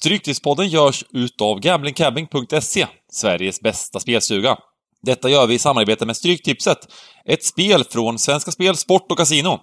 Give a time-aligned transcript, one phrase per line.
[0.00, 4.56] Stryktipspodden görs utav gamblingcabbing.se, Sveriges bästa spelstuga.
[5.02, 6.78] Detta gör vi i samarbete med Stryktipset,
[7.24, 9.58] ett spel från Svenska Spel, Sport och Casino.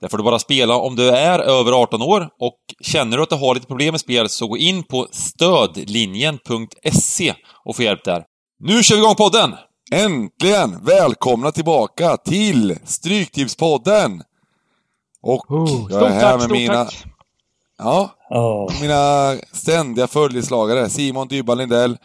[0.00, 3.30] Där får du bara spela om du är över 18 år och känner du att
[3.30, 8.24] du har lite problem med spel så gå in på stödlinjen.se och få hjälp där.
[8.60, 9.54] Nu kör vi igång podden!
[9.92, 10.84] Äntligen!
[10.84, 14.22] Välkomna tillbaka till Stryktipspodden!
[15.22, 17.04] Och Oh, jag är här med mina, tack.
[17.78, 20.90] ja, Ja, mina ständiga följeslagare.
[20.90, 21.98] Simon Dybban Lindell,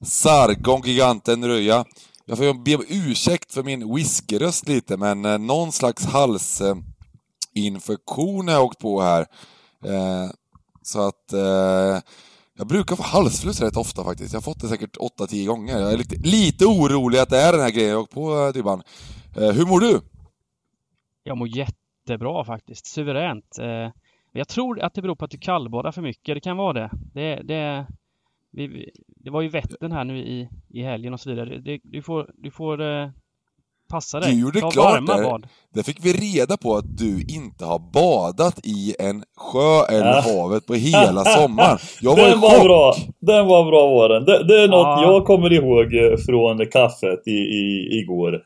[0.00, 1.84] Sargon Giganten Röja.
[2.24, 8.54] Jag får be om ursäkt för min whiskyröst lite, men eh, någon slags halsinfektion har
[8.54, 9.20] jag åkt på här.
[9.84, 10.30] Eh,
[10.82, 11.98] så att eh,
[12.58, 14.32] jag brukar få halsfluss rätt ofta faktiskt.
[14.32, 15.80] Jag har fått det säkert 8-10 gånger.
[15.80, 18.48] Jag är lite, lite orolig att det är den här grejen jag åkt på, eh,
[18.52, 18.82] Dybban.
[19.36, 20.00] Eh, hur mår du?
[21.22, 22.86] Jag mår jättebra faktiskt.
[22.86, 23.58] Suveränt.
[23.58, 23.90] Eh,
[24.32, 26.34] Jag tror att det beror på att du kallbadar för mycket.
[26.36, 26.90] Det kan vara det.
[27.14, 27.86] Det, det,
[28.52, 31.58] vi, det var ju Vättern här nu i, i helgen och så vidare.
[31.58, 33.08] Det, du får, du får eh,
[33.90, 34.32] passa dig.
[34.34, 35.24] Du gjorde Ta klart varma där.
[35.24, 35.46] bad.
[35.74, 40.20] Där fick vi reda på att du inte har badat i en sjö eller Ja.
[40.42, 41.78] havet på hela sommaren.
[42.00, 42.64] Jag var den var chock!
[42.64, 42.94] bra.
[43.20, 44.24] Den var bra var den.
[44.24, 45.02] Det, det är något Ja.
[45.02, 45.88] jag kommer ihåg
[46.26, 48.42] från kaffet i, i, igår.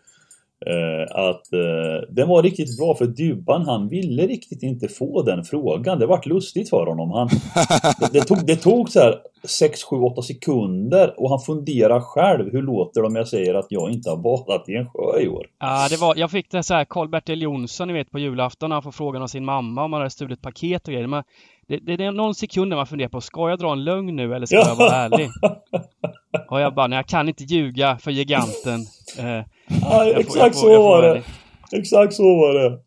[0.66, 5.44] Eh, att eh, den var riktigt bra för Dybban han ville riktigt inte få den
[5.44, 5.98] frågan.
[5.98, 7.10] Det vart lustigt för honom.
[7.10, 7.28] Han,
[8.00, 12.52] det, det tog, det tog så här 6, 7, 8 sekunder och han funderar själv.
[12.52, 15.28] Hur låter det om jag säger att jag inte har badat i en sjö i
[15.28, 15.46] år?
[15.60, 18.76] Ja, det var, jag fick det så här Karl-Bertil Jonsson, ni vet på julafton när
[18.76, 21.06] han får frågan av sin mamma om han hade stulit paket och grejer.
[21.06, 21.22] Men
[21.68, 24.34] det, det, är någon sekund när man funderar på, ska jag dra en lögn nu
[24.34, 25.28] eller ska jag vara ärlig?
[26.50, 28.80] Och jag bara, nej jag kan inte ljuga för giganten.
[29.18, 29.24] Eh,
[29.82, 31.22] Ja, får- exakt får- så var det.
[31.72, 32.78] Exakt så var det.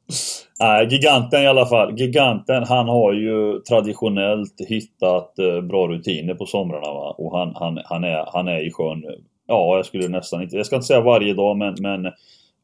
[0.60, 2.00] Nej, giganten i alla fall.
[2.00, 7.16] Giganten, han har ju traditionellt hittat eh, bra rutiner på somrarna va.
[7.18, 9.04] Och han, han, han, är, han är i sjön,
[9.48, 12.12] ja jag skulle nästan inte, jag ska inte säga varje dag men, men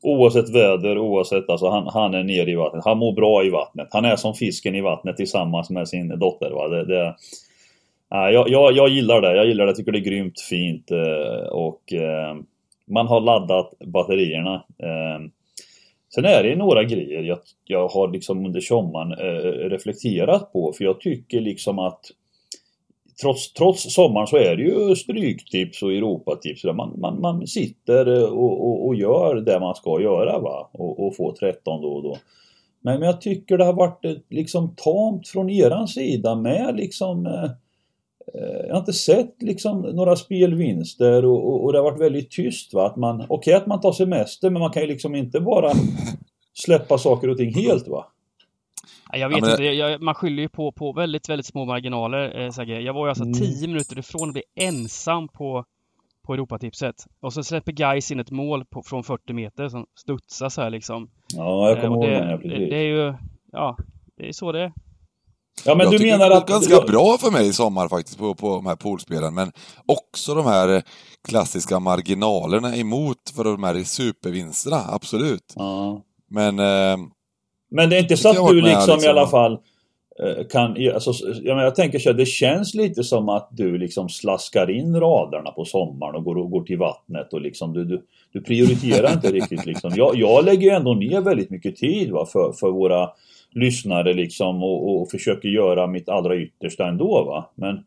[0.04, 2.86] oavsett väder, oavsett alltså han, han är nere i vattnet.
[2.86, 3.88] Han mår bra i vattnet.
[3.92, 6.68] Han är som fisken i vattnet tillsammans med sin dotter va.
[6.68, 7.16] Det, det,
[8.10, 9.36] jag, jag, jag gillar det.
[9.36, 9.70] Jag gillar det.
[9.70, 12.36] Jag tycker det är grymt fint eh, och eh,
[12.86, 14.54] man har laddat batterierna.
[14.56, 15.20] Eh,
[16.16, 20.84] Sen är det några grejer jag, jag har liksom under sommaren eh, reflekterat på för
[20.84, 22.02] jag tycker liksom att
[23.22, 26.64] Trots, trots sommaren så är det ju stryktips och Europatips.
[26.64, 31.08] Man, man, man sitter eh, och, och, och gör det man ska göra va och,
[31.08, 32.18] och får 13 då och då.
[32.82, 37.44] Men, men jag tycker det har varit liksom tamt från eran sida med liksom eh,
[38.34, 42.32] eh, jag har inte sett liksom några spelvinster och, och, och det har varit väldigt
[42.32, 42.86] tyst va.
[42.86, 45.72] Att man, okej att man tar semester men man kan ju liksom inte bara
[46.54, 48.06] släppa saker och ting helt va.
[49.14, 52.40] Ja, Jag vet men- inte, jag, man skyller ju på, på väldigt, väldigt små marginaler.
[52.60, 53.34] Eh, jag var ju alltså Mm.
[53.34, 55.66] 10 minuter ifrån att bli ensam på,
[56.26, 56.96] på Europatipset.
[57.22, 60.70] Och så släpper Gais in ett mål på, från 40 meter som studsar så här
[60.70, 61.10] liksom.
[61.36, 63.14] Ja, jag Eh, kommer ihåg det, den, ja, det, det är ju,
[63.52, 63.78] ja,
[64.18, 64.74] det är så det är.
[65.66, 66.48] Ja, men jag du tycker menar det att...
[66.48, 69.52] ganska bra för mig i sommar faktiskt på, på de här poolspelen, men
[69.86, 70.82] också de här eh,
[71.28, 75.54] klassiska marginalerna emot för de här supervinsterna, absolut.
[75.56, 76.02] Ja.
[76.30, 76.98] Men eh,
[77.74, 79.10] Men det är inte så att du med, liksom, i liksom.
[79.10, 79.52] alla fall
[80.20, 83.78] eh, kan, alltså, jag, menar, jag tänker så här, det känns lite som att du
[83.78, 87.86] liksom slaskar in raderna på sommaren och går, och går till vattnet och liksom du,
[87.86, 88.02] du,
[88.34, 89.92] du prioriterar inte riktigt liksom.
[89.96, 93.10] Jag, jag lägger ju ändå ner väldigt mycket tid va, för, för våra
[93.52, 97.50] lyssnare liksom och, och försöker göra mitt allra yttersta ändå va.
[97.56, 97.84] Men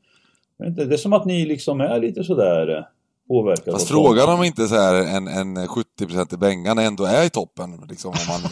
[0.69, 2.85] inte, det är som att ni liksom är lite sådär eh,
[3.29, 3.73] påverkade.
[3.73, 7.81] fast frågan om inte så här en, en 70% i Bengan ändå är i toppen.
[7.89, 8.51] Liksom, om man,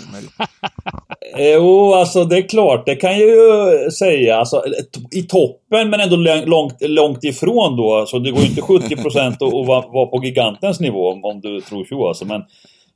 [1.32, 4.36] Jo, alltså det är klart, det kan jag ju säga.
[4.36, 4.64] Alltså,
[5.10, 8.06] I toppen men ändå långt, långt ifrån då.
[8.06, 11.60] så det går ju inte 70% att att vara på gigantens nivå om, om du
[11.60, 12.08] tror så.
[12.08, 12.24] Alltså.
[12.24, 12.42] Men,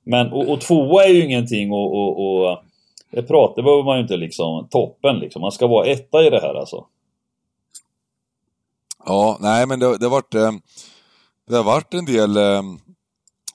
[0.04, 2.58] men, och, och tvåa är ju ingenting och, och, och
[3.10, 5.42] det pratar behöver man ju inte liksom toppen liksom.
[5.42, 6.84] Man ska vara etta i det här alltså.
[9.06, 10.52] Ja, nej men det, det har varit eh,
[11.48, 12.62] Det har varit en del eh,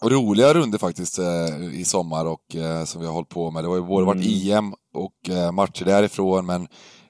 [0.04, 3.64] roliga runder faktiskt eh, i sommar och eh, som vi har hållit på med.
[3.64, 4.58] Det har ju både varit Mm.
[4.58, 6.68] EM och eh, matcher därifrån men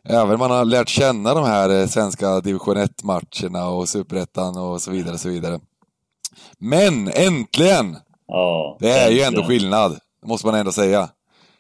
[0.09, 4.91] även man har lärt känna de här eh, svenska division 1-matcherna och superettan och så
[4.91, 5.59] vidare, så vidare.
[6.57, 7.97] Men äntligen!
[8.27, 9.47] Ja, Det är ju ändå äntligen.
[9.61, 11.09] skillnad, måste man ändå säga.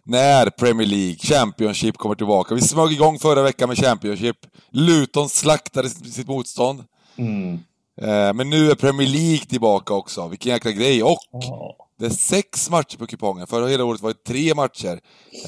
[0.05, 2.55] När Premier League, Championship kommer tillbaka.
[2.55, 4.37] Vi smög igång förra veckan med Championship.
[4.71, 6.83] Luton slaktade sitt motstånd.
[7.17, 7.59] Mm.
[8.01, 10.27] Eh, Men nu är Premier League tillbaka också.
[10.27, 11.03] Vilken jäkla grej.
[11.03, 11.75] Och Ja.
[11.99, 13.47] det är sex matcher på kupongen.
[13.47, 14.99] Förra hela året var det tre matcher.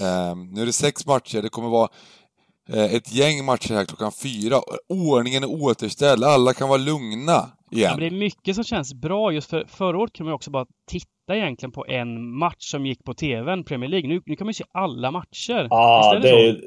[0.02, 1.42] Eh, Nu är det sex matcher.
[1.42, 1.90] Det kommer vara
[2.74, 4.56] eh, ett gäng matcher här klockan fyra.
[4.90, 7.32] Ordningen är återställd, alla kan vara lugna
[7.70, 7.92] Ja, igen.
[7.92, 10.66] men det är mycket som känns bra just för förra året kunde man också bara
[10.92, 14.10] titta egentligen på en match som gick på TVn, Premier League.
[14.10, 15.68] Nu, nu kan man ju se alla matcher.
[15.70, 16.62] Ja, det är,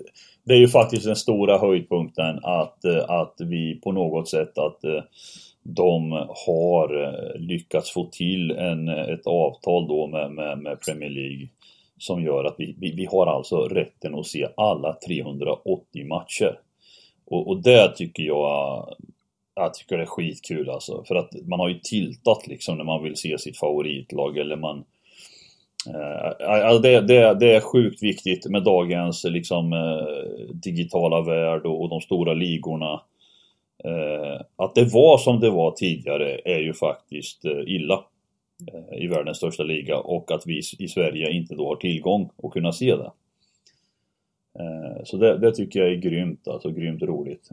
[0.47, 4.81] det är ju faktiskt den stora höjdpunkten att, att vi på något sätt att
[5.75, 6.13] de
[6.47, 11.49] har eh, lyckats få till en, ett avtal då med, med, med Premier League
[11.99, 16.59] som gör att vi, vi, vi har alltså rätten att se alla 380 matcher.
[17.27, 18.95] Och, och det tycker jag
[19.55, 21.05] jag tycker det är skitkul alltså.
[21.09, 24.85] För att man har ju tiltat liksom när man vill se sitt favoritlag eller man
[25.87, 31.83] Eh, alltså det, det, det är sjukt viktigt med dagens liksom, eh, digitala värld och,
[31.83, 33.01] och de stora ligorna.
[33.85, 38.05] Eh, att det var som det var tidigare är ju faktiskt eh, illa
[38.73, 42.53] eh, i världens största liga och att vi i Sverige inte då har tillgång att
[42.53, 43.11] kunna se det.
[45.05, 47.51] Så det, det tycker jag är grymt, alltså grymt roligt.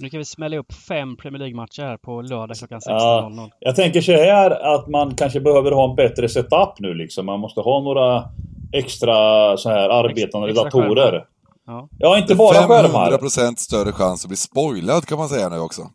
[0.00, 2.90] Nu kan vi smälla upp fem Premier League-matcher här på lördag klockan 16.00.
[2.90, 3.50] Ja.
[3.60, 7.26] Jag tänker så här att man kanske behöver ha en bättre setup nu liksom.
[7.26, 8.24] Man måste ha några
[8.72, 11.24] extra så här arbetande extra datorer.
[11.66, 11.88] Ja.
[11.98, 13.10] Ja, inte bara skärmar.
[13.10, 15.82] 500% större chans att bli spoilad kan man säga nu också.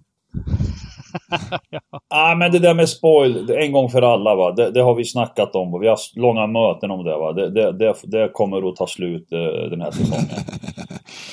[2.10, 4.52] ah, men det där med spoil, en gång för alla va.
[4.52, 7.34] Det, det har vi snackat om och vi har haft långa möten om det va.
[7.34, 10.26] Det, det, det, det kommer att ta slut eh, den här säsongen.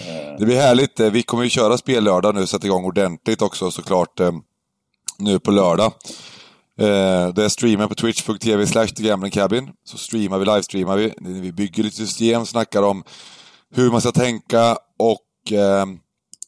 [0.09, 1.00] Eh, Det blir härligt.
[1.00, 4.32] Eh, Vi kommer ju köra spellördag nu, sätta igång ordentligt också såklart eh,
[5.19, 5.93] nu på lördag.
[6.81, 8.89] Eh, Det är streamen på twitch.tv slash.
[9.85, 11.12] Så streamar vi, livestreamar vi.
[11.21, 13.05] Vi bygger lite system, snackar om
[13.75, 15.87] hur man ska tänka och eh,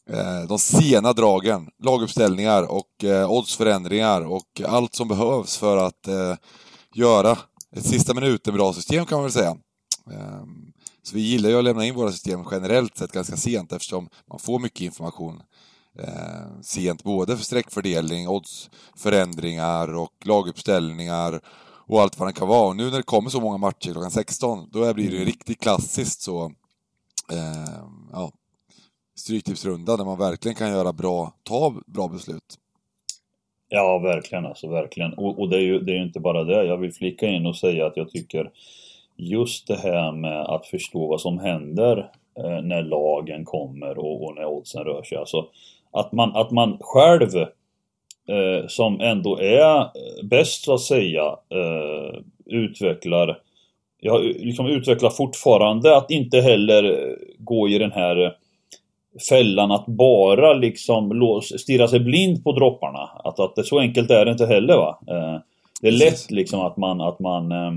[0.09, 6.35] eh, de sena dragen, laguppställningar och eh, oddsförändringar och allt som behövs för att eh,
[6.93, 7.37] göra
[7.75, 9.57] ett sista minuten bra system kan man väl säga.
[10.11, 10.43] Eh,
[11.03, 14.39] så vi gillar ju att lämna in våra system generellt sett ganska sent eftersom man
[14.39, 15.41] får mycket information
[15.99, 21.41] eh, sent, både för sträckfördelning, oddsförändringar och laguppställningar
[21.87, 22.67] och allt vad det kan vara.
[22.67, 25.61] Och nu när det kommer så många matcher klockan 16, då blir det ju riktigt
[25.61, 26.51] klassiskt så
[27.31, 28.31] eh, ja,
[29.15, 32.57] Stryktipsrunda där man verkligen kan göra bra, ta bra beslut.
[33.69, 35.13] Ja, verkligen alltså, verkligen.
[35.13, 36.63] Och, och det, är ju, det är inte bara det.
[36.63, 38.51] Jag vill flika in och säga att jag tycker
[39.15, 44.35] just det här med att förstå vad som händer eh, när lagen kommer och, och
[44.35, 45.17] när oddsen rör sig.
[45.17, 45.47] Alltså,
[45.91, 47.37] att man, att man själv
[48.29, 53.41] eh, som ändå är eh, bäst så att säga eh, utvecklar
[54.01, 58.35] Ja, liksom utvecklar fortfarande att inte heller gå i den här
[59.29, 63.09] fällan att bara liksom stirra sig blind på dropparna.
[63.23, 64.99] Att, att det, så enkelt är det inte heller va.
[65.07, 65.41] Eh,
[65.81, 67.71] det är lätt liksom att man, att man eh,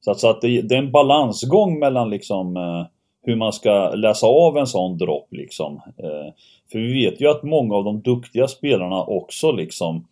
[0.00, 2.86] så att, så att det, det är en balansgång mellan liksom eh,
[3.22, 5.74] hur man ska läsa av en sån dropp liksom.
[5.74, 6.32] Eh,
[6.72, 10.06] för vi vet ju att många av de duktiga spelarna också liksom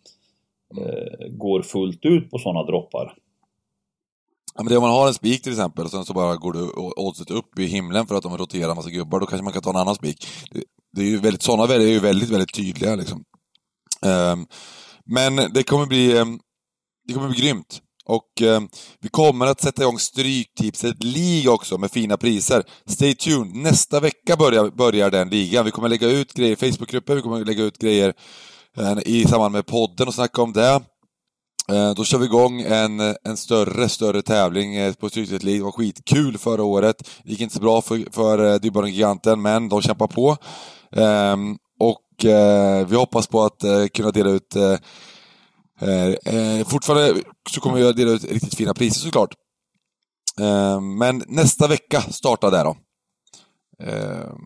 [0.77, 3.13] eh, går fullt ut på såna droppar.
[4.55, 6.53] Ja, men det om man har en spik till exempel, och sen så bara går
[6.53, 9.53] du oddset upp i himlen för att de roterar en massa gubbar, då kanske man
[9.53, 10.27] kan ta en annan spik.
[10.51, 10.63] Det,
[10.95, 13.23] det är ju väldigt, sådana väljare är ju väldigt, väldigt tydliga liksom.
[14.05, 14.47] Um,
[15.05, 16.39] men det kommer bli, um,
[17.07, 17.81] det kommer bli grymt.
[18.05, 18.69] Och um,
[19.01, 22.63] vi kommer att sätta igång Stryktipset League också med fina priser.
[22.85, 23.55] Stay tuned!
[23.55, 25.65] Nästa vecka börjar, börjar den ligan.
[25.65, 28.13] Vi kommer lägga ut grejer i Facebookgruppen, vi kommer lägga ut grejer
[28.79, 30.81] uh, i samband med podden och snacka om det.
[31.69, 35.59] Eh, då kör vi igång en, en större, större tävling eh, på Stryktipset League.
[35.59, 37.09] Det var skitkul förra året.
[37.23, 40.37] Det gick inte så bra för, för eh, Dybban och Giganten, men de kämpar på.
[40.95, 44.77] Ehm, och eh, vi hoppas på att eh, kunna dela ut eh,
[45.81, 49.33] eh, eh, Fortfarande så kommer vi att dela ut riktigt fina priser såklart.
[50.41, 52.77] Ehm, men nästa vecka startar det då.
[53.83, 54.37] Ehm,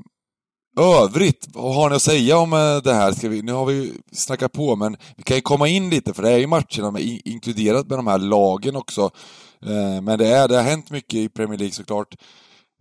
[0.77, 3.12] Övrigt, vad har ni att säga om eh, det här?
[3.12, 6.13] Ska vi, nu har vi ju snackat på, men vi kan ju komma in lite,
[6.13, 9.01] för det är ju matcherna med, inkluderat med de här lagen också.
[9.65, 12.15] Eh, men det, är, det har hänt mycket i Premier League såklart.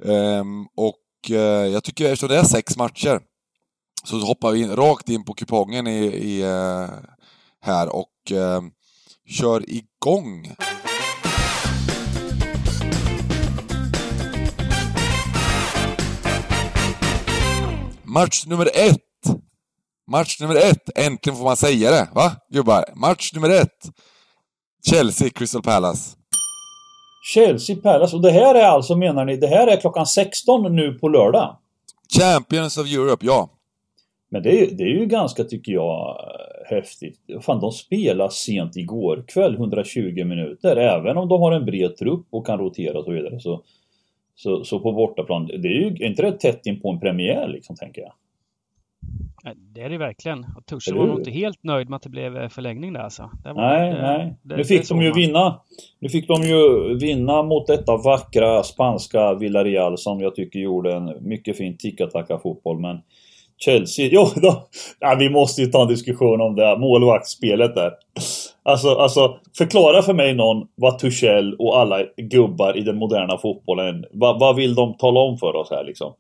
[0.05, 3.21] Ehm, och eh, jag tycker eftersom det är sex matcher,
[4.05, 6.43] så hoppar vi in, rakt in på kupongen i, i,
[7.63, 8.71] här och ehm,
[9.29, 10.55] kör igång.
[18.17, 19.37] Match nummer ett.
[20.11, 20.99] Match nummer ett.
[20.99, 22.85] Äntligen får man säga det, va gubbar?
[22.95, 23.91] Match nummer ett.
[24.91, 26.17] Chelsea, Crystal Palace.
[27.35, 30.93] Chelsea Palace, och det här är alltså menar ni, det här är klockan 16 nu
[30.93, 31.57] på lördag?
[32.19, 33.51] Champions of Europe, ja.
[34.31, 36.17] Men det är, det är ju ganska, tycker jag,
[36.71, 37.21] häftigt.
[37.43, 40.77] Fan, de spelar sent igår kväll, 120 minuter.
[40.77, 43.63] Även om de har en bred trupp och kan rotera och så vidare så,
[44.37, 47.77] Så, så på bortaplan, det är ju inte det tätt in på en premiär liksom,
[47.77, 48.13] tänker jag.
[49.59, 50.47] Det är det verkligen.
[50.57, 50.63] Och
[50.95, 53.31] var nog inte helt nöjd med att det blev eh, förlängning där alltså.
[53.45, 54.35] Nej, det, nej.
[54.43, 55.19] det- nu fick de ju man.
[55.19, 55.61] vinna.
[55.99, 61.13] Nu fick de ju vinna mot detta vackra spanska Villarreal som jag tycker gjorde en
[61.29, 62.79] mycket fin tiki-taka fotboll.
[62.81, 62.99] Men
[63.59, 64.69] Chelsea, jo, då,
[65.01, 67.93] ja, vi måste ju ta en diskussion om det här målvaktsspelet där.
[68.63, 74.05] Alltså, alltså, förklara för mig någon vad Tuchel och alla gubbar i den moderna fotbollen,
[74.13, 76.15] vad, vad vill de tala om för oss här liksom?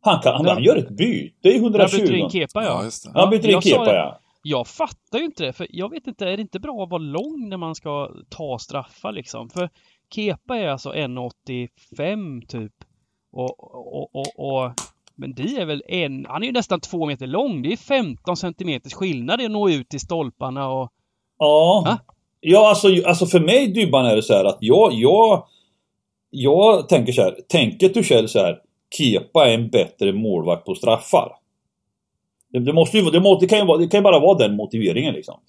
[0.00, 1.96] Han, kan, han, han gör ett byte i Där 120.
[1.96, 2.68] byter du in Kepa ja.
[2.68, 3.20] Ja, just det.
[3.20, 4.20] Han byter in Kepa ja.
[4.42, 7.02] Jag fattar ju inte det, för jag vet inte, är det inte bra att vara
[7.02, 9.48] lång när man ska ta straffar liksom?
[9.50, 9.70] För
[10.14, 12.72] Kepa är alltså 1,85 typ.
[13.32, 14.72] Och, och, och, och
[15.16, 17.62] men det är väl en, han är ju nästan två meter lång.
[17.62, 20.92] Det är 15 centimeters skillnad i att nå ut till stolparna och...
[21.38, 21.82] Ja.
[21.86, 21.98] Va?
[22.40, 25.46] Ja, alltså, alltså för mig Dybban är det så här att jag, jag,
[26.30, 27.36] jag tänker så här.
[27.48, 28.58] Tänker Tuchel så här.
[28.98, 31.32] Kepa är en bättre målvakt på straffar.
[32.52, 34.56] Det, det måste ju, det, må, det, kan ju det kan ju bara vara den
[34.56, 35.40] motiveringen liksom.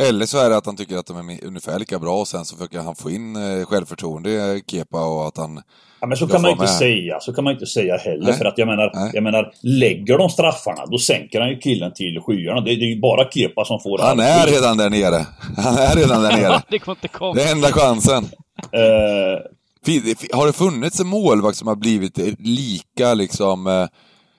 [0.00, 2.44] Eller så är det att han tycker att de är ungefär lika bra och sen
[2.44, 5.62] så försöker han få in eh, självförtroende i Kepa och att han...
[6.00, 6.70] Ja, men så kan man inte med.
[6.70, 7.20] säga.
[7.20, 8.24] Så kan man inte säga heller.
[8.24, 8.32] Nej.
[8.38, 9.10] För att jag menar, Nej.
[9.14, 12.60] jag menar, lägger de straffarna, då sänker han ju killen till skyarna.
[12.60, 14.54] Det, det är ju bara Kepa som får Han är skit.
[14.54, 15.26] redan där nere.
[15.56, 16.62] Han är redan där nere.
[16.70, 17.34] det kommer inte komma.
[17.34, 18.24] Det är enda chansen.
[18.72, 23.86] Eh, Har det funnits en målvakt som har blivit eh, lika liksom eh,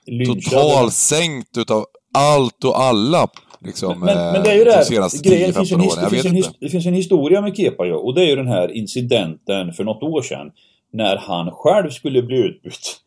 [0.05, 0.43] lynchad.
[0.53, 3.27] totalsänkt utav allt och alla?
[3.59, 5.73] Liksom, Men, eh, men det är ju det de här, senaste grejen, det finns, 10-15
[5.73, 8.21] en, det, Jag finns vet en, det finns en historia med Kepa ju, och det
[8.21, 10.51] är ju den här incidenten för något år sedan.
[10.93, 12.97] När han själv skulle bli utbytt.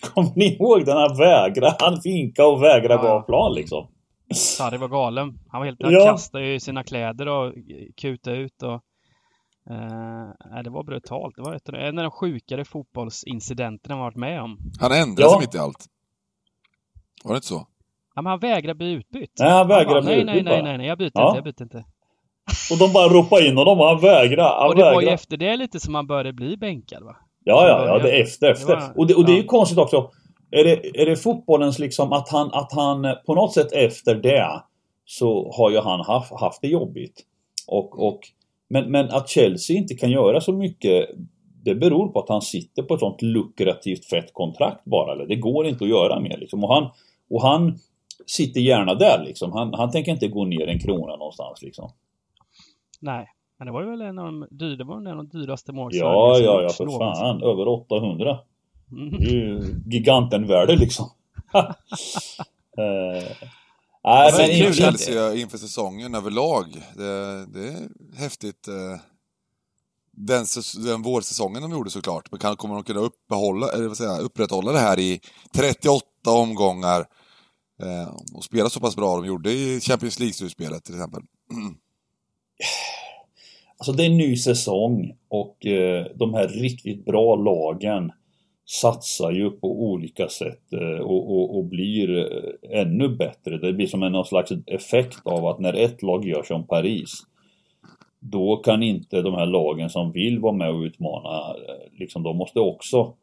[0.14, 0.96] Kommer ni ihåg den?
[0.96, 3.00] Han vägrade, han vinkade och vägrade Ja.
[3.02, 3.86] gå av plan liksom.
[4.34, 5.38] Sarri var galen.
[5.48, 6.04] Han var helt, han Ja.
[6.06, 7.54] kastade ju sina kläder och
[7.96, 8.72] kutade ut och...
[9.70, 11.36] Eh, det var brutalt.
[11.36, 14.58] Det var ett, en av de sjukare fotbollsincidenterna man varit med om.
[14.80, 15.30] Han ändrade Ja.
[15.30, 15.86] sig mitt i allt.
[17.24, 17.66] Var det inte så?
[18.14, 19.30] Ja, men han vägrade bli utbytt.
[19.38, 20.68] Nej, han vägrade bara, bli nej, nej, utbytt nej, bara.
[20.68, 21.26] nej, nej, jag byter Ja.
[21.28, 21.84] inte, jag byter inte.
[22.72, 24.48] Och de bara ropade in honom och han vägrade.
[24.60, 27.16] Han och det var ju efter det lite som han började bli bänkad va?
[27.44, 28.76] Ja, ja, ja, det är efter, efter.
[28.76, 30.10] Det var- och det, och det är ju konstigt också.
[30.50, 34.14] Är det, är det fotbollens liksom att han, att han eh, på något sätt efter
[34.14, 34.62] det
[35.04, 37.20] så har ju han haft, haft det jobbigt.
[37.66, 38.20] Och, och,
[38.70, 41.08] men, men att Chelsea inte kan göra så mycket
[41.64, 45.12] det beror på att han sitter på ett sånt lukrativt fett kontrakt bara.
[45.12, 46.64] Eller det går inte att göra mer liksom.
[46.64, 46.90] Och han,
[47.30, 47.78] och han
[48.30, 49.52] sitter gärna där liksom.
[49.52, 51.90] Han, han tänker inte gå ner en krona någonstans liksom.
[53.00, 53.28] Nej.
[53.58, 55.72] Men det var ju väl en av de, dyr, det var en av de dyraste
[55.72, 57.22] mål Ja, ja, ja, för någonsin.
[57.22, 57.42] fan.
[57.42, 58.38] Över 800.
[58.92, 59.10] Mm.
[59.18, 61.10] Det är ju gigantenvärde liksom.
[61.54, 61.64] eh,
[64.04, 64.74] nej, men det är Kul.
[64.74, 66.66] Chelsea inför säsongen överlag.
[66.96, 68.68] Det, det är häftigt.
[68.68, 69.00] eh,
[70.12, 70.44] Den,
[70.84, 72.30] den vårsäsongen de gjorde såklart.
[72.30, 75.20] Men kan, kommer de kunna uppehålla, eller vad säger jag, upprätthålla det här i
[75.54, 77.04] 38 omgångar
[77.82, 81.22] eh, och spela så pass bra de gjorde i Champions League-slutspelet till exempel?
[83.78, 88.12] Alltså det är en ny säsong och eh, de här riktigt bra lagen
[88.66, 93.58] satsar ju på olika sätt eh, och, och, och blir eh, ännu bättre.
[93.58, 97.22] Det blir som en någon slags effekt av att när ett lag gör som Paris
[98.20, 102.36] då kan inte de här lagen som vill vara med och utmana, eh, liksom de
[102.36, 103.14] måste också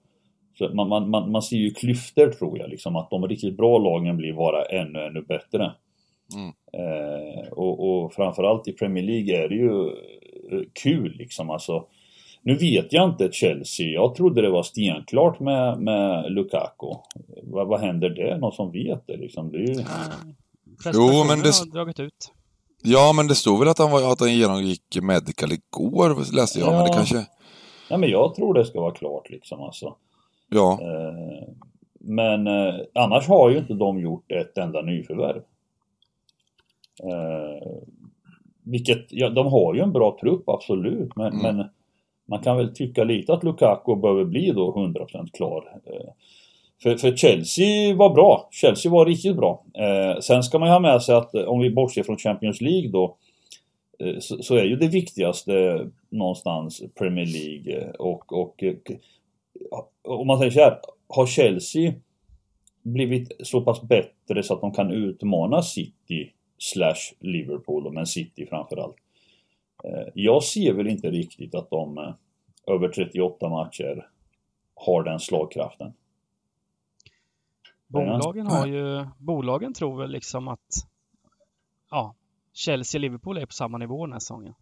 [0.58, 3.78] så man, man, man, man ser ju klyftor tror jag, liksom att de riktigt bra
[3.78, 5.72] lagen blir bara ännu, ännu bättre.
[6.36, 6.48] Mm.
[6.74, 9.88] Eh, och, och framförallt i Premier League är det ju
[10.52, 11.86] eh, kul liksom alltså.
[12.42, 16.88] Nu vet jag inte Chelsea, jag trodde det var stenklart med, med Lukaku.
[17.44, 18.38] Vad, vad händer där?
[18.38, 19.52] Någon som vet det liksom?
[19.52, 19.76] Det är ju...
[20.84, 22.32] Prestationerna men det- har dragit ut.
[22.84, 26.72] Ja, men det stod väl att han, var, att han genomgick medical igår, läste jag.
[26.74, 26.94] Men det Ja.
[26.94, 27.16] kanske...
[27.90, 29.96] Nej men jag tror det ska vara klart liksom alltså.
[30.50, 31.48] Ja, Eh,
[32.00, 35.42] men eh, annars har ju inte de gjort ett enda nyförvärv.
[37.04, 37.68] Eh,
[38.63, 41.42] vilket, ja, de har ju en bra trupp absolut men, Mm.
[41.56, 41.66] men
[42.25, 45.80] man kan väl tycka lite att Lukaku behöver bli då 100% klar.
[46.84, 48.48] För, för Chelsea var bra.
[48.51, 49.63] Chelsea var riktigt bra.
[49.74, 52.89] Eh, sen ska man ju ha med sig att om vi bortser från Champions League
[52.89, 53.16] då
[54.00, 58.63] eh, så, så är ju det viktigaste någonstans Premier League och, och
[60.04, 61.94] om man säger så här, har Chelsea
[62.82, 68.96] blivit så pass bättre så att de kan utmana City slash Liverpool, men City framförallt.
[69.84, 72.14] Eh, jag ser väl inte riktigt att de eh,
[72.68, 74.10] över 38 matcher
[74.76, 75.94] har den slagkraften.
[77.88, 80.88] Bolagen har ju, bolagen tror väl liksom att
[81.92, 82.16] ja,
[82.54, 84.54] Chelsea och Liverpool är på samma nivå den här säsongen.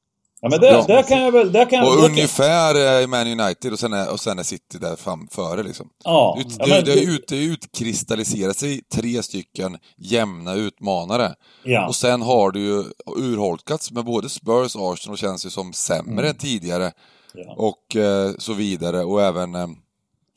[0.45, 0.85] Ja, men det, Ja.
[0.87, 1.51] där kan jag väl...
[1.51, 4.43] Där kan Och där kan- ungefär är Man United och sen är, och sen är
[4.43, 5.89] City där framföre liksom.
[6.03, 11.33] Ja, Det, ja, men det, ut, det utkristalliserat sig tre stycken jämna utmanare.
[11.63, 11.87] ja.
[11.87, 12.83] Och sen har det ju
[13.15, 16.83] urholkats med både Spurs och Arsenal känns ju som sämre än tidigare.
[16.83, 17.47] Mm.
[17.47, 17.53] Ja.
[17.57, 19.03] Och eh, så vidare.
[19.03, 19.55] Och även...
[19.55, 19.67] Eh,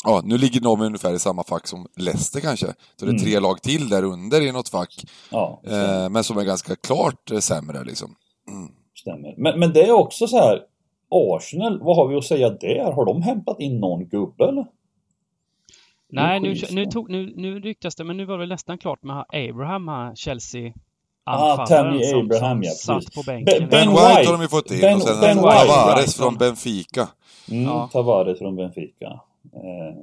[0.05, 2.67] ja, nu ligger de ungefär i samma fack som Leicester kanske.
[2.67, 3.23] Så det är Mm.
[3.23, 5.05] tre lag till där under i något fack.
[5.31, 8.15] ja Eh, men som är ganska klart eh, sämre liksom.
[9.11, 9.35] Stämmer.
[9.37, 10.61] Men, men det är också så här...
[11.11, 12.93] Arsenal, vad har vi att säga där?
[12.93, 14.67] Har de hämtat in någon gubbe eller?
[16.11, 19.25] Nej, nu, nu, tog, nu, nu ryktas det, men nu var det nästan klart med
[19.33, 20.73] Abraham, Chelsea
[21.25, 23.55] Ah, Tammy som, Abraham, som ja, satt på bänken.
[23.55, 24.31] Ben- Ben, Ben White, White.
[24.31, 26.15] har de ju fått in Ben- och sen Ben Ben White, Tavares right.
[26.17, 27.09] från Benfica.
[27.50, 27.88] Mm, Ja.
[27.93, 29.21] Tavares från Benfica.
[29.55, 29.97] Eh,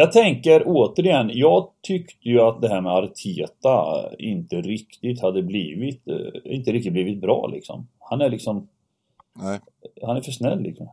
[0.00, 6.08] jag tänker återigen, jag tyckte ju att det här med Arteta inte riktigt hade blivit,
[6.08, 6.16] eh,
[6.54, 7.88] inte riktigt blivit bra liksom.
[8.00, 8.68] Han är liksom,
[9.38, 9.60] Nej.
[10.02, 10.88] han är för snäll liksom.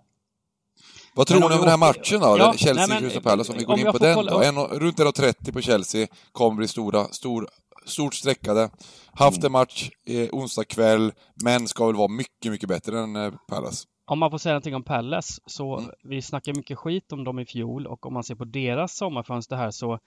[1.16, 2.26] Vad tror ni om den här matchen då?
[2.28, 4.32] Ja, Den nej, Chelsea men, Crystal Palace, om vi går om in på den kolla-
[4.32, 4.44] då.
[4.44, 7.48] En, runt 1.30 på Chelsea, kommer bli stora, stor,
[7.86, 8.70] stort streckade.
[9.14, 9.46] Haft Mm.
[9.46, 11.12] en match eh, onsdag kväll,
[11.44, 13.86] men ska väl vara mycket, mycket bättre än eh, Palace.
[14.06, 15.92] Om man får säga någonting om Palace så Mm.
[16.04, 19.56] vi snackar mycket skit om dem i fjol och om man ser på deras sommarfönster
[19.56, 20.00] här så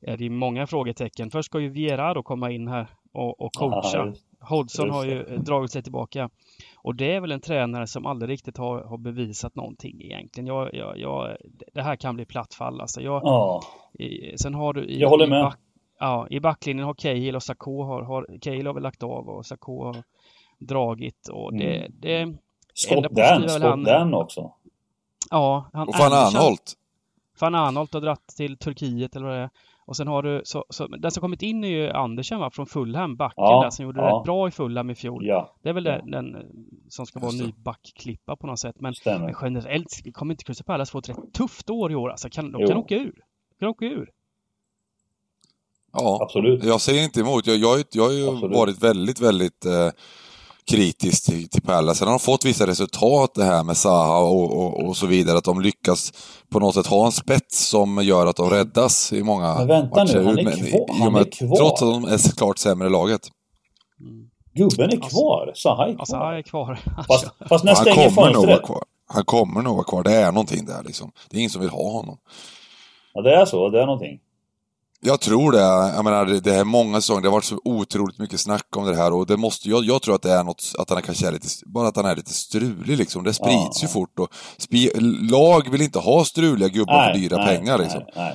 [0.00, 1.30] är det många frågetecken.
[1.30, 4.12] Först ska ju Viera då komma in här och, och coacha.
[4.40, 6.30] Hodgson har ju eh, dragit sig tillbaka.
[6.82, 10.46] Och det är väl en tränare som aldrig riktigt har, har bevisat någonting egentligen.
[10.46, 11.36] Jag, jag, jag,
[11.74, 13.00] det här kan bli platt fall alltså.
[13.00, 13.62] Jag, Ja,
[13.98, 15.42] i, sen har du i, Jag håller i med.
[15.44, 15.58] Back,
[15.98, 19.46] ja, i backlinjen har Cahill och Sakho har, har, Cahill har väl lagt av och
[19.46, 19.96] Sakho har
[20.58, 21.92] dragit och det, Mm.
[22.00, 22.36] det
[22.74, 24.52] Scott Dan, Scott han- Dan också.
[25.30, 26.72] ja, han Och van Anholt.
[27.40, 29.50] Van Arnold har dratt till Turkiet eller vad det är.
[29.86, 32.66] Och sen har du, så, så, den som kommit in är ju Andersen va, från
[32.66, 34.06] Fulham, backen Ja, där som gjorde ja.
[34.18, 35.26] rätt bra i Fulham i fjol.
[35.26, 35.92] Ja, Det är väl Ja.
[35.98, 36.36] den, den
[36.88, 38.76] som ska vara en ny backklippa på något sätt.
[38.78, 39.24] Men, stämmer.
[39.26, 42.28] men generellt kommer inte Crystal Palace få ett rätt tufft år i år alltså.
[42.30, 42.68] Kan, de Jo.
[42.68, 43.14] kan åka ur.
[43.58, 44.10] Kan åka ur.
[45.92, 46.64] Ja, Absolut.
[46.64, 47.46] jag säger inte emot.
[47.46, 48.56] Jag, jag, jag har ju Absolut.
[48.56, 49.88] varit väldigt, väldigt eh,
[50.70, 51.98] kritisk till, till Palace.
[51.98, 55.38] Sen har de fått vissa resultat det här med Zaha och, och, och så vidare.
[55.38, 56.12] Att de lyckas
[56.50, 60.04] på något sätt ha en spets som gör att de räddas i många Men vänta
[60.04, 61.56] nu, han är Men kvar- han med- är kvar.
[61.56, 63.20] Trots att de är klart sämre laget.
[64.54, 65.52] Gubben är Alltså- kvar.
[65.54, 66.00] Zaha är kvar.
[66.00, 66.80] Alltså, är kvar.
[67.08, 68.66] Fast, fast när Han stänger kommer nog vara fönstret.
[68.66, 68.82] kvar.
[69.06, 70.02] Han kommer nog vara kvar.
[70.02, 71.10] Det är någonting där liksom.
[71.30, 72.18] Det är ingen som vill ha honom.
[73.14, 73.68] Ja, det är så.
[73.68, 74.18] Det är någonting.
[75.06, 75.58] Jag tror det.
[75.96, 77.22] Jag menar, det- det är många säsonger.
[77.22, 80.02] Det har varit så otroligt mycket snack om det här och det måste, jag, jag
[80.02, 82.32] tror att det är något, att han kanske är lite, bara att han är lite
[82.32, 83.24] strulig liksom.
[83.24, 84.90] Det sprids Ja, ju fort och spi,
[85.30, 88.02] lag vill inte ha struliga gubbar för dyra nej, pengar nej, liksom.
[88.16, 88.32] Nej,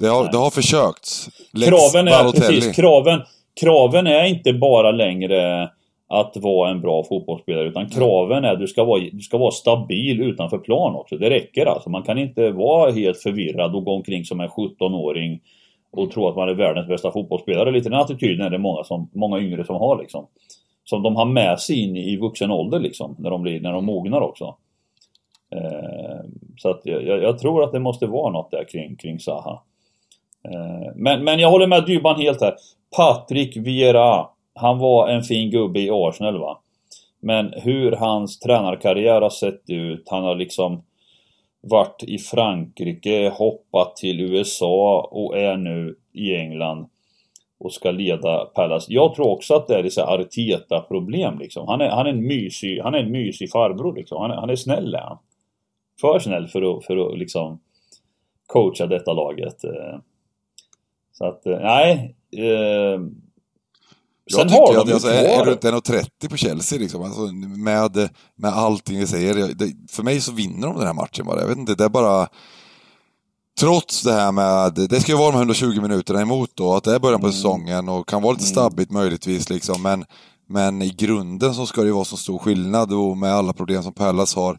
[0.00, 0.32] Det har, nej.
[0.32, 1.28] det har försökts.
[1.52, 2.46] Lex Kraven är, Balotelli.
[2.60, 3.20] precis, kraven,
[3.60, 5.62] kraven är inte bara längre
[6.12, 9.50] att vara en bra fotbollsspelare utan kraven är att du ska vara, du ska vara
[9.50, 11.16] stabil utanför plan också.
[11.16, 11.90] Det räcker alltså.
[11.90, 15.40] Man kan inte vara helt förvirrad och gå omkring som en 17-åring
[15.92, 17.70] och tro att man är världens bästa fotbollsspelare.
[17.70, 20.26] Lite den attityden är det många, som, många yngre som har liksom.
[20.84, 23.84] Som de har med sig in i vuxen ålder liksom, när de, blir, när de
[23.84, 24.56] mognar också.
[25.54, 26.20] Eh,
[26.56, 29.62] så att jag, jag tror att det måste vara något där kring, kring Zaha.
[30.44, 32.54] Eh, Men, men jag håller med Dybban helt här.
[32.96, 36.60] Patrik Vieira, han var en fin gubbe i Arsenal va.
[37.20, 40.82] Men hur hans tränarkarriär har sett ut, han har liksom
[41.60, 46.88] varit i Frankrike, hoppat till USA och är nu i England
[47.60, 48.92] och ska leda Palace.
[48.92, 51.68] Jag tror också att det är så Arteta-problem liksom.
[51.68, 54.20] Han är, han, är en mysig, han är en mysig farbror liksom.
[54.20, 55.18] Han är, han är snäll är han.
[56.00, 57.60] För snäll för att, för att liksom
[58.46, 59.64] coacha detta laget.
[59.64, 59.98] Eh,
[61.12, 62.14] så att, eh, nej.
[62.36, 63.00] Eh,
[64.38, 69.06] jag tycker att alltså, är, runt 1,30 på Chelsea liksom, alltså, med, med allting vi
[69.06, 69.34] säger.
[69.54, 71.40] Det, för mig så vinner de den här matchen bara.
[71.40, 72.28] Jag vet inte, det är bara...
[73.60, 76.94] Trots det här med, det ska ju vara de 120 minuterna emot då, att det
[76.94, 77.34] är början på Mm.
[77.36, 80.04] säsongen och kan vara lite stabbigt möjligtvis liksom, men,
[80.48, 83.82] men i grunden så ska det ju vara så stor skillnad och med alla problem
[83.82, 84.58] som Pallas har.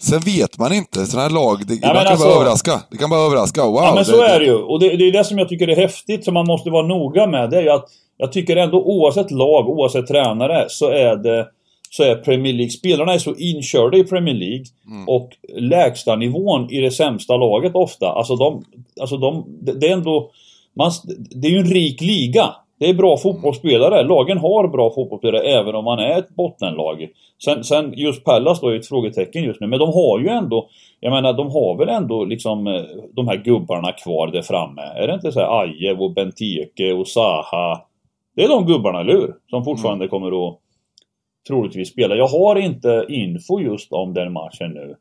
[0.00, 2.80] Sen vet man inte, sådana här lag, det, men kan alltså- det bara överraska.
[2.90, 3.74] Det kan bara överraska, wow!
[3.74, 4.54] Ja men så är det ju.
[4.54, 7.26] Och det, det är det som jag tycker är häftigt som man måste vara noga
[7.26, 7.50] med.
[7.50, 7.84] Det är ju att
[8.16, 11.46] jag tycker ändå oavsett lag, oavsett tränare så är det
[11.90, 14.64] så är Premier League, spelarna är så inkörda i Premier League
[15.06, 18.64] och lägsta nivån i det sämsta laget ofta, alltså de,
[19.00, 20.30] alltså de, det är ändå,
[20.74, 20.90] man,
[21.30, 22.54] det är ju en rik liga.
[22.78, 24.02] Det är bra fotbollsspelare.
[24.02, 27.08] Lagen har bra fotbollsspelare även om man är ett bottenlag.
[27.44, 29.66] Sen, sen just Pallas då är ett frågetecken just nu.
[29.66, 30.68] Men de har ju ändå,
[31.00, 34.82] jag menar de har väl ändå liksom eh, de här gubbarna kvar där framme.
[34.82, 37.80] Är det inte så här Ajev och Benteke och Zaha?
[38.36, 39.34] Det är de gubbarna, eller hur?
[39.50, 40.58] Som fortfarande kommer att
[41.48, 42.16] troligtvis spela.
[42.16, 44.96] Jag har inte info just om den matchen nu.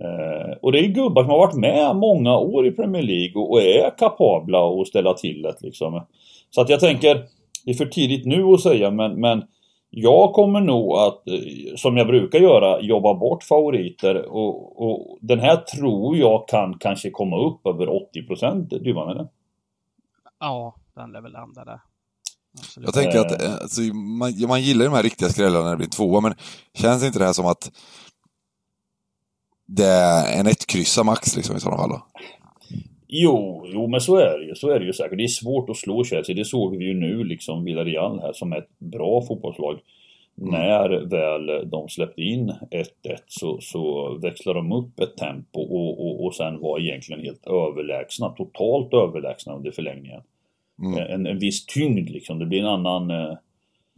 [0.00, 3.50] Eh, och det är gubbar som har varit med många år i Premier League och,
[3.50, 6.06] och är kapabla att ställa till det liksom.
[6.50, 7.14] Så att jag tänker,
[7.64, 9.44] det är för tidigt nu att säga men, men
[9.90, 15.40] jag kommer nog att, eh, som jag brukar göra, jobba bort favoriter och, och den
[15.40, 19.28] här tror jag kan kanske komma upp över 80% Dyvan eller?
[20.40, 21.80] Ja, den lär väl landa där.
[22.58, 22.86] Absolut.
[22.86, 25.88] Jag tänker att eh, alltså, man, man gillar de här riktiga skrällarna när det blir
[25.88, 26.34] tvåa, men
[26.74, 27.70] känns inte det här som att
[29.66, 32.06] det är en ett max liksom i sådana fall då?
[33.08, 34.54] Jo, jo men så är det ju.
[34.54, 35.18] Så är det ju säkert.
[35.18, 36.34] Det är svårt att slå Chelsea.
[36.36, 39.78] Det såg vi ju nu liksom Villarreal här som ett bra fotbollslag.
[40.38, 40.50] Mm.
[40.50, 42.54] När väl de släppte in 1-1
[43.26, 48.28] så, så växlade de upp ett tempo och, och, och sen var egentligen helt överlägsna.
[48.28, 50.22] Totalt överlägsna under förlängningen.
[50.82, 50.98] Mm.
[50.98, 52.38] En, en viss tyngd liksom.
[52.38, 53.10] Det blir en annan...
[53.10, 53.36] Eh,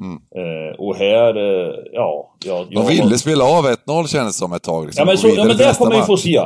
[0.00, 0.20] mm.
[0.36, 2.34] Eh, och här, eh, ja...
[2.44, 3.16] Jag, de ville var...
[3.16, 4.86] spela av 1-0 kändes som ett tag.
[4.86, 6.42] Liksom, ja men, så, ja, men det kommer vi få se.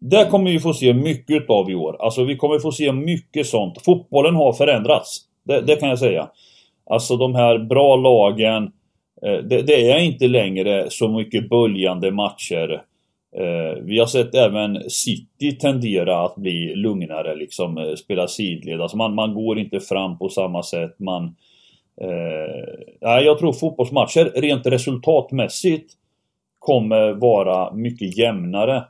[0.00, 2.04] Det kommer vi få se mycket av i år.
[2.04, 3.82] Alltså vi kommer få se mycket sånt.
[3.84, 5.20] Fotbollen har förändrats.
[5.44, 6.28] Det, det kan jag säga.
[6.90, 8.62] Alltså de här bra lagen.
[9.26, 12.82] Eh, det, det, är inte längre så mycket böljande matcher.
[13.38, 18.80] Eh, vi har sett även City tendera att bli lugnare, liksom eh, spela sidled.
[18.80, 20.98] Alltså man, man går inte fram på samma sätt.
[20.98, 21.36] Man,
[22.00, 25.92] eh, jag tror fotbollsmatcher rent resultatmässigt
[26.58, 28.84] kommer vara mycket jämnare.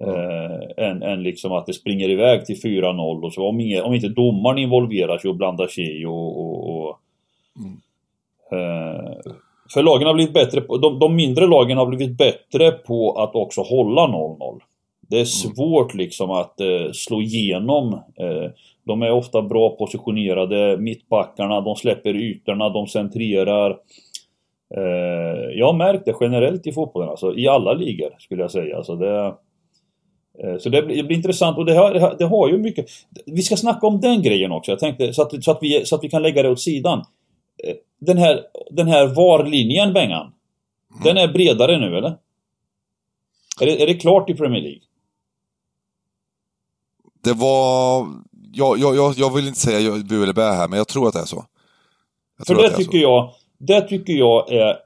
[0.00, 3.48] Eh, än, än liksom att det springer iväg till 4-0 och så.
[3.48, 6.40] Om, inga, om inte domaren involverar sig och blandar sig i och...
[6.40, 6.98] och, och
[7.58, 7.78] mm.
[8.52, 9.32] eh,
[9.74, 13.34] för lagen har blivit bättre på, de, de, mindre lagen har blivit bättre på att
[13.34, 14.60] också hålla 0-0.
[15.08, 15.26] Det är mm.
[15.26, 17.92] svårt liksom att eh, slå igenom.
[17.94, 18.50] Eh,
[18.86, 23.70] de är ofta bra positionerade, mittbackarna, de släpper ytorna, de centrerar.
[24.76, 28.76] Eh, jag har märkt det generellt i fotbollen, alltså i alla ligor skulle jag säga.
[28.76, 29.34] Alltså det,
[30.42, 32.86] eh, så det blir, det blir, intressant och det har, det har ju mycket...
[33.26, 35.94] Vi ska snacka om den grejen också, jag tänkte, så att, så att, vi, så
[35.94, 37.04] att vi kan lägga det åt sidan.
[37.64, 40.32] Eh, den här, den här VAR-linjen, Bengan.
[40.90, 41.04] Mm.
[41.04, 42.16] Den är bredare nu, eller?
[43.60, 44.80] Är det, är det klart i Premier League?
[47.24, 48.06] Det var...
[48.54, 51.20] Jag, jag, jag vill inte säga bu eller bä här, men jag tror att det
[51.20, 51.44] är så.
[52.38, 53.02] Jag För det, det tycker så.
[53.02, 54.76] jag, det tycker jag är...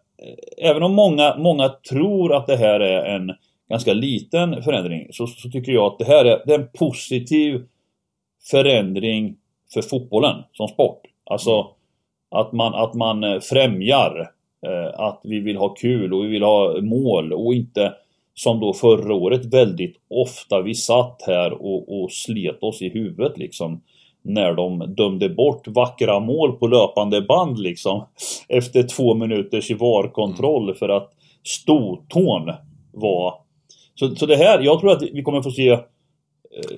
[0.59, 3.33] Även om många, många tror att det här är en
[3.69, 7.67] ganska liten förändring, så, så tycker jag att det här är, det är en positiv
[8.51, 9.37] förändring
[9.75, 11.01] för fotbollen som sport.
[11.31, 11.76] Alltså.
[12.31, 14.31] Att man, att man eh, främjar
[14.67, 17.93] eh, att vi vill ha kul och vi vill ha mål och inte
[18.35, 23.39] som då förra året väldigt ofta vi satt här och, och slet oss i huvudet
[23.39, 23.81] liksom
[24.23, 28.07] när de dömde bort vackra mål på löpande band liksom
[28.49, 30.75] efter två minuters VAR-kontroll mm.
[30.77, 31.13] för att
[31.45, 32.53] stortån
[32.93, 33.35] var...
[33.95, 35.69] Så, så det här, jag tror att vi kommer få se...
[35.71, 35.81] Eh,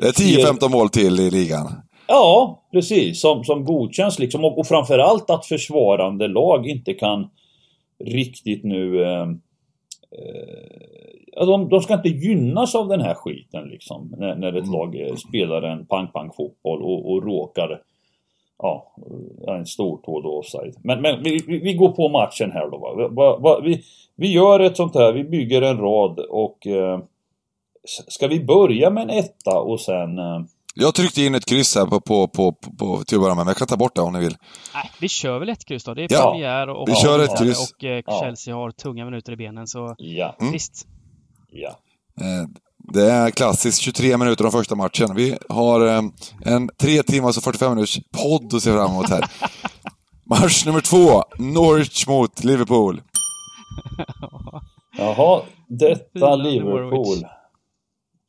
[0.01, 1.67] det är 10-15 mål till i ligan.
[2.09, 3.21] Ja, precis.
[3.21, 4.45] Som, som godkänns liksom.
[4.45, 7.31] Och, och framförallt att försvarande lag inte kan
[8.05, 9.03] riktigt nu...
[9.03, 9.29] Eh,
[10.11, 14.15] eh, de, de ska inte gynnas av den här skiten liksom.
[14.19, 14.73] När, när ett mm.
[14.73, 17.83] lag eh, spelar en pang-pang-fotboll och, och råkar...
[18.63, 18.95] Ja,
[19.47, 20.75] en stor tå då offside.
[20.83, 23.09] Men, men vi, vi, går på matchen här då va?
[23.09, 23.83] va, va vi,
[24.17, 26.67] vi gör ett sånt här, vi bygger en rad och...
[26.67, 27.01] Eh,
[28.09, 30.19] ska vi börja med en etta och sen...
[30.81, 33.51] Jag tryckte in ett kryss här på, på, på, på, till att börja med, men
[33.51, 34.37] jag kan ta bort det om ni vill.
[34.75, 35.95] Nej, vi kör väl ett kryss då.
[35.95, 37.73] Det är ja, premiär och, vi kör ett kryss.
[37.73, 40.37] och eh, Chelsea har tunga minuter i benen, så ja.
[40.41, 40.53] Mm.
[40.53, 40.87] visst.
[41.51, 41.69] Ja.
[42.21, 42.49] Eh,
[42.95, 45.15] det är klassiskt 23 minuter av första matchen.
[45.15, 46.03] Vi har eh,
[46.45, 49.25] en 3 timmars och 45 minuters podd att se fram emot här.
[50.25, 53.03] Match nummer två, Norwich mot Liverpool.
[54.99, 57.27] Jaha, detta Liverpool.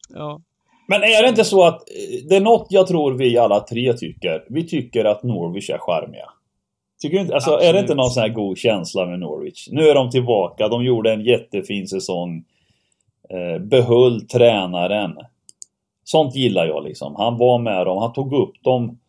[0.09, 0.41] Ja.
[0.89, 3.93] Men är det inte så att eh, det är något jag tror vi alla tre
[3.93, 4.45] tycker?
[4.49, 6.29] Vi tycker att Norwich är charmiga.
[7.01, 7.33] Tycker du inte?
[7.33, 9.67] Alltså är det inte någon sån här god känsla med Norwich?
[9.71, 12.43] Nu är de tillbaka, de gjorde en jättefin säsong.
[13.29, 15.17] Eh, behöll tränaren.
[16.03, 17.15] Sånt gillar jag liksom.
[17.15, 18.99] Han var med dem, han tog upp dem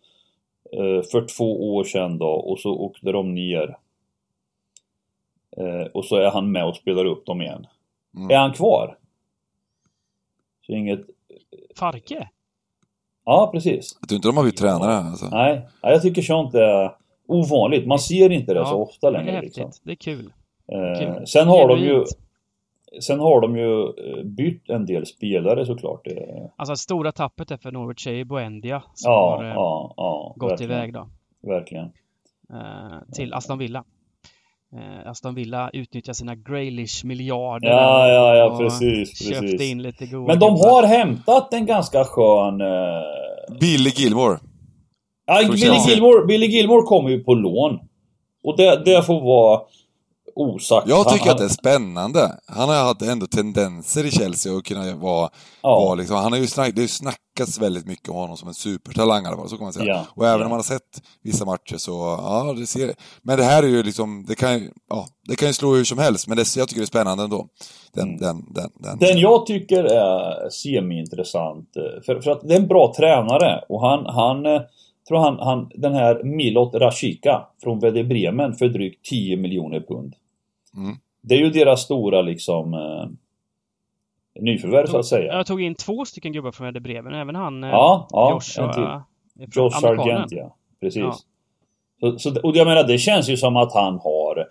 [0.72, 3.76] eh, för två år sedan då och så åkte de ner.
[5.92, 7.66] Och så är han med och spelar upp dem igen.
[8.16, 8.30] Mm.
[8.30, 8.98] Är han kvar?
[10.66, 11.00] Så inget
[11.76, 12.28] Farke?
[13.24, 13.98] Ja, precis.
[14.00, 15.28] Jag tror inte de har blivit tränare alltså.
[15.30, 16.92] Nej, jag tycker sånt är
[17.26, 17.86] ovanligt.
[17.86, 19.30] Man ser inte det ja, så ofta längre.
[19.30, 19.70] Det är liksom.
[19.82, 20.32] Det är kul.
[20.72, 21.26] Eh, kul.
[21.26, 22.04] Sen har de ju
[23.00, 26.06] Sen har de ju eh, bytt en del spelare såklart.
[26.56, 30.50] Alltså stora tappet är för Norwich är Buendia som ja, har eh, ja, ja, gått
[30.50, 30.72] verkligen.
[30.72, 31.08] iväg då.
[31.42, 31.84] Verkligen.
[32.52, 33.84] Eh, till Aston Villa.
[34.76, 37.68] Eh, Aston Villa utnyttjar sina Graylish-miljarder.
[37.68, 39.70] Ja, ja, ja, och precis, Köpte precis.
[39.70, 42.60] in lite goda Men de har hämtat en ganska skön...
[42.60, 43.56] Eh...
[43.60, 44.38] Billy Gilmore.
[45.26, 45.76] Ja, Billy.
[45.88, 47.78] Gilmore, Billy Gilmore kommer ju på lån.
[48.44, 49.60] Och det, det får vara
[50.40, 50.88] osagt.
[50.88, 52.38] Jag tycker Han- att det är spännande.
[52.46, 55.30] Han har haft ändå tendenser i Chelsea att kunna vara,
[55.62, 55.68] Ja.
[55.80, 58.48] vara liksom, han har ju snack, det har ju snackats väldigt mycket om honom som
[58.48, 59.86] en supertalang i så kan man säga.
[59.86, 60.04] Ja.
[60.14, 60.44] Och även Ja.
[60.44, 63.82] om man har sett vissa matcher så, ja, det ser Men det här är ju
[63.82, 66.68] liksom, det kan ju, ja, det kan ju slå hur som helst, men det, jag
[66.68, 67.46] tycker det är spännande ändå.
[67.94, 68.20] Den, Mm.
[68.20, 68.98] den, den, den.
[68.98, 73.80] Den jag tycker är semi-intressant, eh, för, för att det är en bra tränare och
[73.80, 74.60] han, han eh,
[75.08, 80.14] tror han, han, den här Milot Rashica från Werder Bremen för drygt 10 miljoner pund.
[80.76, 80.96] Mm.
[81.22, 83.08] Det är ju deras stora liksom eh,
[84.42, 85.32] nyförvärv så att säga.
[85.32, 88.64] Jag tog in två stycken gubbar från Werder Bremen, även han eh, Ja, ja, Josh,
[88.64, 88.82] en till.
[88.82, 89.00] eh,
[89.56, 89.80] Josh.
[89.80, 90.56] Sargent, ja.
[90.80, 91.02] Precis.
[91.02, 91.16] Ja.
[92.00, 94.46] Så, så, och jag menar, det känns ju som att han har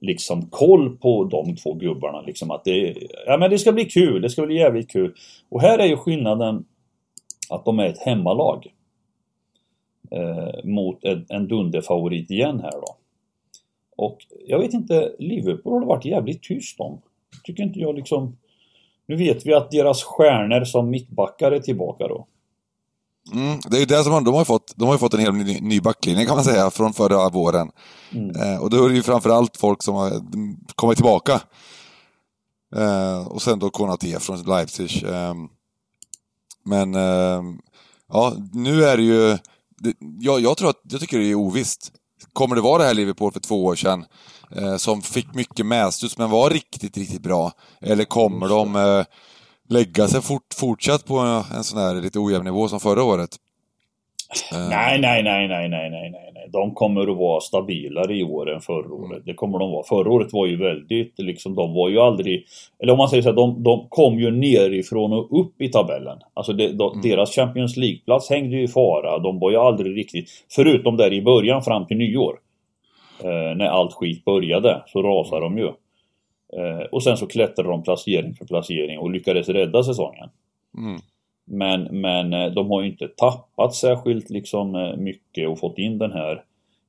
[0.00, 2.20] liksom koll på de två gubbarna.
[2.20, 2.96] Liksom att det,
[3.26, 5.14] ja, men det ska bli kul, det ska bli jävligt kul.
[5.48, 6.64] Och här är ju skillnaden
[7.50, 8.66] att de är ett hemmalag.
[10.10, 12.96] Eh, mot en, en dunderfavorit igen här då.
[13.96, 17.00] Och jag vet inte, Liverpool har det varit jävligt tyst om.
[17.44, 18.36] Tycker inte jag liksom...
[19.06, 22.26] Nu vet vi att deras stjärnor som mittbackar är tillbaka då.
[23.32, 25.20] Mm, det är ju det som de, de har fått, de har ju fått en
[25.20, 27.70] hel ny, ny backlinje kan man säga från förra våren.
[28.12, 28.30] Mm.
[28.30, 31.40] Eh, och då är det ju framförallt folk som har mm, kommit tillbaka.
[32.76, 35.04] Eh, och sen då Konaté från Leipzig.
[35.04, 35.34] Eh,
[36.64, 37.42] men eh,
[38.08, 39.38] ja, nu är det ju...
[39.78, 41.92] Det, jag, jag tror att, jag tycker det är ovisst.
[42.32, 44.04] Kommer det vara det här Liverpool för två år sedan,
[44.56, 47.52] eh, som fick mycket medstuds men var riktigt, riktigt bra?
[47.80, 49.04] Eller kommer de eh,
[49.68, 53.36] lägga sig fort, fortsatt på en sån här lite ojämn nivå som förra året?
[54.52, 56.48] Eh, Nej, nej, nej, nej, nej, nej, nej, nej.
[56.52, 59.22] De kommer att vara stabilare i år än förra året.
[59.26, 59.84] Det kommer de vara.
[59.84, 62.46] Förra året var ju väldigt, liksom, de var ju aldrig...
[62.78, 66.18] Eller om man säger så här, de, de kom ju nerifrån och upp i tabellen.
[66.34, 69.18] Alltså det, de, deras Champions League-plats hängde ju i fara.
[69.18, 70.30] De var ju aldrig riktigt...
[70.50, 72.38] Förutom där i början fram till nyår.
[73.24, 75.66] Eh, när allt skit började, så rasade de ju.
[76.56, 80.28] Eh, och sen så klättrade de placering för placering och lyckades rädda säsongen.
[80.78, 81.00] Mm.
[81.44, 85.98] Men, men eh, de har ju inte tappat särskilt liksom eh, mycket och fått in
[85.98, 86.44] den här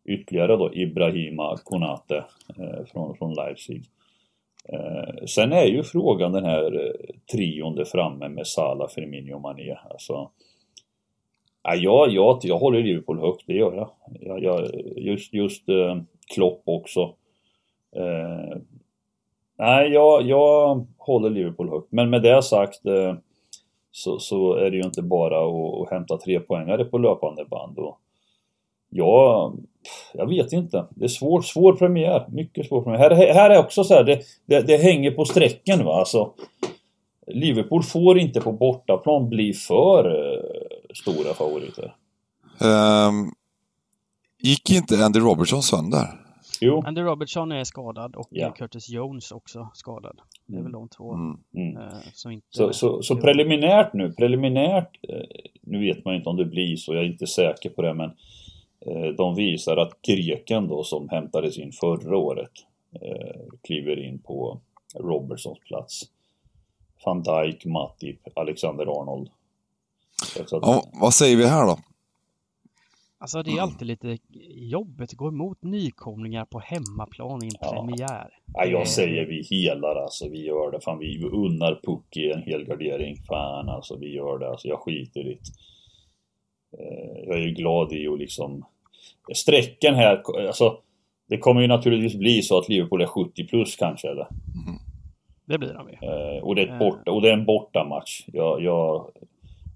[0.06, 2.26] ytterligare då Ibrahima Konate
[2.58, 3.84] eh, från, från Leipzig.
[4.70, 9.42] Eh, sen är ju frågan den här eh, trion där framme med Salah, Firmino och
[9.42, 9.78] Mané.
[9.90, 10.30] Alltså,
[11.64, 13.90] ja, jag, jag, jag håller Liverpool högt, det gör jag.
[14.22, 15.98] jag, jag just just eh,
[16.34, 17.14] Klopp också.
[19.58, 21.92] Nej, jag, jag håller Liverpool högt.
[21.92, 22.82] Men med det sagt
[23.96, 27.80] så, så är det ju inte bara att, att hämta tre poängare på löpande band.
[27.80, 28.00] Och
[28.90, 29.54] ja,
[30.14, 30.86] jag vet inte.
[30.90, 32.26] Det är svår, svår premiär.
[32.32, 33.00] Mycket svår premiär.
[33.00, 36.00] Här, här är också så här, det, det, det hänger på strecken va.
[36.00, 36.32] Alltså,
[37.28, 40.44] Liverpool får inte på bortaplan bli för eh,
[40.94, 41.96] stora favoriter.
[42.62, 43.34] Um,
[44.42, 46.25] gick inte Andy Robertson sönder?
[46.62, 46.84] Jo.
[46.86, 48.52] Andy Robertson är skadad och Ja.
[48.52, 50.20] Curtis Jones också skadad.
[50.46, 51.38] Det är väl de två Mm.
[51.56, 51.78] Mm.
[51.78, 52.48] eh, som inte...
[52.50, 55.20] Så, så, så preliminärt nu, preliminärt, eh,
[55.62, 57.94] nu vet man ju inte om det blir så, jag är inte säker på det
[57.94, 58.12] men
[58.80, 62.52] eh, de visar att greken då som hämtades in förra året
[63.02, 64.62] eh, kliver in på
[65.00, 66.02] Robertsons plats.
[67.06, 69.30] Van Dijk, Matip, Alexander Arnold.
[70.40, 71.78] Att, Ja, vad säger vi här då?
[73.26, 74.18] Alltså det är alltid lite
[74.56, 77.72] jobbigt att gå emot nykomlingar på hemmaplan i en Ja.
[77.72, 78.30] premiär.
[78.54, 80.82] ja, jag säger vi helar alltså, vi gör det.
[80.82, 83.16] Fan vi unnar Pucki en helgardering.
[83.28, 84.50] Fan alltså, vi gör det.
[84.50, 85.40] Alltså jag skiter i det.
[86.84, 88.66] Eh, Jag är ju glad i och liksom
[89.34, 90.78] Strecken här, alltså
[91.30, 94.28] Det kommer ju naturligtvis bli så att Liverpool är 70 plus kanske eller?
[95.46, 95.96] Det blir de ju.
[96.10, 96.80] Eh, och det är, ett Eh.
[96.80, 98.24] borta, och det är en bortamatch.
[98.28, 99.10] Jag, jag,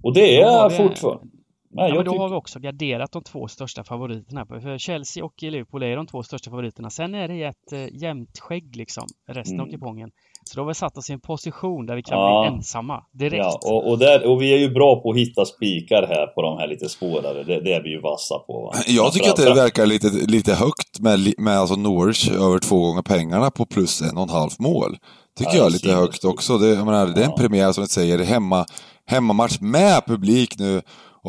[0.04, 1.24] och det är vi- fortfarande...
[1.72, 2.22] Nej, Ja, men jag då tycker...
[2.22, 4.46] har vi också garderat de två största favoriterna.
[4.46, 6.90] För Chelsea och Liverpool är de två största favoriterna.
[6.90, 9.80] Sen är det ett eh, jämnt skägg liksom, resten av Mm.
[9.80, 10.10] kupongen.
[10.44, 12.48] Så då har vi satt oss i en position där vi kan Ja.
[12.50, 13.38] bli ensamma direkt.
[13.38, 16.42] Ja, och, och, där, och vi är ju bra på att hitta spikar här på
[16.42, 17.44] de här lite svårare.
[17.44, 18.62] Det, det är vi ju vassa på.
[18.66, 18.72] Va?
[18.88, 23.02] Jag tycker att det verkar lite, lite högt med, med alltså Norwich över två gånger
[23.02, 24.98] pengarna på plus en och en halv mål.
[25.38, 26.58] Tycker Ja, jag är lite högt också.
[26.58, 28.66] Det, jag menar, det är en premiär som du säger, hemma,
[29.06, 30.82] hemmamatch med publik nu.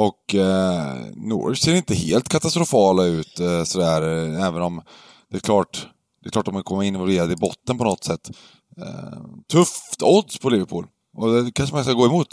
[0.06, 4.82] Och eh, Norwich ser inte helt katastrofala ut eh, sådär, eh, även om
[5.30, 5.86] det är klart,
[6.22, 8.30] det är klart de kommer involverade i botten på något sätt.
[8.76, 9.18] Eh,
[9.52, 10.86] tufft odds på Liverpool.
[11.16, 12.28] Och det kanske man ska gå emot.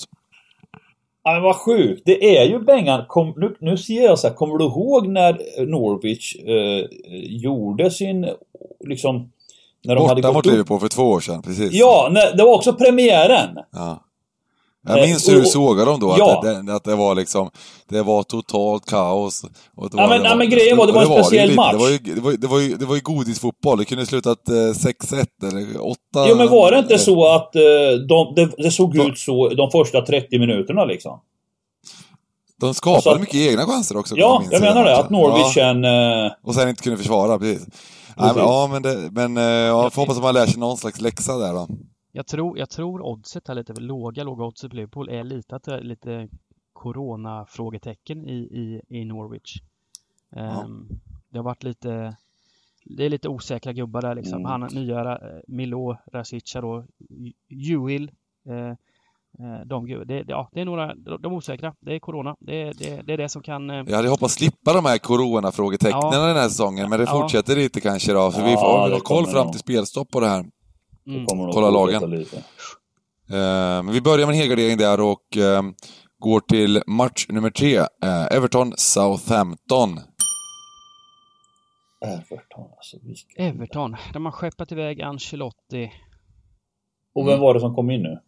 [1.24, 2.02] Ja, men vad sjukt.
[2.06, 3.06] Det är ju Bengan.
[3.08, 5.34] Kom, nu, nu ser jag så här, kommer du ihåg när
[5.66, 6.86] Norwich eh,
[7.42, 8.28] gjorde sin,
[8.86, 9.32] liksom...
[9.84, 10.54] När de hade Borta gått mot?
[10.54, 11.74] Liverpool för två år sedan, precis.
[11.74, 13.50] Ja, nej, det var också premiären.
[13.72, 14.04] Ja.
[14.88, 16.38] Jag Eh, minns hur du sågade dem då, Ja.
[16.38, 17.50] att, det, att det var liksom,
[17.90, 19.44] det var totalt kaos.
[19.76, 21.72] Och det Ja, var, men- det ja, men grejen var, det var en speciell match.
[21.72, 24.06] Det var ju, det var, ju- det var ju, det var ju godisfotboll, det kunde
[24.06, 25.98] slutat eh, 6-1 eller 8...
[26.28, 27.62] Jo, men var det inte så att eh,
[28.10, 31.20] de, det, det såg ut så de första 30 minuterna liksom?
[32.62, 34.16] De skapade Alltså mycket egna chanser också.
[34.18, 34.98] Ja, jag menar det.
[34.98, 36.26] Att Norwich Ja.
[36.26, 37.68] Eh, och sen inte kunde försvara, precis.
[38.20, 40.78] Nej, men, ja, men, det, men eh, ja, får hoppas att man lär sig någon
[40.78, 41.68] slags läxa där då.
[42.12, 45.64] Jag tror, jag tror oddset här lite, låga, låga oddset på Liverpool är lite att
[45.64, 46.28] det är lite
[46.74, 49.62] Corona-frågetecken i, i, i Norwich.
[50.32, 50.88] Ehm,
[51.30, 52.16] Det har varit lite
[52.90, 54.40] det är lite osäkra gubbar där liksom.
[54.40, 54.46] Mm.
[54.46, 55.18] Han nya eh,
[55.48, 56.86] Milo Rasica då,
[57.48, 58.12] Juil.
[58.50, 58.56] Eh,
[59.46, 61.74] eh, de, det, ja, det är några, de osäkra.
[61.80, 62.36] Det är Corona.
[62.40, 63.70] Det, är- det, det är det som kan...
[63.70, 66.28] eh, Jag hade hoppats slippa de här corona-frågetecknen Ja.
[66.28, 67.22] den här säsongen, men det Ja.
[67.22, 68.32] fortsätter lite kanske då.
[68.32, 70.46] Så vi Ja, får det ha koll fram till spelstopp på det här.
[71.08, 71.26] Mm.
[71.28, 72.10] Kolla lagen.
[72.10, 72.38] Lite.
[72.38, 72.44] Eh,
[73.84, 75.64] Men vi börjar med en helgardering där och eh,
[76.20, 77.78] går till match nummer tre.
[77.78, 77.88] Eh,
[78.32, 80.00] Everton-Southampton.
[82.06, 82.98] Everton alltså.
[83.04, 83.44] Vilka...
[83.44, 85.92] Everton, de har skeppat iväg Ancelotti.
[87.16, 88.20] Och vem var det som kom in nu?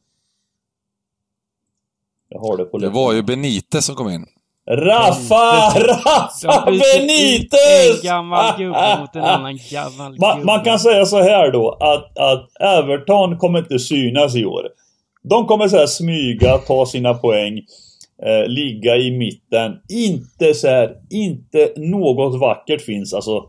[2.30, 4.26] Jag har det på Det var ju Benitez som kom in.
[4.70, 5.90] Byter
[6.74, 8.04] ut Benitez!
[8.04, 10.46] En gammal gubbe mot en annan gammal Man, gubbe.
[10.46, 14.64] man kan säga så här då att, att Everton kommer inte synas i år.
[15.24, 17.58] De kommer så här smyga, ta sina poäng,
[18.26, 19.76] eh, ligga i mitten.
[19.90, 23.14] Inte så här, inte något vackert finns.
[23.14, 23.46] Alltså,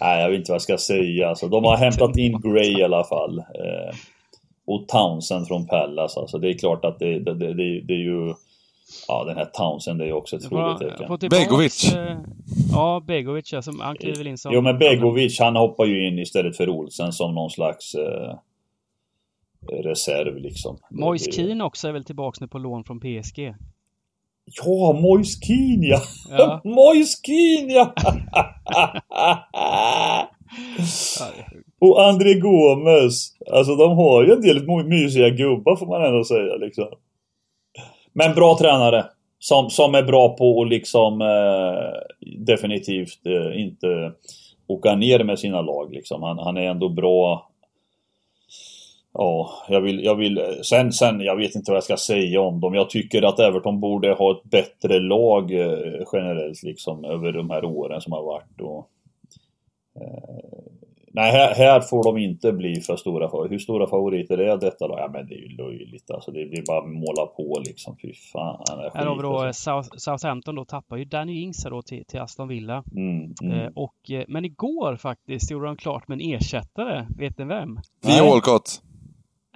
[0.00, 1.28] nej jag vet inte vad jag ska säga.
[1.28, 3.38] Alltså, de har hämtat in Gray i alla fall.
[3.38, 3.94] Eh,
[4.66, 6.16] och Townsend från Pallas.
[6.16, 8.34] Alltså, det är klart att det, det, det, det, det är ju...
[9.08, 11.18] Ja, den här Townsend är ju också ett frågetecken.
[11.18, 11.94] tillbaks, Begovic.
[11.94, 12.16] eh,
[12.72, 14.52] Ja, Begovic ja, som han kliver in som...
[14.54, 18.34] Jo men Begovic han hoppar ju in istället för Olsen som någon slags eh,
[19.82, 20.78] reserv liksom.
[20.90, 23.54] Moise Keane också är väl tillbaks nu på lån från PSG.
[24.64, 26.00] Ja, Moise Keane ja!
[26.30, 26.60] Ja.
[26.64, 27.94] Moise Keane ja!
[31.80, 33.32] Och André Gomes.
[33.52, 36.84] Alltså de har ju en del my- mysiga gubbar får man ändå säga liksom.
[38.14, 39.06] Men bra tränare.
[39.38, 44.12] Som, som är bra på att liksom eh, definitivt eh, inte
[44.66, 46.22] åka ner med sina lag liksom.
[46.22, 47.50] Han, han är ändå bra.
[49.12, 52.60] Ja, jag vill, jag vill, sen, sen, jag vet inte vad jag ska säga om
[52.60, 52.74] dem.
[52.74, 57.64] Jag tycker att Everton borde ha ett bättre lag eh, generellt liksom över de här
[57.64, 58.60] åren som har varit.
[58.60, 58.88] Och,
[60.00, 60.73] eh,
[61.14, 63.48] nej, här, här får de inte bli för stora för.
[63.48, 64.94] Hur stora favoriter är detta då?
[64.98, 66.30] Ja men det är ju löjligt alltså.
[66.30, 67.96] Det blir bara att måla på liksom.
[68.02, 68.90] Fy fan.
[68.94, 69.52] Här har vi då.
[69.52, 72.82] South, Southampton då tappar ju Danny Ings då till, till Aston Villa.
[72.96, 73.60] Mm, mm.
[73.60, 77.06] Eh, och, eh, men igår faktiskt gjorde de klart med en ersättare.
[77.18, 77.80] Vet ni vem?
[78.02, 78.24] Theo.
[78.24, 78.82] Walcott.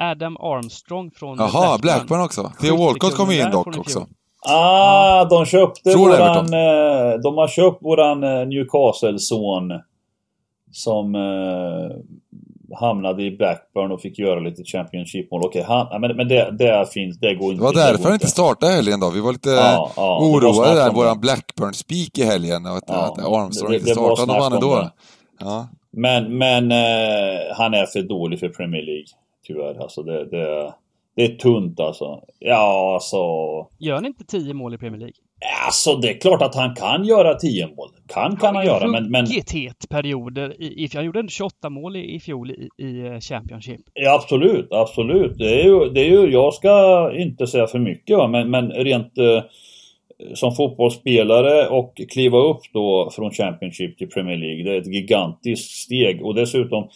[0.00, 2.52] Adam Armstrong från Jaha, Blackburn också.
[2.60, 4.06] Theo Walcott kom in dock också.
[4.48, 6.54] Ah, de köpte Från våran...
[6.54, 9.72] Eh, de har köpt våran eh, Newcastle-son.
[10.72, 11.96] Som eh,
[12.80, 15.42] hamnade i Blackburn och fick göra lite Championship-mål.
[15.44, 16.00] Okej, han...
[16.00, 17.18] Men, men det, det finns...
[17.18, 17.60] Det går inte.
[17.60, 19.10] Det var därför han inte startade helgen då.
[19.10, 21.20] Vi var lite Ja, ja, oroade där, våran det.
[21.20, 22.66] Blackburn-speak i helgen.
[22.66, 24.10] Och att, Ja, att Armstrong det- inte startade.
[24.10, 24.90] Då snack vann ändå.
[25.40, 25.68] Ja.
[25.90, 29.06] Men, men eh, han är för dålig för Premier League.
[29.46, 29.82] Tyvärr.
[29.82, 30.74] Alltså det, det,
[31.16, 32.20] det är tunt alltså.
[32.38, 33.16] Ja, alltså...
[33.78, 35.14] Gör han inte 10 mål i Premier League?
[35.66, 37.88] Alltså det är klart att han kan göra 10 mål.
[38.06, 39.10] Kan kan han göra, men...
[39.10, 40.62] men het perioder.
[40.62, 43.80] I, i, han gjorde ändå 28 mål i, i fjol i, i eh, Championship.
[43.94, 45.38] Ja, absolut, absolut.
[45.38, 48.70] Det är ju, det är ju, jag ska inte säga för mycket va, men, men
[48.70, 49.42] rent eh,
[50.34, 55.70] som fotbollsspelare och kliva upp då från Championship till Premier League, det är ett gigantiskt
[55.70, 56.22] steg.
[56.22, 56.88] Och dessutom,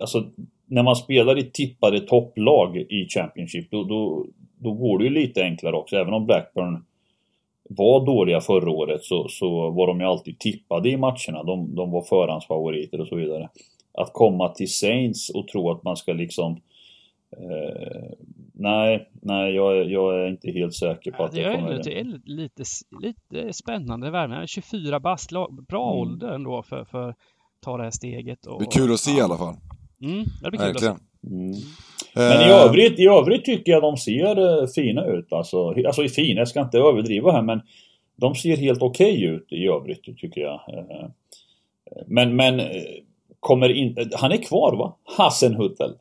[0.00, 0.24] alltså
[0.66, 4.26] när man spelar i tippade topplag i Championship, då, då,
[4.58, 5.96] då går det ju lite enklare också.
[5.96, 6.84] Även om Blackburn
[7.68, 11.42] var dåliga förra året så, så var de ju alltid tippade i matcherna.
[11.46, 13.48] De, de var förhandsfavoriter och så vidare.
[13.98, 16.52] Att komma till Saints och tro att man ska liksom
[17.36, 18.10] eh,
[18.56, 21.70] Nej, nej jag, är- jag är inte helt säker på att Det det är, kommer...
[21.70, 22.62] ändå, det är lite,
[23.00, 24.34] lite spännande värme.
[24.34, 25.30] Han är 24 bast,
[25.68, 26.00] bra Mm.
[26.00, 27.16] ålder ändå för, för att
[27.60, 28.46] ta det här steget.
[28.46, 29.54] Och, Det är kul att se i alla fall.
[30.02, 30.92] Mm, det blir kul att se.
[31.30, 31.54] Mm.
[32.14, 35.32] Men i Eh, övrigt, i övrigt tycker jag de ser eh, fina ut.
[35.32, 37.60] Alltså, alltså fina, jag ska inte överdriva här men
[38.16, 40.60] de ser helt okej ut i övrigt tycker jag.
[40.68, 41.08] Eh,
[42.06, 42.62] Men, men
[43.40, 44.08] kommer inte...
[44.14, 44.96] Han är kvar va?
[45.16, 45.92] Hassenhuttel.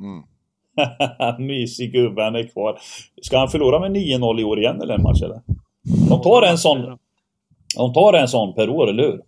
[0.00, 0.22] Mm.
[1.46, 2.78] Mysig gubbe, han är kvar.
[3.22, 5.40] Ska han förlora med 9-0 i år igen eller en match eller?
[6.08, 6.98] De tar en sån...
[7.76, 9.20] De tar en sån per år, eller hur?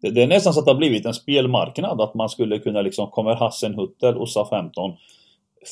[0.00, 2.82] Det, det är nästan så att det har blivit en spelmarknad, att man skulle kunna
[2.82, 4.96] liksom, kommer Hassenhuttel och SA-15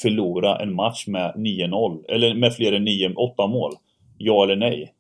[0.03, 3.73] förlora en match med 9-0, eller med fler än 9, 8 mål?
[4.19, 4.93] Ja eller nej?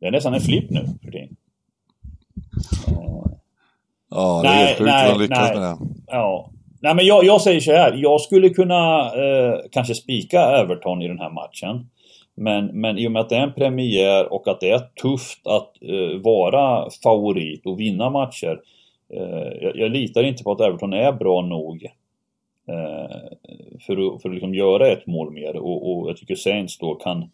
[0.00, 1.36] Det är nästan en flipp nu för tiden.
[4.10, 5.58] Ja, det är helt sjukt de lyckas nej.
[5.58, 5.76] med det.
[6.06, 6.50] Ja.
[6.80, 7.92] Nej men jag, jag säger så här.
[7.92, 11.90] Jag skulle kunna eh, kanske spika Everton i den här matchen.
[12.34, 15.46] Men, men i och med att det är en premiär och att det är tufft
[15.46, 18.60] att eh, vara favorit och vinna matcher.
[19.14, 21.84] Eh, jag, jag litar inte på att Everton är bra nog
[22.68, 23.16] eh,
[23.86, 25.56] för att, för att liksom göra ett mål mer.
[25.56, 27.30] Och, och jag tycker Saints då kan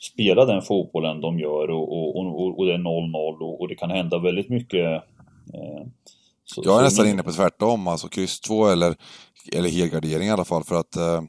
[0.00, 4.18] spela den fotbollen de gör och, och, och, det är 0-0 och, det kan hända
[4.18, 4.86] väldigt mycket.
[5.54, 5.86] Eh,
[6.44, 8.94] så, Jag är nästan inne på tvärtom, alltså kryss 2 eller,
[9.52, 11.22] eller helgardering i alla fall för att eh,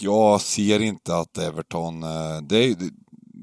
[0.00, 2.76] jag ser inte att Everton, eh, det, är,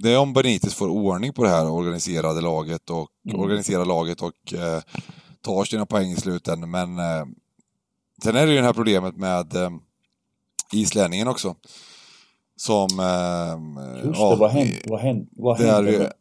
[0.02, 3.40] det är om Benitez får ordning på det här organiserade laget och Mm.
[3.40, 4.82] organiserar laget och eh,
[5.42, 7.26] tar sina poäng i slutändan men eh,
[8.24, 9.70] sen är det ju det här problemet med eh,
[10.74, 11.56] islänningen också.
[12.58, 13.00] Som...
[13.00, 14.78] Eh, Just ja, det, vad hände?
[14.86, 15.26] Vad hände?
[15.32, 16.14] Vad hände med-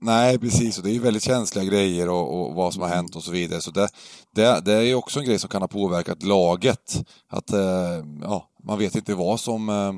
[0.00, 0.78] nej, precis.
[0.78, 3.30] Och det är ju väldigt känsliga grejer och, och vad som har hänt och så
[3.30, 3.60] vidare.
[3.60, 3.88] Så det,
[4.34, 7.04] det, det är ju också en grej som kan ha påverkat laget.
[7.28, 9.68] Att, eh, ja, man vet inte vad som...
[9.68, 9.88] Eh,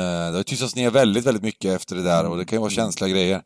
[0.00, 2.60] eh, det har tystats ner väldigt, väldigt mycket efter det där och det kan ju
[2.60, 3.42] vara känsliga grejer.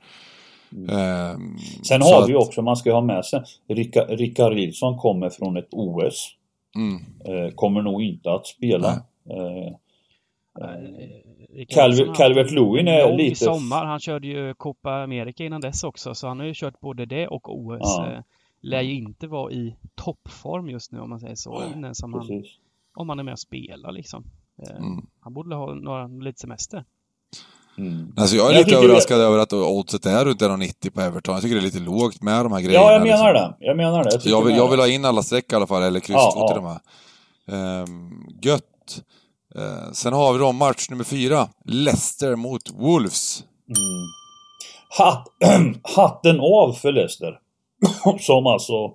[0.89, 1.39] Eh,
[1.83, 5.31] Sen har att- vi ju också, man ska ha med sig, Rickard, Rickard Nilsson kommer
[5.31, 6.29] från ett OS.
[6.77, 8.89] Mm, Eh, kommer nog inte att spela.
[9.31, 9.73] Eh,
[11.55, 13.85] Rickard Calvert- Lewin är lite- sommar.
[13.85, 17.29] Han körde ju Copa America innan dess också, så han har ju kört både det
[17.29, 17.79] och OS.
[17.83, 18.13] Ja.
[18.13, 18.21] Eh,
[18.65, 22.27] Lär ju inte vara i toppform just nu om man säger så, innan som han.
[22.95, 24.25] Om han är med och spelar liksom.
[24.63, 25.07] Eh, Mm.
[25.21, 26.85] Han borde ha några, lite semester.
[27.79, 28.13] Mm.
[28.17, 31.35] Alltså jag är Jag lite överraskad över att oddset är runt 1,90 på Everton.
[31.35, 32.85] Jag tycker det är lite lågt med de här grejerna.
[32.85, 33.55] Ja, jag menar liksom.
[33.61, 33.67] det.
[33.67, 34.11] Jag menar det.
[34.11, 34.71] Så tycker jag vill, jag det.
[34.71, 36.49] vill ha in alla streck i alla fall, eller kryss Ja, 2 ja.
[36.49, 36.81] till och med.
[37.49, 38.11] Ehm,
[38.43, 39.03] gött.
[39.55, 41.49] Eh, sen har vi då match nummer fyra.
[41.65, 43.45] Leicester mot Wolves.
[43.69, 44.07] Mm.
[44.99, 45.29] Hatt,
[45.97, 47.39] hatten av för Leicester.
[48.21, 48.95] Som alltså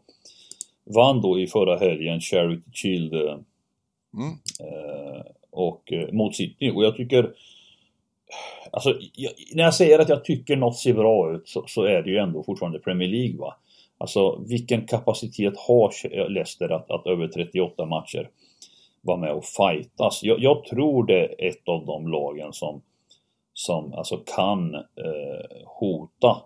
[0.96, 3.38] vann då i förra helgen Charity Shield eh,
[4.14, 4.30] Mm.
[4.60, 6.72] eh, och eh, mot City.
[6.76, 7.34] Och jag tycker
[8.72, 12.02] Alltså, jag, när jag säger att jag tycker något ser bra ut så, så är
[12.02, 13.56] det ju ändå fortfarande Premier League va.
[13.98, 18.30] Alltså vilken kapacitet har Leicester att, att över 38 matcher
[19.02, 20.24] vara med och fightas?
[20.24, 22.82] Jag, jag tror det är ett av de lagen som
[23.54, 26.42] som alltså kan eh, hota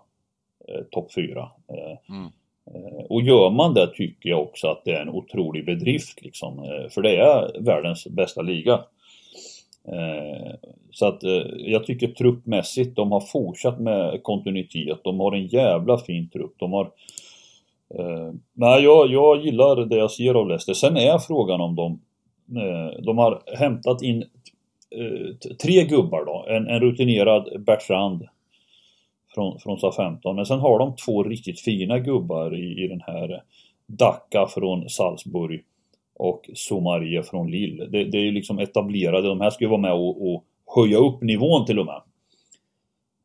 [0.68, 1.40] eh, topp 4.
[1.68, 2.30] Eh, Mm.
[2.66, 6.58] Eh, och gör man det tycker jag också att det är en otrolig bedrift liksom.
[6.58, 8.72] Eh, för det är världens bästa liga.
[9.88, 10.54] Eh,
[10.90, 11.22] så att
[11.56, 15.00] jag tycker truppmässigt, de har fortsatt med kontinuitet.
[15.04, 16.54] De har en jävla fin trupp.
[16.58, 16.90] De har...
[18.52, 20.74] Nej, jag, jag gillar det jag ser av Leicester.
[20.74, 22.00] Sen är frågan om de...
[23.02, 24.24] De har hämtat in
[25.62, 26.46] tre gubbar då.
[26.48, 28.28] En, en rutinerad Bertrand
[29.34, 30.34] från, från SA-15.
[30.34, 33.42] Men sen har de två riktigt fina gubbar i, i den här
[33.86, 35.64] Dacca från Salzburg
[36.14, 37.86] och Somarie från Lille.
[37.86, 40.44] Det, det är ju liksom etablerade, de här ska ju vara med och, och
[40.76, 42.02] höja upp nivån till och med.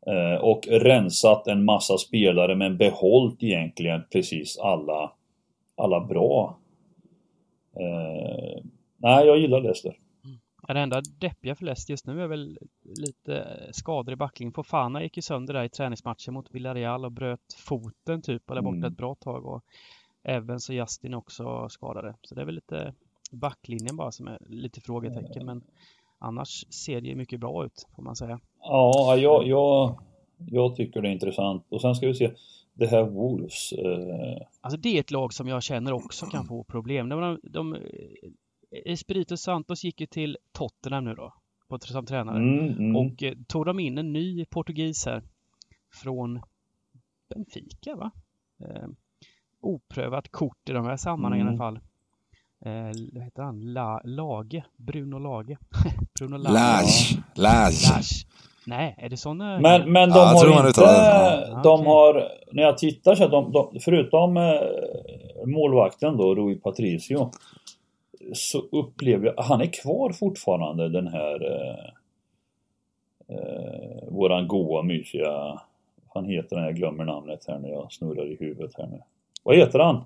[0.08, 5.12] Eh, och rensat en massa spelare men behållit egentligen precis alla,
[5.76, 6.58] alla bra.
[7.80, 8.64] Eh,
[8.97, 9.95] nej, jag gillar Leicester.
[10.74, 14.53] Det enda deppiga för Leicester just nu är väl lite skador i backlinjen.
[14.53, 18.78] Fofana gick ju sönder där i träningsmatchen mot Villarreal och bröt foten typ är borta
[18.78, 18.84] Mm.
[18.91, 19.45] ett bra tag.
[19.45, 19.63] Och
[20.24, 22.15] Evans och Justin också skadade.
[22.22, 22.93] Så det är väl lite
[23.32, 25.45] backlinjen bara som är lite frågetecken.
[25.45, 25.63] Men
[26.20, 28.39] annars ser det ju mycket bra ut får man säga.
[28.61, 29.99] Ja, jag, jag,
[30.38, 31.65] jag tycker det är intressant.
[31.70, 32.32] Och sen ska vi se
[32.74, 33.72] det här Wolves.
[33.74, 37.09] Eh, Alltså det är ett lag som jag känner också kan få problem.
[37.09, 37.78] De, de, de,
[38.86, 41.34] Espirito Santos gick ju till Tottenham nu då,
[41.68, 42.38] på, som tränare.
[42.38, 42.95] mm, mm.
[42.95, 45.24] Och eh, tog de in en ny portugis här
[46.03, 46.41] från
[47.30, 48.11] Benfica va?
[48.63, 48.88] Eh,
[49.61, 51.61] oprövat kort i de här sammanhangen i Mm.
[51.61, 51.80] alla fall.
[52.65, 53.74] Eh, vad heter han?
[53.74, 54.63] La, Lage?
[54.78, 55.57] Bruno Lage?
[56.20, 56.53] Bruno Lage?
[56.53, 57.18] Lash.
[57.36, 58.26] Lash.
[58.65, 59.59] Nej, är det såna?
[59.59, 60.68] Men, men de Ja, har inte...
[60.68, 60.82] det så.
[61.63, 61.86] De Okej.
[61.86, 62.30] har...
[62.53, 64.53] När jag tittar så att de, de förutom eh,
[65.45, 67.32] målvakten då, Rui Patricio.
[68.34, 69.43] Så upplever jag...
[69.43, 71.45] Han är kvar fortfarande den här...
[71.45, 71.89] Eh,
[73.36, 75.61] eh, våran goa, mysiga...
[76.13, 76.65] Han heter han?
[76.65, 79.01] Jag glömmer namnet här när jag snurrar i huvudet här nu.
[79.43, 80.05] Vad heter han?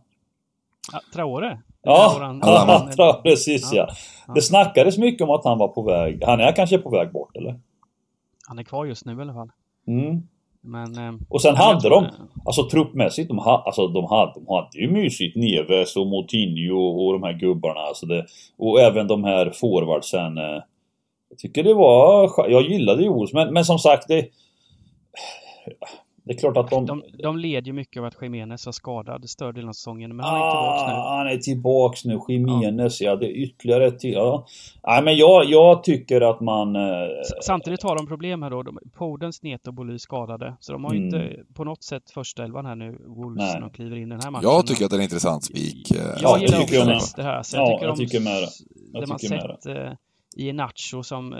[0.92, 1.62] Ja, Traore?
[1.82, 3.88] Ja, ja, ja, precis ja.
[4.28, 4.34] Ja.
[4.34, 6.24] Det snackades mycket om att han var på väg.
[6.24, 7.60] Han är kanske på väg bort eller?
[8.48, 9.52] Han är kvar just nu i alla fall.
[9.88, 10.28] Mm.
[10.62, 10.98] Men...
[10.98, 12.06] eh, Och sen hade de,
[12.46, 15.36] alltså truppmässigt, de, ha, alltså, de, hade, de hade ju mysigt.
[15.36, 17.80] Neves och Moutinho och de här gubbarna.
[17.80, 18.26] Alltså det,
[18.58, 20.38] och även de här forwardsen.
[20.38, 20.62] eh,
[21.30, 22.32] Jag tycker det var...
[22.50, 24.26] Jag gillade Jules, men, men som sagt det...
[26.24, 26.86] Det är klart att de...
[26.86, 30.26] De, de led ju mycket av att Jiménez var skadad större delen av säsongen, men
[30.26, 30.94] han är tillbaks nu.
[30.94, 32.20] Ah, han är tillbaks nu.
[32.28, 33.16] Jiménez, ja.
[33.16, 34.14] Det är ytterligare ett till.
[34.14, 34.46] Ja.
[34.88, 36.76] Nej, men jag, jag tycker att man...
[36.76, 36.82] Eh,
[37.44, 38.64] Samtidigt har de problem här då.
[38.64, 40.56] De, Podens, Neto och Boly skadade.
[40.60, 41.22] Så de har ju Mm.
[41.22, 44.22] inte på något sätt första elvan här nu, Wolves, när de kliver in i den
[44.24, 44.50] här matchen.
[44.50, 45.92] Jag tycker att det är en intressant spik.
[45.92, 46.88] eh, Ja, Jag det gillar tycker jag också med.
[46.88, 47.44] Leicester här.
[47.44, 48.50] Så Ja, jag tycker, jag de, tycker med det.
[48.94, 51.40] Jag det man tycker med sett eh, i Nacho som eh,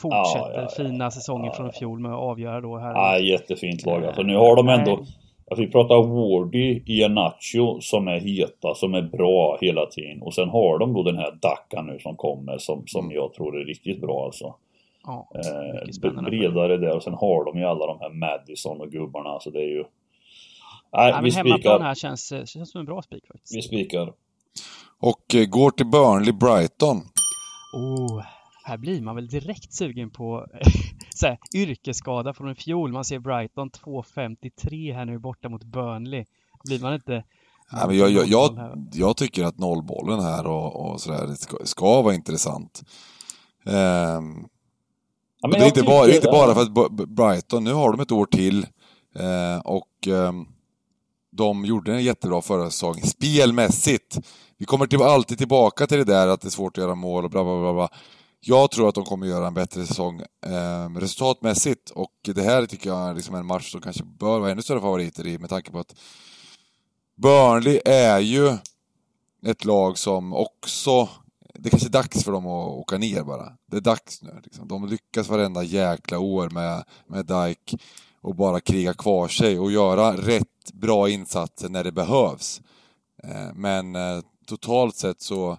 [0.00, 2.90] fortsätter Ja, ja, ja, fina säsongen ja, från i fjol med att avgöra då här.
[2.92, 4.04] Ja, jättefint lag.
[4.04, 4.96] Alltså, nu har de ändå...
[4.96, 5.06] Nej.
[5.50, 10.22] Alltså, vi pratar Wardy, Iheanacho som är heta, som är bra hela tiden.
[10.22, 13.16] Och sen har de då den här Dacca nu som kommer som, som Mm.
[13.16, 14.54] jag tror är riktigt bra alltså.
[15.06, 19.40] Ja, Eh, bredare där och sen har de ju alla de här Madison och gubbarna.
[19.40, 19.84] Så det är ju...
[20.92, 21.80] Nej, Ja, vi men hemmaplan spikar.
[21.80, 23.56] här känns, eh, känns som en bra spik faktiskt.
[23.56, 24.12] Vi spikar.
[25.00, 26.96] Och eh, går till Burnley Brighton.
[27.76, 28.22] Oh,
[28.64, 30.46] här blir man väl direkt sugen på
[31.14, 32.92] så här, yrkesskada från i fjol.
[32.92, 36.24] Man ser Brighton 2.53 här nu borta mot Burnley.
[36.64, 37.24] Blir man inte...
[37.72, 42.02] Nej, men jag, jag, jag, jag tycker att nollbollen här och, och sådär ska, ska
[42.02, 42.82] vara intressant.
[43.66, 44.44] Ehm,
[45.42, 48.12] Ja, det är inte bara, det inte bara för att Brighton, nu har de ett
[48.12, 48.66] år till
[49.14, 50.46] eh, och ehm,
[51.32, 53.06] de gjorde en jättebra förra säsongen.
[53.06, 54.18] Spelmässigt,
[54.58, 57.24] vi kommer till, alltid tillbaka till det där att det är svårt att göra mål
[57.24, 57.72] och bla bla bla.
[57.72, 57.88] bla.
[58.40, 62.90] Jag tror att de kommer göra en bättre säsong eh, resultatmässigt och det här tycker
[62.90, 65.70] jag är liksom en match som kanske bör vara ännu större favoriter i med tanke
[65.70, 65.94] på att
[67.16, 68.56] Burnley är ju
[69.46, 71.08] ett lag som också
[71.54, 73.52] det kanske är dags för dem att åka ner bara.
[73.66, 74.40] Det är dags nu.
[74.44, 74.68] Liksom.
[74.68, 77.78] De lyckas varenda jäkla år med, med Dike
[78.20, 82.60] och bara kriga kvar sig och göra rätt bra insatser när det behövs.
[83.22, 85.58] Eh, Men eh, totalt sett så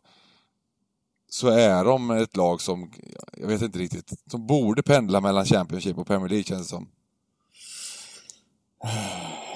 [1.33, 2.91] så är de ett lag som,
[3.37, 6.87] jag vet inte riktigt, som borde pendla mellan Championship och Premier League känns det som.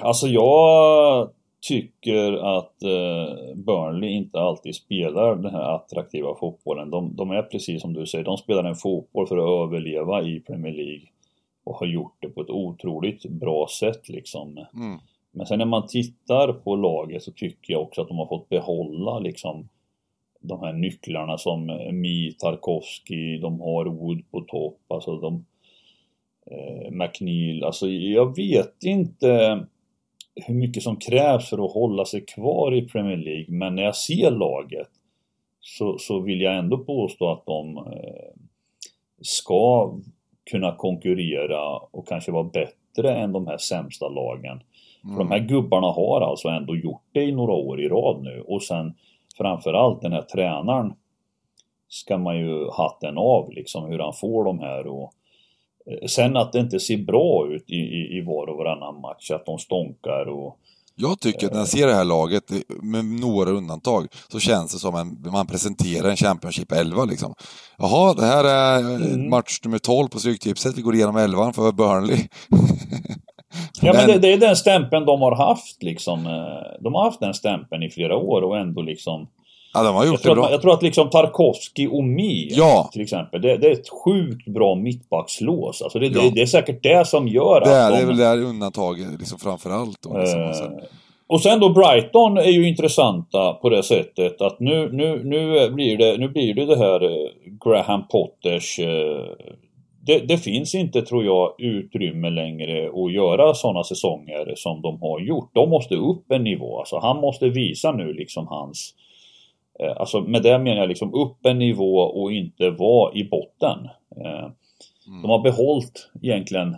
[0.01, 1.29] Alltså jag
[1.61, 6.89] tycker att eh, Burnley inte alltid spelar den här attraktiva fotbollen.
[6.89, 10.39] De, de är precis som du säger, de spelar en fotboll för att överleva i
[10.39, 11.07] Premier League.
[11.63, 14.65] Och har gjort det på ett otroligt bra sätt liksom.
[14.73, 14.99] Mm.
[15.31, 18.49] Men sen när man tittar på laget så tycker jag också att de har fått
[18.49, 19.69] behålla liksom
[20.47, 25.45] de här nycklarna som Mi, Tarkovsky, de har Wood på topp, alltså de
[26.51, 29.59] eh, McNeil, alltså jag vet inte
[30.35, 33.95] hur mycket som krävs för att hålla sig kvar i Premier League men när jag
[33.95, 34.89] ser laget
[35.59, 38.41] så, så vill jag ändå påstå att de eh,
[39.21, 39.93] ska
[40.51, 44.59] kunna konkurrera och kanske vara bättre än de här sämsta lagen.
[45.01, 48.43] För de här gubbarna har alltså ändå gjort det i några år i rad nu
[48.47, 48.93] och sen
[49.37, 50.93] framförallt den här tränaren
[51.89, 55.13] ska man ju hatten av liksom hur han får de här och
[55.85, 59.31] eh, sen att det inte ser bra ut i, i, i var och varannan match,
[59.31, 60.57] att de stånkar och
[60.95, 62.43] Jag tycker att när jag ser det här laget,
[62.81, 67.33] med några undantag, så känns det som en, man presenterar en Championship 11 liksom.
[67.77, 69.29] Jaha, det här är Mm.
[69.29, 72.27] match nummer 12 på Stryktipset, vi går igenom 11 för Burnley.
[73.81, 76.25] Ja men Men- det, det är den stämpeln de har haft liksom.
[76.27, 79.27] eh, De har haft den stämpeln i flera år och ändå liksom
[79.73, 80.43] Ja, de har Jag gjort det tror, att, bra.
[80.43, 82.89] man- jag tror att liksom Tarkovsky och Mi Ja.
[82.93, 85.81] till exempel, det, det är ett sjukt bra mittbackslås.
[85.81, 86.21] Alltså det, Ja.
[86.21, 88.03] det, det är säkert det som gör Det är, att det de...
[88.03, 90.01] är väl där undantaget liksom framför allt.
[90.01, 90.41] Då, liksom.
[90.41, 90.83] Eh,
[91.27, 95.97] och sen då Brighton är ju intressanta på det sättet att nu, nu, nu, blir,
[95.97, 97.27] det, nu blir det det här eh,
[97.65, 99.25] Graham Potters eh,
[100.05, 105.19] det, det finns inte, tror jag, utrymme längre att göra sådana säsonger som de har
[105.19, 105.49] gjort.
[105.53, 106.79] De måste upp en nivå.
[106.79, 108.95] Alltså han måste visa nu liksom hans...
[109.79, 113.89] Eh, alltså med det menar jag liksom upp en nivå och inte vara i botten.
[114.21, 114.49] Eh,
[115.21, 116.77] De har behållit egentligen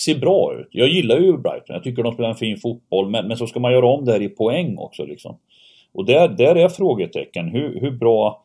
[0.00, 0.68] ser bra ut.
[0.70, 1.74] Jag gillar ju Brighton.
[1.74, 3.10] Jag tycker de spelar en fin fotboll.
[3.10, 5.38] Men, men så ska man göra om det här i poäng också liksom.
[5.92, 7.48] Och där, där är frågetecken.
[7.48, 8.42] Hur, hur bra...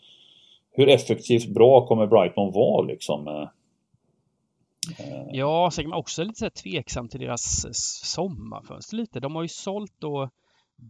[0.72, 3.28] Hur effektivt bra kommer Brighton vara liksom?
[3.28, 3.48] Eh,
[5.32, 7.66] Ja, så är man också lite tveksam till deras
[8.06, 9.20] sommarfönster lite.
[9.20, 10.30] De har ju sålt då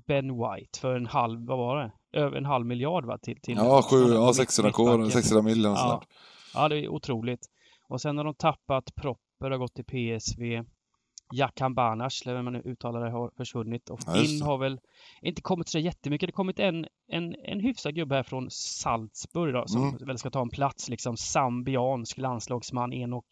[0.07, 1.91] Ben White för en halv, vad var det?
[2.19, 3.17] Över en halv miljard va?
[3.17, 5.11] Till, till Ja, sju, ja mitt- 600 k, mittbacken.
[5.11, 6.03] 600 miljoner och Ja.
[6.53, 7.45] Ja, det är otroligt.
[7.87, 10.63] Och sen har de tappat Propper, har gått till PSV.
[11.33, 13.89] Jack Hambanas, eller hur man nu uttalar det, har försvunnit.
[13.89, 14.79] Och Ja, in har väl
[15.21, 16.27] inte kommit så jättemycket.
[16.27, 19.97] Det har kommit en, en, en hyfsad gubbe här från Salzburg då, som Mm.
[20.07, 23.25] väl ska ta en plats, liksom zambiansk landslagsman, Enok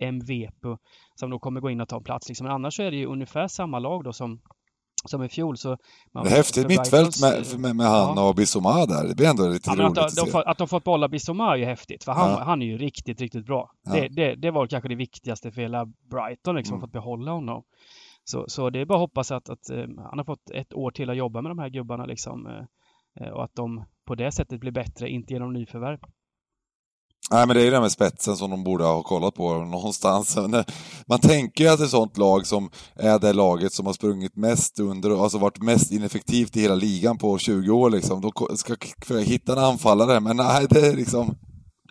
[0.00, 0.76] Mvepu,
[1.14, 2.28] som då kommer gå in och ta en plats.
[2.28, 2.44] Liksom.
[2.46, 4.40] Men annars så är det ju ungefär samma lag då som,
[5.06, 5.56] som i fjol.
[5.56, 5.76] Så
[6.14, 8.28] man, Det är häftigt mittfält med, med, med han Ja.
[8.28, 9.08] och Bissoma där.
[9.08, 10.30] Det blir ändå lite Ja, att, roligt de, att de, se.
[10.30, 12.40] får- att de fått bolla Bissoma är ju häftigt, för han, Ja.
[12.44, 13.70] han är ju riktigt, riktigt bra.
[13.94, 16.84] Det, det, det var kanske det viktigaste för hela Brighton, liksom, Mm.
[16.84, 17.62] att fått behålla honom.
[18.24, 20.90] Så, så det är bara att hoppas att, att eh, han har fått ett år
[20.90, 22.64] till att jobba med de här gubbarna liksom, eh,
[23.26, 25.98] eh, och att de på det sättet blir bättre, inte genom nyförvärv.
[27.30, 30.36] Nej, men det är ju det med spetsen som de borde ha kollat på någonstans.
[30.36, 30.64] Men,
[31.06, 34.80] Man tänker ju att ett sånt lag som är det laget som har sprungit mest
[34.80, 39.16] under, alltså varit mest ineffektivt i hela ligan på 20 år liksom, då ska k-
[39.18, 41.34] hitta en anfallare, men nej, det är liksom...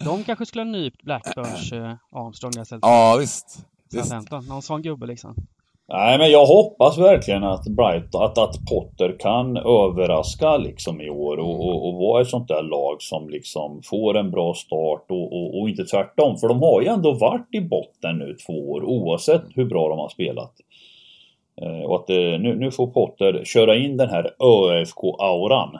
[0.05, 3.59] De kanske skulle ha nypt Blackburns eh, Armstrong istället Ja, visst.
[3.91, 4.13] visst.
[4.47, 5.35] Någon sån gubbe liksom.
[5.89, 11.37] Nej, men jag hoppas verkligen att Brighton, att, att Potter kan överraska liksom i år
[11.37, 15.33] och, och, och vara ett sånt där lag som liksom får en bra start och,
[15.33, 16.37] och, och inte tvärtom.
[16.37, 19.99] För de har ju ändå varit i botten nu två år oavsett hur bra de
[19.99, 20.53] har spelat.
[21.61, 25.79] Eh, och att eh, nu, nu får Potter köra in den här ÖFK-auran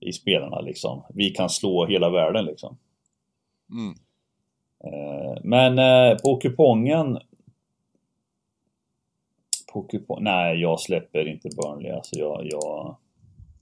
[0.00, 1.02] i spelarna liksom.
[1.14, 2.76] Vi kan slå hela världen liksom.
[3.72, 3.94] Mm.
[4.84, 5.76] Eh, Men
[6.16, 7.18] på kupongen...
[9.72, 10.18] På kupong...
[10.20, 11.92] Nej, jag släpper inte Burnley.
[11.92, 12.96] Alltså jag, jag...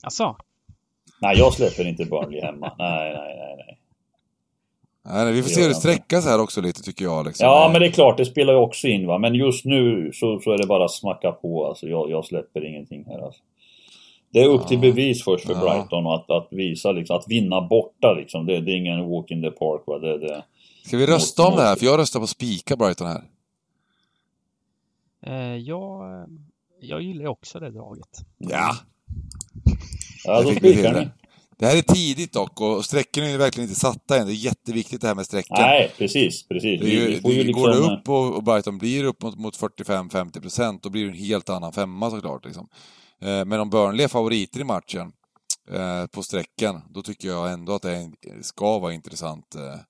[0.02, 0.36] Alltså,
[1.20, 2.72] Nej, jag släpper inte Burnley hemma.
[2.78, 3.78] Nej, nej, nej, nej.
[5.04, 7.26] Nej, nej, vi får se hur det sträckas här också lite, tycker jag.
[7.26, 7.46] Liksom.
[7.46, 9.18] Ja, men det är klart, det spelar ju också in va.
[9.18, 11.66] Men just nu så, så är det bara att smacka på.
[11.66, 13.40] Alltså jag, jag släpper ingenting här alltså.
[14.32, 14.80] Det är upp till Ja.
[14.80, 15.60] bevis först för Ja.
[15.60, 18.46] Brighton och att, att visa liksom, att vinna borta liksom.
[18.46, 19.98] Det, det är ingen walk in the park va.
[19.98, 20.44] Det, det...
[20.86, 21.76] Ska vi rösta om det här?
[21.76, 23.22] För jag röstar på spika Brighton här.
[25.26, 26.02] Eh, jag,
[26.80, 28.18] jag gillar också det draget.
[28.38, 28.76] Ja,
[30.24, 31.00] Ja, då spikar ni.
[31.00, 31.10] det.
[31.58, 34.26] Det här är tidigt dock och sträckorna är ju verkligen inte satta än.
[34.26, 35.60] Det är jätteviktigt det här med sträckan.
[35.60, 36.80] Nej, precis, precis.
[36.80, 37.62] Det ju, det, liksom...
[37.62, 41.10] Går det upp och, och Brighton blir upp mot, mot 45-50 procent, då blir det
[41.10, 42.44] en helt annan femma såklart.
[42.44, 42.68] Liksom.
[43.20, 45.12] Eh, men om Burnley är favoriter i matchen
[45.70, 48.10] eh, på sträckan, då tycker jag ändå att det
[48.42, 49.54] ska vara intressant.
[49.54, 49.80] Eh,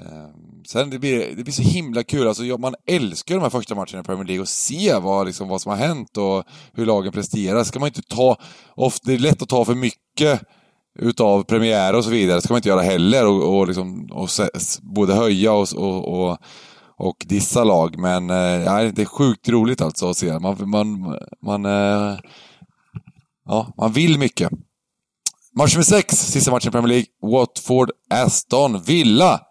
[0.00, 3.74] Ehm, sen det blir, det blir så himla kul, alltså, man älskar de här första
[3.74, 7.12] matcherna i Premier League och se vad, liksom, vad som har hänt och hur lagen
[7.12, 7.64] presterar.
[7.64, 8.36] Ska man inte ta,
[8.74, 10.42] ofta, det är lätt att ta för mycket
[10.98, 14.48] utav premiärer och så vidare, ska man inte göra heller och, och, liksom, och se,
[14.82, 16.38] både höja och, och, och,
[16.96, 17.98] och dissa lag.
[17.98, 20.38] Men eh, ja, det är sjukt roligt alltså att se.
[20.38, 22.18] Man, man, man, eh,
[23.44, 24.50] ja, man vill mycket.
[25.58, 27.06] Match nummer sex, sista matchen i Premier League.
[27.22, 29.45] Watford, Aston Villa.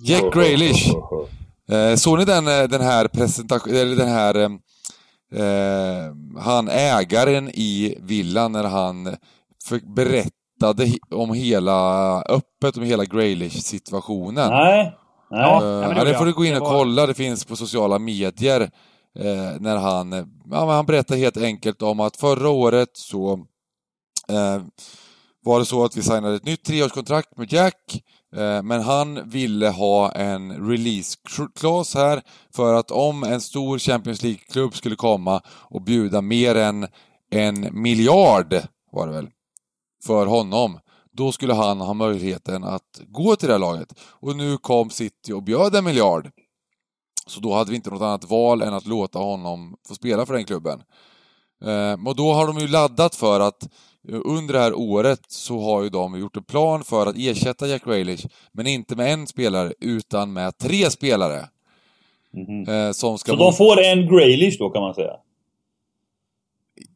[0.00, 0.94] Jack Grealish.
[1.70, 4.50] Eh, såg ni den, eh, den här presentationen, eller den här eh,
[5.42, 9.16] eh, han ägaren i villan när han
[9.96, 14.50] berättade om hela, öppet om hela Grealish-situationen.
[14.50, 14.98] Nej.
[15.30, 15.40] Nej.
[15.40, 17.44] Ja, men det ja, gjorde det får du gå in Det och kolla, det finns
[17.44, 18.70] på sociala medier.
[19.18, 23.32] Eh, när han, ja, men han berättar helt enkelt om att förra året så
[24.28, 24.62] eh,
[25.44, 28.02] var det så att vi signade ett nytt treårskontrakt med Jack,
[28.36, 31.18] Eh, men han ville ha en release
[31.54, 32.22] clause här
[32.54, 36.86] för att om en stor Champions League-klubb skulle komma och bjuda mer än
[37.30, 38.54] en miljard,
[38.92, 39.28] var det väl,
[40.04, 40.78] för honom,
[41.12, 43.94] då skulle han ha möjligheten att gå till det här laget.
[44.00, 46.30] Och nu kom City och bjöd en miljard.
[47.26, 50.34] Så då hade vi inte något annat val än att låta honom få spela för
[50.34, 50.82] den klubben.
[51.64, 53.68] Eh, och då har de ju laddat för att
[54.08, 57.84] under det här året så har ju de gjort en plan för att ersätta Jack
[57.84, 61.48] Grealish, men inte med en spelare, utan med tre spelare.
[62.34, 62.68] Mhm.
[62.68, 65.12] Eh, som ska Så de får en Graylish då kan man säga?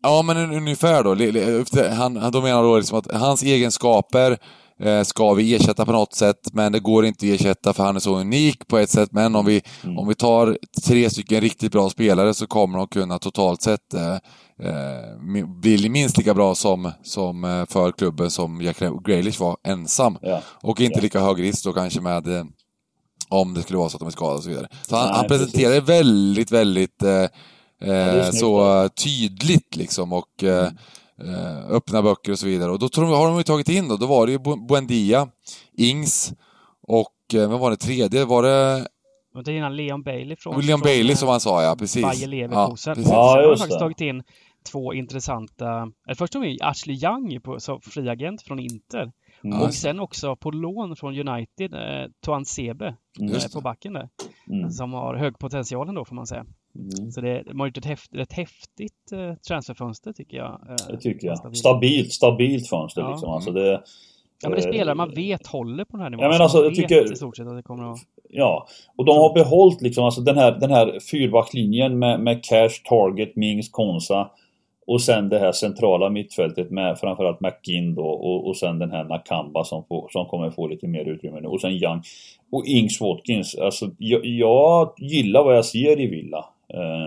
[0.02, 1.94] Ja, men un- ungefär då.
[1.94, 4.38] Han, de menar då liksom att hans egenskaper
[4.80, 7.96] eh, ska vi ersätta på något sätt, men det går inte att ersätta för han
[7.96, 9.12] är så unik på ett sätt.
[9.12, 9.98] Men om vi, Mm.
[9.98, 13.94] om vi tar tre stycken riktigt bra spelare så kommer de kunna totalt sett
[14.62, 20.18] eh, eh, minst lika bra som, som eh, för klubben som Jack Grealish var ensam.
[20.22, 20.40] Ja.
[20.62, 21.02] Och inte Ja.
[21.02, 22.44] lika hög risk då kanske med eh,
[23.28, 24.68] om det skulle vara så att de är skadade och så vidare.
[24.82, 28.82] Så han, Nej, han presenterar det väldigt, väldigt eh, så ja.
[28.84, 30.68] eh, tydligt liksom och eh,
[31.70, 32.70] öppna böcker och så vidare.
[32.70, 34.66] Och då tror de, har de ju tagit in då, då var det ju Bu-
[34.68, 35.28] Buendia,
[35.78, 36.32] Ings
[36.88, 38.24] och eh, vem var det tredje?
[38.24, 38.86] Var det
[39.34, 40.56] Och det innan Leon Bailey från...
[40.56, 42.02] William från, Bailey som han sa ja, precis.
[42.02, 42.94] Bayer Leverkusen.
[42.94, 43.12] precis.
[43.12, 43.84] Ja, Sen har de just faktiskt det.
[43.84, 44.22] tagit in
[44.66, 45.68] två intressanta...
[46.06, 49.12] Eller först tog in Ashley Young på, som fri agent från Inter.
[49.44, 49.62] Mm.
[49.62, 53.34] Och sen också på lån från United, eh, Toan Sebe, Mm.
[53.34, 54.08] eh, på backen där.
[54.50, 54.70] Mm.
[54.70, 56.44] som har hög potential ändå får man säga.
[56.74, 57.10] Mm.
[57.12, 60.60] Så det, gjort ett, häft, ett häftigt eh, transferfönster tycker jag.
[60.68, 61.38] eh, Det tycker jag.
[61.38, 61.58] Stabilt.
[61.58, 63.10] Stabilt, stabilt fönster Ja.
[63.10, 63.30] liksom.
[63.32, 63.82] Alltså det,
[64.42, 66.22] Ja men det eh, spelare man vet håller på den här nivån.
[66.22, 67.98] Ja, men så alltså, jag tycker- i stort sett att det kommer att...
[68.28, 72.70] Ja, och de har behållit liksom alltså den här, den här fyrbackslinjen med, med Cash,
[72.88, 74.30] Target, Mings, Konsa
[74.86, 79.04] och sen det här centrala mittfältet med framförallt McGinn då och, och sen den här
[79.04, 82.02] Nakamba som, får, som kommer få lite mer utrymme nu och sen Young
[82.52, 83.54] och Ings Watkins.
[83.54, 86.44] Alltså jag, jag gillar vad jag ser i Villa.
[86.74, 87.06] Eh,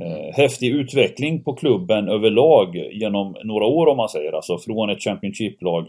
[0.00, 4.32] eh, häftig utveckling på klubben överlag genom några år om man säger.
[4.32, 5.88] Alltså från ett Championship-lag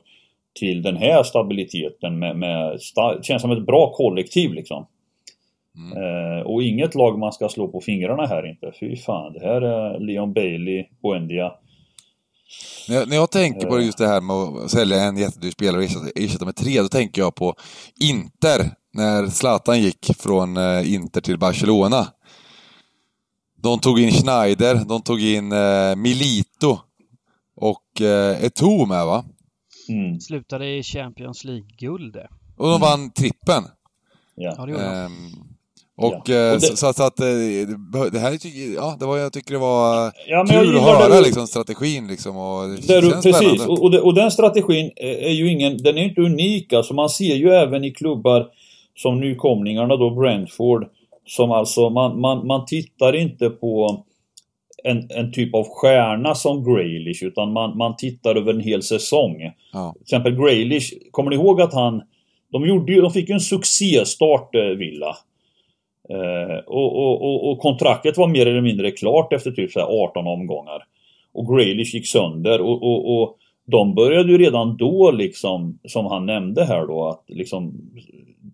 [0.60, 4.86] till den här stabiliteten med, med sta- känns som ett bra kollektiv liksom.
[5.76, 5.98] Mm.
[5.98, 8.72] Eh, och inget lag man ska slå på fingrarna här inte.
[8.80, 11.52] Fy fan, det här är Leon Bailey, Buendia.
[12.90, 13.86] När jag, när jag tänker på Eh.
[13.86, 16.88] just det här med att sälja en jättedyr spelare och ersätta, ersätta med tre, då
[16.88, 17.56] tänker jag på
[18.00, 22.08] Inter, när Zlatan gick från eh, Inter till Barcelona.
[23.62, 26.78] De tog in Schneider, de tog in eh, Milito
[27.56, 29.26] och eh, Eto'o med va?
[29.90, 32.18] Mm, Slutade i Champions League-guld.
[32.58, 33.64] Och de vann trippen.
[34.36, 34.54] ja.
[34.58, 34.90] Ja, det gjorde de.
[34.96, 35.45] Ehm,
[35.98, 36.36] och, Ja.
[36.36, 37.26] eh, Och det- så, så att eh,
[38.12, 41.24] det, här tycker ja, det var, jag tycker det var Ja, kul att höra du-
[41.24, 43.66] liksom strategin liksom och det Där du, känns precis, spännande.
[43.66, 46.94] och, och, det- och den strategin är är ju ingen, den är inte unik alltså.
[46.94, 48.48] Man ser ju även i klubbar
[48.98, 50.88] som nykomlingarna då, Brentford,
[51.28, 54.04] som alltså, man, man, man tittar inte på
[54.84, 59.52] en, en typ av stjärna som Graylish, utan man, man tittar över en hel säsong.
[59.74, 59.92] Ja.
[59.94, 62.02] Till exempel Graylish, kommer ni ihåg att han...
[62.52, 65.16] De, gjorde, ju- de fick ju en succéstart, eh, Villa.
[66.10, 70.04] Eh, och, och, och, och kontraktet var mer eller mindre klart efter typ så här
[70.04, 70.84] 18 omgångar.
[71.34, 73.38] Och Graylish gick sönder och, och,
[73.68, 77.74] de började ju redan då liksom, som han nämnde här då, att liksom...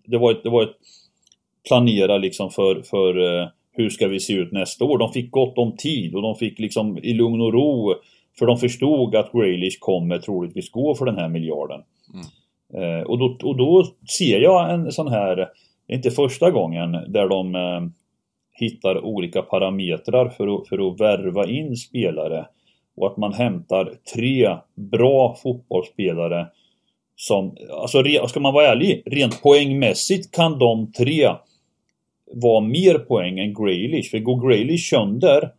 [0.04, 0.76] Det var ett, det var ett
[1.68, 4.98] planera liksom för, för eh, hur ska vi se ut nästa år.
[4.98, 7.94] De fick gott om tid och de fick liksom i lugn och ro
[8.38, 11.80] för de förstod att Graylish kommer troligtvis gå för den här miljarden.
[12.74, 13.86] Eh, och, då, och då
[14.18, 15.48] ser jag en sån här,
[15.92, 17.80] inte första gången, där de eh,
[18.52, 22.46] hittar olika parametrar för att, för att värva in spelare.
[22.96, 26.46] Och att man hämtar tre bra fotbollsspelare
[27.16, 31.30] som, alltså re- ska man vara ärlig, rent poängmässigt kan de tre
[32.34, 34.10] vara mer poäng än Graylish.
[34.10, 35.50] För går Graylish sönder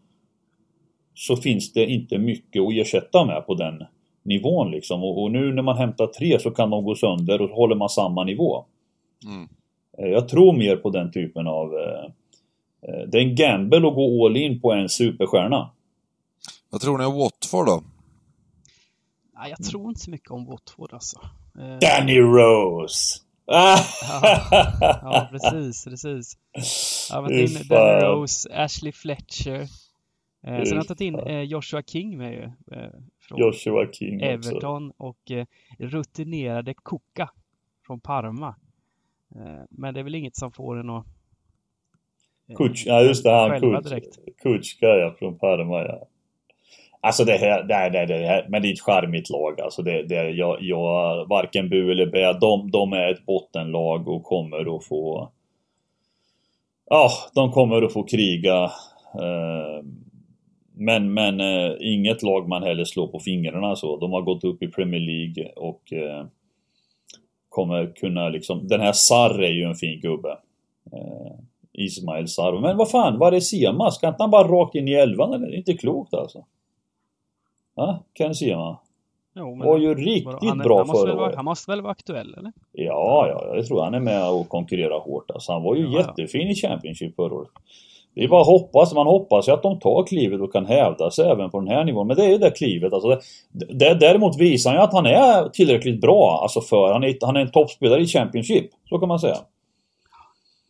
[1.14, 3.84] så finns det inte mycket att ersätta med på den
[4.24, 5.04] nivån liksom.
[5.04, 7.76] Och, och nu när man hämtar tre så kan de gå sönder och så håller
[7.76, 8.66] man samma nivå.
[9.26, 9.48] Mm.
[9.98, 11.74] Eh, Jag tror mer på den typen av...
[11.74, 12.04] eh,
[12.90, 15.72] eh, Det är en gamble att gå all in på en superstjärna.
[16.70, 17.84] Vad tror ni om Watford då?
[19.36, 21.20] Nej, jag tror inte så mycket om Watford alltså.
[21.82, 23.20] Danny Rose!
[23.46, 23.78] Ah!
[24.82, 26.38] Ja, precis, precis.
[27.10, 27.68] Jag har tagit in.
[27.68, 29.60] Danny Rose, Ashley Fletcher.
[29.60, 32.44] Eh, sen har jag tagit in eh, Joshua King med ju.
[32.78, 32.90] Eh,
[33.22, 34.26] från Joshua King också.
[34.26, 35.46] Everton och eh,
[35.80, 37.30] rutinerade Kuka
[37.88, 38.56] från Parma.
[39.36, 41.06] Eh, men det är väl inget som får en att...
[42.50, 43.82] eh, Kutsch, ja just det, han.
[44.44, 46.08] Kutschka ja, från Parma ja.
[47.02, 49.82] Alltså det här, det här, det här, men det är ett charmigt lag alltså.
[49.82, 52.34] Det, det, jag, jag, varken bu eller bä.
[52.34, 55.32] De, de är ett bottenlag och kommer att få...
[56.90, 58.64] Ja, de kommer att få kriga.
[59.16, 59.86] Eh,
[60.76, 61.42] men, men
[61.82, 63.98] inget lag man heller slår på fingrarna så.
[63.98, 65.94] De har gått upp i Premier League och
[67.54, 68.68] kommer kunna liksom...
[68.68, 70.38] Den här Sarr är ju en fin gubbe.
[70.92, 71.32] Eh,
[71.74, 72.60] Ismail Sarr.
[72.60, 73.92] Men vad fan, var är Sema?
[73.92, 75.48] Ska inte han bara rakt in i elvan eller?
[75.48, 76.46] Det är inte klokt alltså.
[77.76, 78.78] Ja, Ken Sema.
[79.36, 81.36] Jo, men- Var ju riktigt han, bra han förra året.
[81.36, 82.52] Han måste väl vara aktuell, eller?
[82.72, 85.32] Ja, ja, jag tror han är med och konkurrerar hårt.
[85.32, 86.00] Alltså, han var ju Ja, ja.
[86.00, 87.50] jättefin i Championship förra året.
[88.16, 91.12] Det är bara att hoppas, man hoppas ju att de tar klivet och kan hävda
[91.12, 92.08] sig även på den här nivån.
[92.08, 92.94] Men det är ju det klivet.
[92.94, 93.20] Alltså,
[93.52, 96.40] det, det, däremot visar han ju att han är tillräckligt bra.
[96.42, 98.72] Alltså för, han är, han är en toppspelare i Championship.
[98.90, 99.38] Så kan man säga.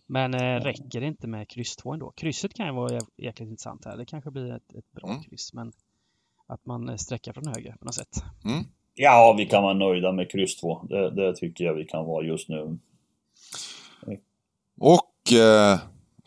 [0.08, 2.12] Men eh, räcker det inte med kryss 2 ändå?
[2.16, 3.98] Krysset kan ju vara jä- jäkligt intressant här.
[3.98, 5.24] Det kanske blir ett, ett bra Mm.
[5.24, 5.72] kryss, men
[6.48, 8.24] att man eh, sträcker från höger på något sätt.
[8.46, 8.64] Mm.
[8.96, 10.82] Ja, vi kan vara nöjda med kryss 2.
[10.90, 12.78] Det, det tycker jag vi kan vara just nu.
[14.80, 15.80] Och eh,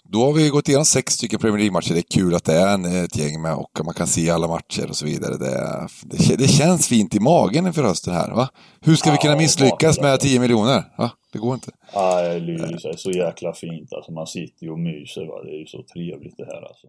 [0.08, 1.94] då har vi gått igenom sex stycken Premier League-matcher.
[1.94, 4.48] Det är kul att det är en, ett gäng med och man kan se alla
[4.48, 5.36] matcher och så vidare.
[5.36, 8.30] Det, det, det känns fint i magen inför hösten här.
[8.30, 8.48] Va?
[8.80, 10.84] Hur ska vi kunna misslyckas med 10 miljoner?
[10.98, 11.10] Va?
[11.32, 11.70] Det går inte.
[11.94, 13.92] Nej, Lys är så jäkla fint.
[13.92, 15.26] Alltså man sitter ju och myser.
[15.26, 15.42] Va?
[15.44, 16.86] Det är ju så trevligt det här alltså.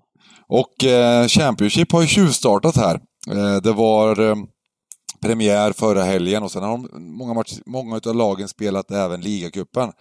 [0.47, 2.99] Och eh, Championship har ju tjuvstartat här.
[3.31, 4.35] Eh, det var eh,
[5.21, 9.91] premiär förra helgen och sen har de, många, match, många av lagen spelat även ligacupen.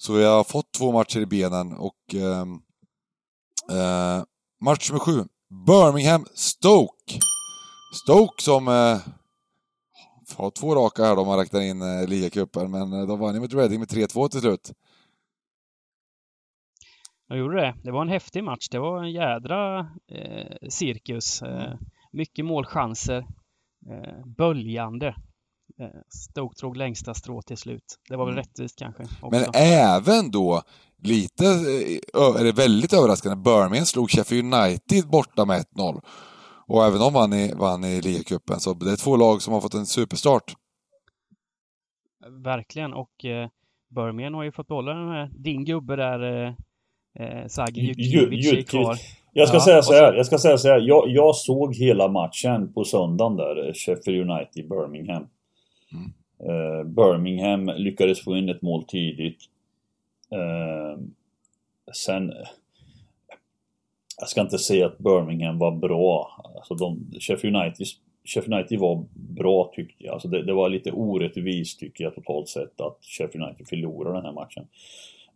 [0.00, 2.54] Så vi har fått två matcher i benen och ehm,
[3.70, 4.24] eh,
[4.60, 5.24] match nummer sju.
[5.66, 7.20] Birmingham-Stoke.
[7.94, 8.98] Stoke som eh,
[10.36, 13.34] har två raka här då, om man räknar in eh, ligacupen, men eh, de vann
[13.34, 14.72] ju mot Reading med 3-2 till slut.
[17.28, 17.74] Jag gjorde det.
[17.82, 18.68] Det var en häftig match.
[18.68, 19.78] Det var en jädra
[20.08, 21.42] eh, cirkus.
[21.42, 21.74] Eh,
[22.12, 23.26] mycket målchanser.
[23.90, 25.14] Eh, böljande.
[25.80, 27.84] Eh, Stoke drog längsta strå till slut.
[28.08, 28.44] Det var väl Mm.
[28.44, 29.02] rättvist kanske.
[29.02, 29.28] Också.
[29.30, 30.62] Men även då,
[31.02, 36.00] lite, eh, eller väldigt överraskande, Birmingham slog Sheffield United borta med 1-0.
[36.66, 39.60] Och även de vann i, vann i ligacupen, så det är två lag som har
[39.60, 40.54] fått en superstart.
[42.44, 42.92] Verkligen.
[42.94, 43.48] Och eh,
[43.94, 46.54] Birmingham har ju fått behålla den här, din gubbe där, eh,
[47.26, 48.96] eh, Sagi Ju- Jukjevic är kvar.
[49.32, 50.80] Jag ska Ja, säga så här, jag ska säga så här.
[50.80, 55.26] Jag, jag såg hela matchen på söndagen där, Sheffield United Birmingham.
[55.92, 56.12] Mm.
[56.94, 59.38] Birmingham lyckades få in ett mål tidigt.
[60.30, 61.00] Eh,
[61.94, 62.32] sen...
[64.20, 66.42] Jag ska inte säga att Birmingham var bra.
[66.56, 67.86] Alltså de, Sheffield, United,
[68.24, 70.12] Sheffield United var bra tyckte jag.
[70.12, 74.24] Alltså det, det var lite orättvist tycker jag totalt sett att Sheffield United förlorade den
[74.24, 74.66] här matchen.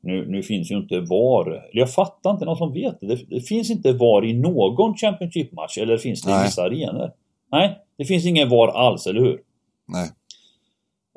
[0.00, 1.68] Nu, nu finns ju inte VAR.
[1.72, 3.06] Jag fattar inte någon som vet det.
[3.06, 3.24] det.
[3.28, 5.78] Det finns inte VAR i någon Championship-match.
[5.78, 7.12] Eller finns det i vissa arenor?
[7.52, 9.40] Nej, det finns ingen VAR alls, eller hur?
[9.86, 10.10] Nej.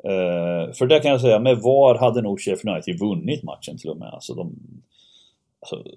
[0.06, 3.90] Eh, för det kan jag säga, med VAR hade nog Sheffield United vunnit matchen till
[3.90, 4.08] och med.
[4.08, 4.54] Alltså de,
[5.60, 5.90] alltså,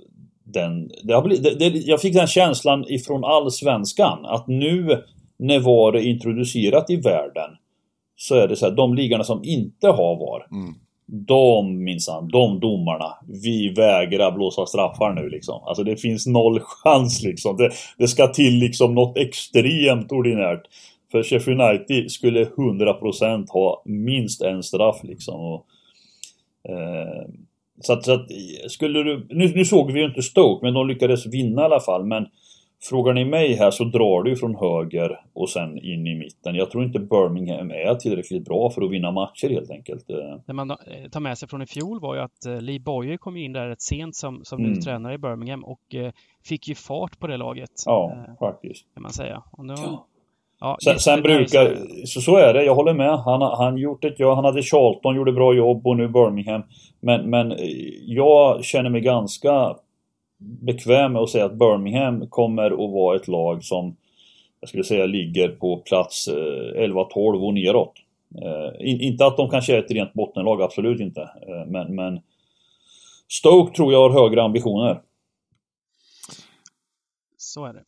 [0.44, 5.04] den, det har blivit, det, det, jag fick den känslan ifrån allsvenskan att nu
[5.38, 7.50] när VAR är introducerat i världen
[8.16, 10.74] så är det så här, de ligarna som inte har VAR Mm.
[11.08, 15.64] de minsann, de domarna, vi vägrar blåsa straffar nu liksom.
[15.64, 17.58] Alltså det finns noll chans liksom.
[17.58, 20.62] Det, det ska till liksom något extremt ordinärt.
[21.12, 25.42] För Sheffield United skulle 100% ha minst en straff liksom.
[25.42, 25.66] Och,
[26.70, 27.28] eh,
[27.82, 28.28] så att, så att
[28.68, 31.80] skulle du, nu, nu såg vi ju inte Stoke, men de lyckades vinna i alla
[31.80, 32.06] fall.
[32.06, 32.28] Men
[32.90, 36.56] frågar ni mig här så drar du från höger och sen in i mitten.
[36.56, 40.08] Jag tror inte Birmingham är tillräckligt bra för att vinna matcher helt enkelt.
[40.48, 40.78] Det man eh,
[41.12, 43.68] tar med sig från i fjol var ju att eh, Lee Boyer kom in där
[43.68, 44.72] rätt sent som, som Mm.
[44.72, 46.12] ny tränare i Birmingham och eh,
[46.46, 47.72] fick ju fart på det laget.
[47.86, 48.94] Ja, eh, faktiskt.
[48.94, 49.44] Kan man säga.
[49.52, 50.06] Och nu, Ja.
[50.60, 53.20] Ja, Sen, sen brukar, så- så, är det, jag håller med.
[53.20, 56.64] Han, han gjort ett han hade Charlton, gjorde bra jobb och nu Birmingham.
[57.00, 57.58] Men, men eh,
[58.06, 59.76] jag känner mig ganska
[60.40, 63.96] bekväm med att säga att Birmingham kommer att vara ett lag som
[64.60, 66.34] jag skulle säga ligger på plats eh,
[66.84, 67.94] 11-12 och neråt.
[68.44, 71.22] Eh, in, inte att de kanske är ett rent bottenlag, absolut inte.
[71.22, 72.20] Eh, men, men
[73.32, 75.02] Stoke tror jag har högre ambitioner.
[77.38, 77.84] Så är det.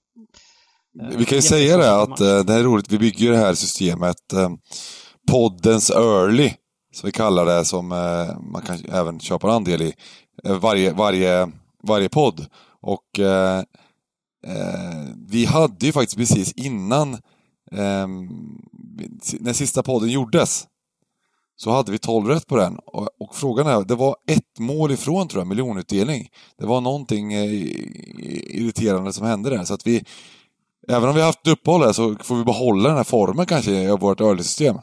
[0.93, 4.33] Vi kan ju säga det att eh, det är roligt, vi bygger det här systemet
[4.33, 4.49] eh,
[5.31, 6.53] Poddens Early,
[6.93, 9.93] som vi kallar det, som eh, man kan även köpa en andel i
[10.43, 11.51] eh, varje, varje,
[11.83, 12.45] varje podd.
[12.81, 13.59] Och eh,
[14.47, 17.13] eh, vi hade ju faktiskt precis innan
[17.71, 18.07] eh,
[19.39, 20.67] när sista podden gjordes
[21.55, 22.75] så hade vi 12 rätt på den.
[22.75, 26.29] Och, och frågan är, det var ett mål ifrån tror jag, miljonutdelning.
[26.57, 27.51] Det var någonting eh,
[28.55, 29.63] irriterande som hände där.
[29.63, 30.03] Så att vi,
[30.87, 33.71] även om vi har haft uppehåll här så får vi behålla den här formen kanske
[33.71, 34.75] i vårt early-system.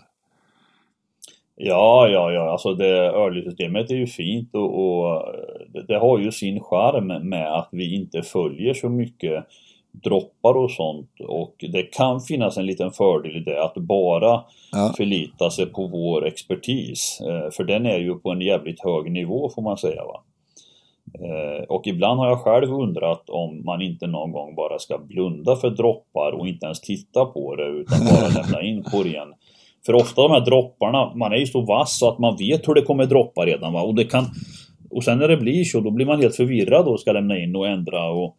[1.56, 5.22] Ja, ja, ja, alltså det early-systemet är ju fint och, och
[5.88, 9.44] det, har ju sin charm med att vi inte följer så mycket
[9.92, 14.92] droppar och sånt och det kan finnas en liten fördel i det att bara Ja.
[14.96, 17.20] förlita sig på vår expertis.
[17.20, 20.22] Eh, För den är ju på en jävligt hög nivå får man säga va.
[21.26, 25.56] Eh, Och ibland har jag själv undrat om man inte någon gång bara ska blunda
[25.56, 29.28] för droppar och inte ens titta på det utan bara lämna in på ren.
[29.86, 32.74] För ofta de här dropparna, man är ju så vass så att man vet hur
[32.74, 33.82] det kommer droppa redan va.
[33.82, 34.24] Och det kan...
[34.90, 37.56] Och sen när det blir så, då blir man helt förvirrad och ska lämna in
[37.56, 38.36] och ändra och...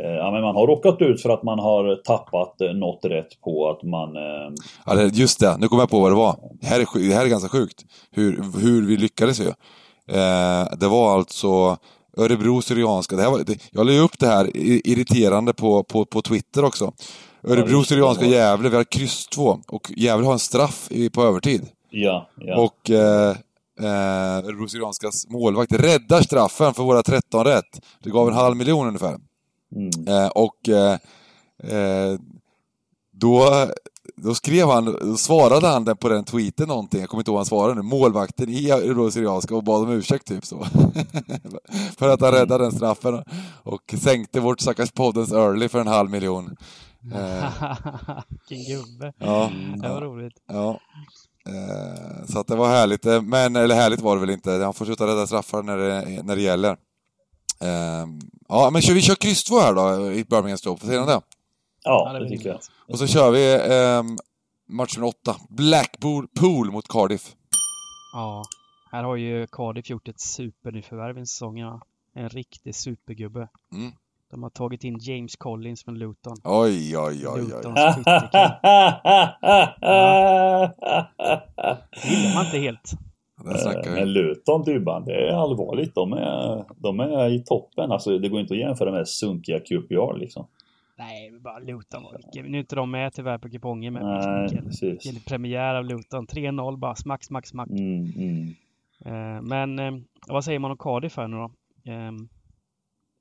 [0.00, 3.40] eh, Ja men man har råkat ut för att man har tappat eh, något rätt
[3.44, 4.14] på att man...
[4.86, 6.36] Ja, just det, nu kommer jag på vad det var.
[6.60, 8.30] Det här är, det här är ganska sjukt, hur,
[8.62, 9.52] hur vi lyckades ju.
[10.80, 11.76] Det var alltså
[12.16, 16.22] Örebro Syrianska, det här var, det, jag la upp det här irriterande på, på, på
[16.22, 16.92] Twitter också.
[17.42, 21.66] Örebro Syrianska Gävle, vi har kryss 2 och Gävle har en straff i, på övertid.
[21.90, 22.56] Ja, ja.
[22.56, 23.36] Och eh,
[23.80, 27.80] eh, Örebro Syrianskas målvakt räddar straffen för våra 13 rätt.
[28.02, 29.18] Det gav en halv miljon ungefär.
[29.76, 29.90] Mm.
[30.08, 30.92] Eh, och eh,
[31.78, 32.18] eh,
[33.12, 33.66] då,
[34.16, 37.40] då skrev han, då svarade han på den tweeten någonting, jag kommer inte ihåg vad
[37.40, 40.66] han svarade nu, målvakten i Örebro Syrianska och bad om ursäkt typ så.
[41.98, 43.22] för att han räddade den straffen
[43.62, 46.56] och sänkte vårt stackars poddens early för en halv miljon.
[47.14, 47.44] Eh,
[48.48, 49.12] Vilken gubbe.
[49.18, 49.50] ja,
[49.82, 50.34] Det var roligt.
[50.48, 50.80] ja.
[51.48, 54.50] Eh, så att det var härligt, eh, men, eller härligt var det väl inte.
[54.50, 56.76] Han får sluta rädda straffar när det, när det gäller.
[58.48, 60.86] Ja, men kör, vi kör kryss 2 här då, i Birmingham Stoke.
[60.86, 61.20] Säger ni det?
[61.84, 62.58] Ja, det det tycker jag.
[62.88, 64.02] Och så kör vi eh,
[64.68, 65.36] match nummer 8.
[65.48, 67.34] Blackpool Pool mot Cardiff.
[68.12, 68.42] Ja,
[68.92, 71.80] här har ju Cardiff gjort ett supernyförvärv i säsongen.
[72.14, 73.48] En riktig supergubbe.
[73.72, 73.92] Mm.
[74.30, 76.36] De har tagit in James Collins från Luton.
[76.44, 77.40] Oj, oj, oj, oj.
[77.40, 78.32] Lutons skyttekick.
[82.02, 82.90] Det gillar man inte helt.
[83.62, 84.12] Snackar Men.
[84.12, 85.94] Luton, Dybban, det är allvarligt.
[85.94, 87.92] De är, de är i toppen.
[87.92, 90.46] Alltså, det går inte att jämföra med sunkiga QPR liksom.
[90.96, 92.52] Nej, bara Luton var vilken.
[92.52, 94.48] Nu är inte de med tyvärr på kupongen, men Nej,
[94.80, 96.26] vilken, premiär av Luton.
[96.26, 97.70] 3-0 bara, smack, smack, smack.
[97.70, 98.48] Mm, mm.
[99.04, 101.50] Eh, men eh, vad säger man om Cardiff här nu då?
[101.92, 102.12] Eh,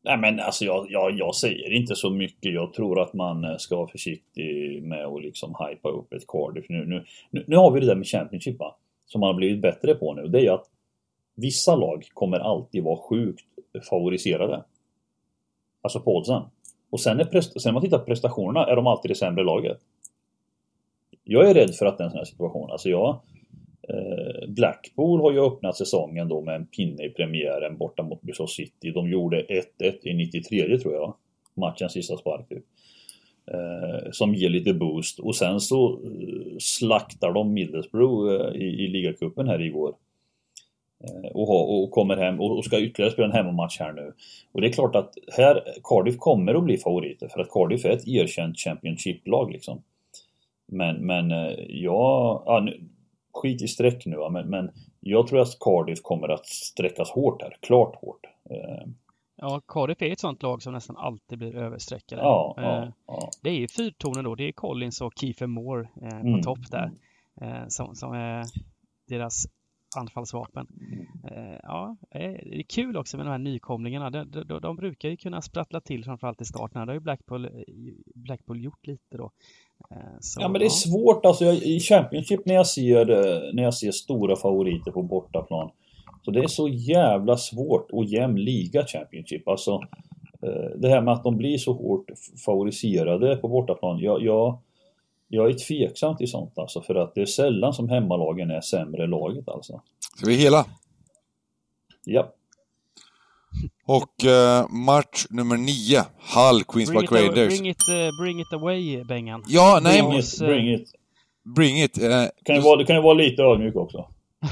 [0.05, 2.53] Nej men alltså jag, jag, jag säger inte så mycket.
[2.53, 6.65] Jag tror att man eh, ska vara försiktig med att liksom hypa upp ett Cardiff.
[6.69, 8.75] Nu, nu, nu, nu har vi det där med Championship va?
[9.05, 10.27] Som man har blivit bättre på nu.
[10.27, 10.65] Det är ju att
[11.35, 13.45] vissa lag kommer alltid vara sjukt
[13.89, 14.63] favoriserade.
[15.81, 16.41] Alltså på oddsen.
[16.93, 19.43] Och sen, är prest- sen när man tittar på prestationerna är de alltid det sämre
[19.43, 19.77] laget.
[21.23, 22.71] Jag är rädd för att den en sån här situation.
[22.71, 23.19] Alltså jag...
[23.89, 28.47] Eh, Blackpool har ju öppnat säsongen då med en pinne i premiären borta mot Bristol
[28.47, 28.91] City.
[28.91, 29.45] De gjorde
[29.79, 31.15] 1-1 i 93 tror jag.
[31.53, 32.63] Matchens sista spark typ.
[33.45, 38.87] Eh, som ger lite boost och sen så eh, slaktar de Middlesbrough eh, i, i
[38.87, 39.95] ligacupen här igår.
[41.03, 44.13] Eh, och, ha, och kommer hem och, ska ytterligare spela en hemmamatch här nu.
[44.51, 47.89] Och det är klart att här, Cardiff kommer att bli favoriter för att Cardiff är
[47.89, 49.83] ett erkänt Championship-lag liksom.
[50.67, 52.89] Men, men eh, ja, ja nu,
[53.33, 57.57] skit i streck nu men, men jag tror att Cardiff kommer att sträckas hårt här,
[57.61, 58.25] klart hårt.
[58.49, 58.87] Eh,
[59.35, 62.21] ja, Cardiff är ett sånt lag som nästan alltid blir överstreckade.
[62.21, 63.29] ja, ja, ja.
[63.41, 64.35] Det är ju fyrtonen då.
[64.35, 66.41] Det är Collins och Kiefer Moore på Mm.
[66.41, 66.91] topp där.
[67.67, 68.45] Som, som är
[69.07, 69.45] deras
[69.97, 70.67] anfallsvapen.
[71.31, 74.09] Eh, ja, eh, det är kul också med de här nykomlingarna.
[74.09, 76.81] De, de, de, brukar ju kunna sprattla till framförallt i starten.
[76.81, 77.51] Det har ju Blackpool, eh,
[78.15, 79.31] Blackpool gjort lite då.
[80.19, 83.05] Så, Ja men det är svårt alltså jag, i Championship när jag ser
[83.53, 85.71] när jag ser stora favoriter på bortaplan.
[86.21, 89.47] Så det är så jävla svårt och jämn liga Championship.
[89.47, 89.81] Alltså
[90.75, 92.11] det här med att de blir så hårt
[92.45, 93.99] favoriserade på bortaplan.
[93.99, 94.59] Jag, jag,
[95.33, 99.07] jag är tveksam till sånt alltså för att det är sällan som hemmalagen är sämre
[99.07, 99.81] laget alltså.
[100.17, 100.65] Ska vi hela?
[102.05, 102.33] Ja.
[103.85, 106.03] Och eh, match nummer 9.
[106.35, 107.59] Hull, Queens Bring Park it, away, Raiders.
[107.59, 109.43] bring, it, eh, bring it away, Bengan.
[109.47, 110.91] Ja, nej, Bring it, bring it.
[111.55, 111.97] bring it.
[111.97, 114.05] Eh, Kan ju vara, du kan ju vara lite ödmjuk också.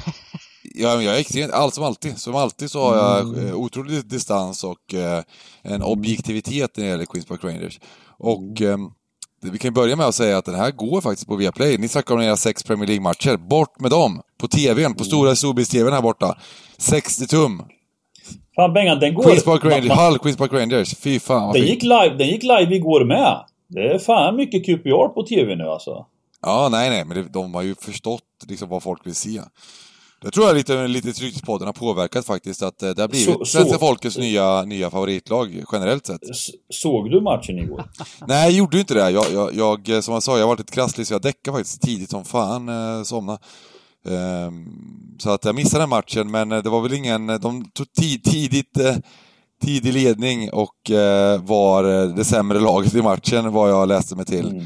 [0.73, 2.17] Ja, jag är extremt, allt som alltid.
[2.17, 5.23] Som alltid så har jag eh, otrolig distans och eh,
[5.61, 7.79] en objektivitet när det gäller Queens Park Rangers.
[8.17, 8.77] Och eh,
[9.49, 11.77] vi kan börja med att säga att den här går faktiskt på Viaplay.
[11.77, 13.37] Ni snackar om era sex Premier League-matcher.
[13.37, 14.21] Bort med dem!
[14.37, 16.37] På TVn, på stora Storbilds-TVn här borta.
[16.77, 17.63] 60 tum.
[18.55, 19.23] Fan Bengan, den går...
[19.23, 20.95] Queens Park Rangers, Hull Queens Park Rangers.
[20.95, 23.45] Fy fan vad Den gick live, den gick live igår med.
[23.67, 26.05] Det är fan mycket QPR på TV nu alltså.
[26.41, 29.41] Ja, nej, nej, men det, de har ju förstått liksom vad folk vill se.
[30.21, 33.45] Det tror jag lite, lite Trygghetspodden har påverkat faktiskt, att eh, det har blivit Så-
[33.45, 36.21] svenska så- folkets nya, nya favoritlag generellt sett.
[36.69, 37.85] Såg du matchen igår?
[38.27, 39.09] Nej, jag gjorde inte det.
[39.11, 42.09] Jag, jag, jag, som jag sa, jag varit lite krasslig så jag däckade faktiskt tidigt
[42.09, 43.39] som fan, eh, somna.
[44.07, 44.65] Ehm,
[45.19, 47.27] så att jag missade den matchen, men eh, det var väl ingen...
[47.27, 48.95] De tog tid, tidigt, eh,
[49.61, 54.25] tidig ledning och eh, var eh, det sämre laget i matchen, vad jag läste mig
[54.25, 54.47] till.
[54.47, 54.65] Mm.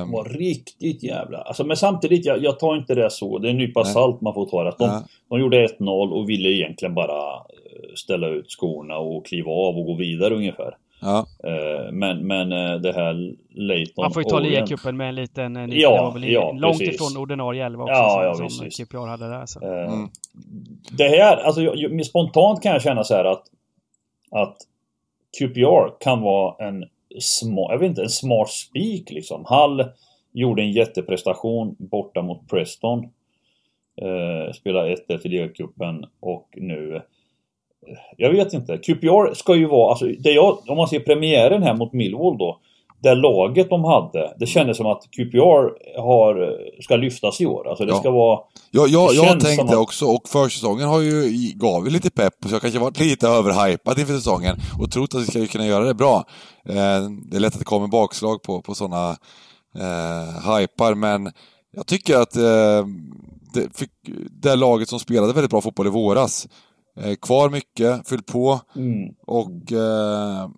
[0.00, 1.38] De var riktigt jävla...
[1.38, 3.38] Alltså, men samtidigt, jag, jag tar inte det så.
[3.38, 3.92] Det är en nypa Nej.
[3.92, 4.68] salt man får ta det.
[4.68, 5.02] Att De, Ja.
[5.30, 9.86] de gjorde 1-0 och ville egentligen bara eh, ställa ut skorna och kliva av och
[9.86, 10.74] gå vidare ungefär.
[11.00, 11.26] ja.
[11.44, 13.14] Eh, Men, men eh, det här
[13.54, 15.56] Leighton Man får ju ta ligacupen med en liten...
[15.56, 16.94] En, Ja, det var väl ja, långt precis.
[16.94, 18.86] ifrån ordinarie elva också Ja, ja, som, visst, som.
[18.86, 19.46] QPR hade där.
[19.46, 19.60] Så.
[19.64, 20.08] Eh, Mm.
[20.90, 23.42] Det här, alltså jag, spontant kan jag känna så här att
[24.30, 24.56] att
[25.38, 26.84] QPR kan vara en
[27.20, 29.44] smart, jag vet inte, en smart spik liksom.
[29.44, 29.84] Hall
[30.32, 33.04] gjorde en jätteprestation borta mot Preston.
[34.02, 37.02] Eh, spelade 1-1 i ligacupen och nu eh,
[38.16, 38.78] jag vet inte.
[38.78, 42.60] QPR ska ju vara, alltså det jag, om man ser premiären här mot Millwall då.
[43.02, 47.68] Det laget de hade, det kändes som att QPR har, ska lyftas i år.
[47.68, 47.98] Alltså det Ja.
[47.98, 48.40] ska vara...
[48.70, 52.34] Jag, jag, Det jag tänkte att- också, och försäsongen har ju, gav ju lite pepp,
[52.48, 55.84] så jag kanske varit lite överhypad inför säsongen och trott att vi ska kunna göra
[55.84, 56.24] det bra.
[56.68, 56.74] Eh,
[57.30, 59.10] det är lätt att det kommer bakslag på, på sådana
[59.78, 61.32] eh, hypar, men
[61.76, 62.86] jag tycker att eh,
[63.54, 63.90] det, fick,
[64.42, 66.48] det laget som spelade väldigt bra fotboll i våras,
[67.00, 70.48] eh, kvar mycket, fyllt på Mm, och eh,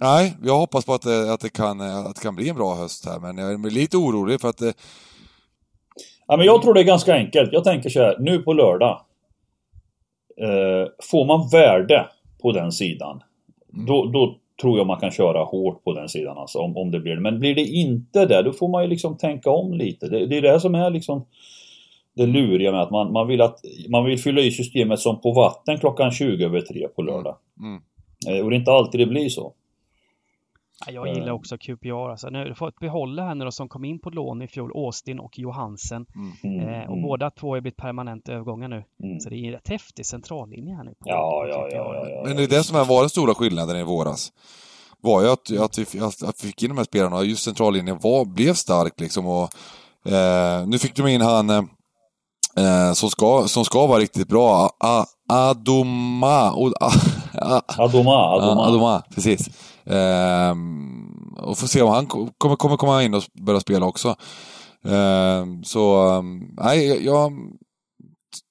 [0.00, 2.74] Nej, jag hoppas på att det, att, det kan, att det kan bli en bra
[2.74, 4.74] höst här, men jag är lite orolig för att det,
[6.26, 7.52] Ja, men jag tror det är ganska enkelt.
[7.52, 9.00] Jag tänker så här, nu på lördag.
[10.40, 12.08] Eh, får man värde
[12.42, 13.22] på den sidan.
[13.86, 17.00] Då, då tror jag man kan köra hårt på den sidan alltså, om, om det
[17.00, 17.20] blir det.
[17.20, 20.08] Men blir det inte det, då får man ju liksom tänka om lite.
[20.08, 21.26] Det, det är det som är liksom
[22.14, 25.32] det luriga med att man, man, vill att man vill fylla i systemet som på
[25.32, 27.36] vatten klockan 20 över 3 på lördag.
[27.60, 27.80] Mm.
[28.28, 29.52] Eh, och det är inte alltid det blir så.
[30.86, 32.10] Ja, Jag gillar också QPR.
[32.10, 34.70] Alltså, nu har jag fått behålla henne då som kom in på lån i fjol,
[34.74, 36.06] Austin och Johansen.
[36.14, 37.02] Mm, Eh, och mm.
[37.02, 38.84] båda två har blivit permanenta övergångar nu.
[39.02, 39.20] Mm.
[39.20, 40.90] Så det är en rätt häftig centrallinje här nu.
[40.90, 42.22] På, Ja, på ja, ja, ja, ja.
[42.26, 44.32] Men det är det som var den stora skillnaden i våras.
[45.00, 47.98] Var ju att, att, vi, att vi fick in de här spelarna och just centrallinjen
[48.02, 49.26] var, blev stark liksom.
[49.26, 49.50] Och,
[50.12, 54.70] eh, nu fick de in han eh, som, ska, som ska vara riktigt bra.
[54.80, 56.50] A, Adoma.
[56.80, 56.90] A,
[57.78, 58.66] Adoma, Adoma.
[58.66, 59.48] Adoma, precis.
[59.84, 64.16] Ehm, och får se om han ko- kommer, kommer komma in och börja spela också.
[64.84, 67.32] Ehm, så, ehm, nej, jag, jag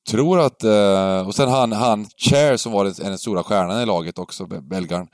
[0.10, 0.64] tror att...
[0.64, 4.62] eh, och sen han, han Chair som var den, stora stjärnan i laget också, be-
[4.62, 5.08] belgaren.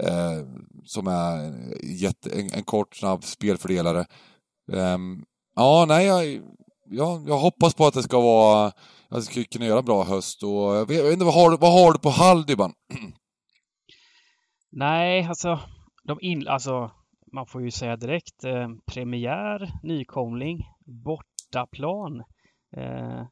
[0.00, 0.46] eh,
[0.86, 1.52] som är
[1.82, 4.06] jätte, en, en kort, snabb spelfördelare.
[4.72, 5.22] Ehm,
[5.56, 6.40] ja, nej, jag,
[6.90, 8.72] jag, jag hoppas på att det ska vara...
[9.14, 11.50] Att det ska kunna göra bra höst och jag vet, jag vet inte, vad har,
[11.50, 12.72] du- vad har du på Hall, Dybban?
[14.72, 15.60] Nej, alltså,
[16.04, 16.90] de in, alltså,
[17.32, 22.22] man får ju säga direkt, eh, premiär, nykomling, bortaplan
[22.76, 23.22] eh,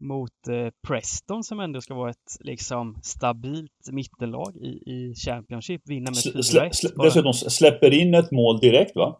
[0.00, 6.10] mot eh, Preston som ändå ska vara ett liksom stabilt mittenlag i, i Championship, vinna
[6.10, 6.42] med Slä, 4-1.
[6.42, 9.18] slä, slä, dessutom släpper in ett mål direkt va?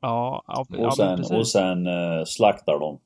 [0.00, 1.36] Ja, ja, ja Och sen, precis.
[1.36, 2.98] och sen eh, slaktar de.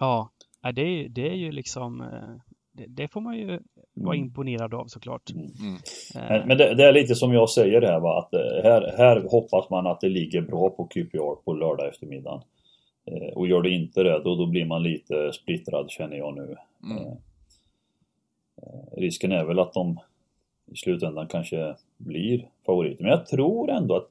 [0.00, 0.30] Ja,
[0.62, 2.36] ja, det, är, det är ju liksom, eh,
[2.72, 3.46] det, det får man ju
[3.94, 4.26] vara Mm.
[4.26, 5.30] imponerad av såklart.
[5.30, 5.74] Mm.
[6.14, 9.28] Eh, Men, det, det är lite som jag säger här va, att eh, här, här
[9.30, 12.42] hoppas man att det ligger bra på QPR på lördag eftermiddag.
[13.06, 16.56] Eh, och gör det inte det, då, då blir man lite splittrad känner jag nu.
[16.84, 17.16] Mm.
[18.96, 19.98] Risken är väl att de
[20.72, 23.02] i slutändan kanske blir favoriter.
[23.02, 24.08] Men jag tror ändå att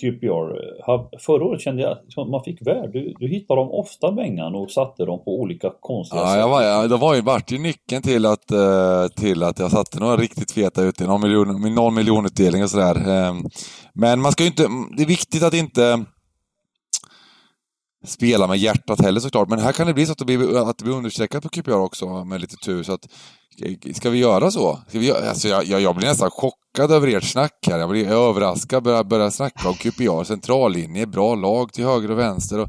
[0.00, 2.92] QPR, förra året kände jag att man fick värde.
[2.92, 6.62] Du, du hittade dem ofta Bengan och satte dem på olika konstiga Ja, jag var,
[6.62, 10.16] ja, det var ju, vart ju nyckeln till att, eh, till att jag satte några
[10.16, 12.96] riktigt feta ut i någon miljon, någon miljon utdelning och sådär.
[12.96, 13.34] Eh,
[13.94, 16.04] men man ska ju inte, det är viktigt att inte
[18.06, 19.48] spela med hjärtat heller såklart.
[19.48, 21.72] Men här kan det bli så att det blir, att det blir understreckat på QPR
[21.72, 22.82] också med lite tur.
[22.82, 23.08] Så att,
[23.94, 24.78] ska vi göra så?
[24.88, 27.78] Ska vi, göra- alltså jag, jag, jag blir nästan chockad över ert snack här.
[27.78, 32.58] Jag blir överraskad, börjar, börja snacka om QPR, centrallinje, bra lag till höger och vänster.
[32.60, 32.68] Och,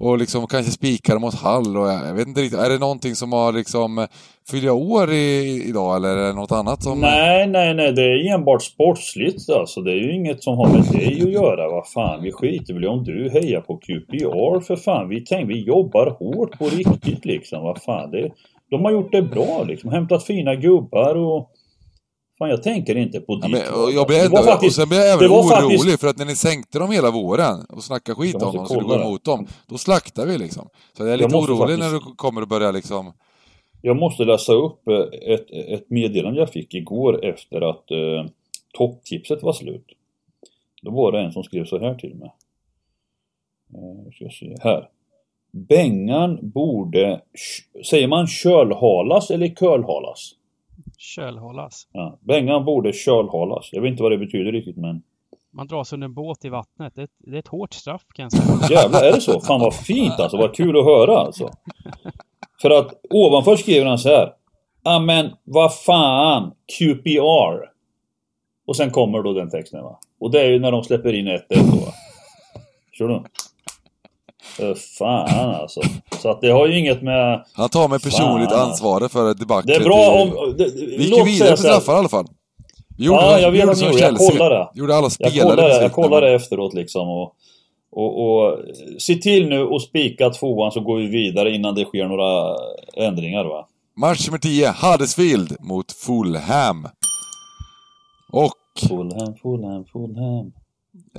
[0.00, 2.58] och liksom kanske spikar mot Hall och jag, jag vet inte riktigt.
[2.60, 4.06] Är det någonting som har liksom eh,
[4.50, 7.00] Fylla år i, idag eller är det något annat som...
[7.00, 9.80] Nej, nej, nej, det är enbart sportsligt alltså.
[9.80, 11.68] Det är ju inget som har med dig att göra.
[11.70, 15.08] Vad fan, vi skiter väl i om du hejar på QPR för fan.
[15.08, 15.46] Vi tänker...
[15.54, 17.62] vi jobbar hårt på riktigt liksom.
[17.62, 18.30] Vad fan, det,
[18.70, 19.90] de har gjort det bra liksom.
[19.90, 21.50] Hämtat fina gubbar och...
[22.38, 24.82] Fan, jag tänker inte på Ja, ditt och lag, jag ändå, Det var faktiskt- och
[24.82, 25.48] sen blir jag även orolig
[25.78, 28.66] faktiskt- för att när ni sänkte dem hela våren och snackade skit Jag om dem
[28.66, 30.68] så skulle gå emot dem, då slaktar vi liksom.
[30.96, 33.12] Så jag är Jag lite måste orolig faktiskt- när du kommer att börja liksom...
[33.82, 38.30] Jag måste läsa upp eh, ett, ett meddelande jag fick igår efter att eh,
[38.78, 39.86] topptipset var slut.
[40.82, 42.32] Då var det en som skrev så här till mig.
[43.74, 44.88] Eh, ska jag se här.
[45.52, 47.20] Bengan borde,
[47.90, 50.34] säger man kölhalas eller kölhalas?
[50.98, 51.88] Kölhållas.
[51.92, 53.68] Ja, Bengan borde kölhalas.
[53.72, 55.02] Jag vet inte vad det betyder riktigt men
[55.50, 56.92] Man dras under en båt i vattnet.
[56.94, 58.80] Det är, ett, det är ett hårt straff kan jag säga.
[58.82, 59.40] jävlar är det så?
[59.40, 61.50] Fan vad fint alltså, vad kul att höra alltså.
[62.62, 64.32] För att ovanför skriver han så här.
[64.82, 67.70] Ja men vad fan, QPR.
[68.66, 69.98] Och sen kommer då den texten va.
[70.20, 71.92] Och det är ju när de släpper in 1-1 då.
[72.90, 73.22] Förstår du?
[74.98, 75.80] Fan alltså.
[76.22, 77.44] Så att det har ju inget med...
[77.52, 78.68] Han tar med personligt Fan.
[78.70, 79.66] ansvaret för debaclet.
[79.66, 80.54] Det är bra om...
[80.58, 82.26] Det, Vi gick ju vidare på straffar i alla fall.
[82.98, 83.92] Vi gjorde, Ja, jag vet gjorde att som.
[83.98, 84.68] Jag kollade.
[84.74, 87.32] Gjorde alla Jag spelare kollade, jag besvikna, kollade men- efteråt liksom och,
[87.92, 88.58] och, och
[88.98, 92.56] se till nu och spika tvåan så går vi vidare innan det sker några
[92.96, 93.66] ändringar va.
[93.96, 96.88] Match nummer 10, Huddersfield mot Fulham.
[98.32, 98.52] Och...
[98.88, 100.52] Fulham, Fulham, Fulham.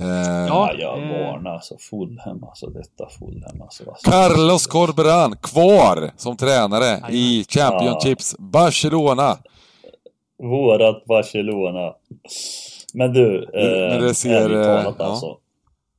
[0.00, 1.76] Eh, Ja, Ja, jag varnar alltså.
[1.78, 2.66] Fulham alltså.
[2.66, 3.84] Detta Fulham alltså.
[3.84, 3.96] Va?
[4.02, 9.36] Carlos Corberan kvar som tränare i Championships Barcelona.
[10.42, 11.94] Vårat Barcelona.
[12.94, 15.04] Men du, eh, Men det ser, ärligt eh, talat ja.
[15.04, 15.36] alltså.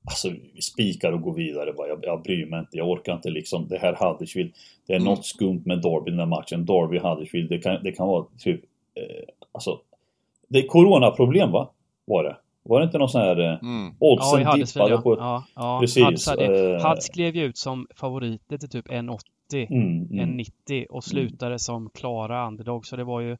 [0.05, 1.87] Alltså, vi spikar och går vidare bara.
[1.87, 2.77] Jag, jag bryr mig inte.
[2.77, 3.67] Jag orkar inte liksom.
[3.67, 4.51] Det här Huddersfield.
[4.87, 5.05] Det är Mm.
[5.13, 6.65] något skumt med Derby den här matchen.
[6.65, 7.49] Derby Huddersfield.
[7.49, 8.61] Det kan, det kan vara typ...
[8.95, 9.79] Eh, alltså.
[10.47, 11.69] Det är coronaproblem va?
[12.05, 12.35] Var det?
[12.63, 13.39] Var det inte någon sån här...
[13.39, 13.93] Eh, Mm.
[13.99, 15.01] Ja, oddsen Huddersfield dippade ja.
[15.01, 15.15] på...
[15.19, 15.77] ja, ja.
[15.81, 16.93] Precis, hade, eh.
[17.13, 20.19] Klev ju ut som favoriter till typ 1,80 80 Mm, mm.
[20.19, 22.85] än 90 och slutade som klara underdog.
[22.85, 23.38] Så det var ju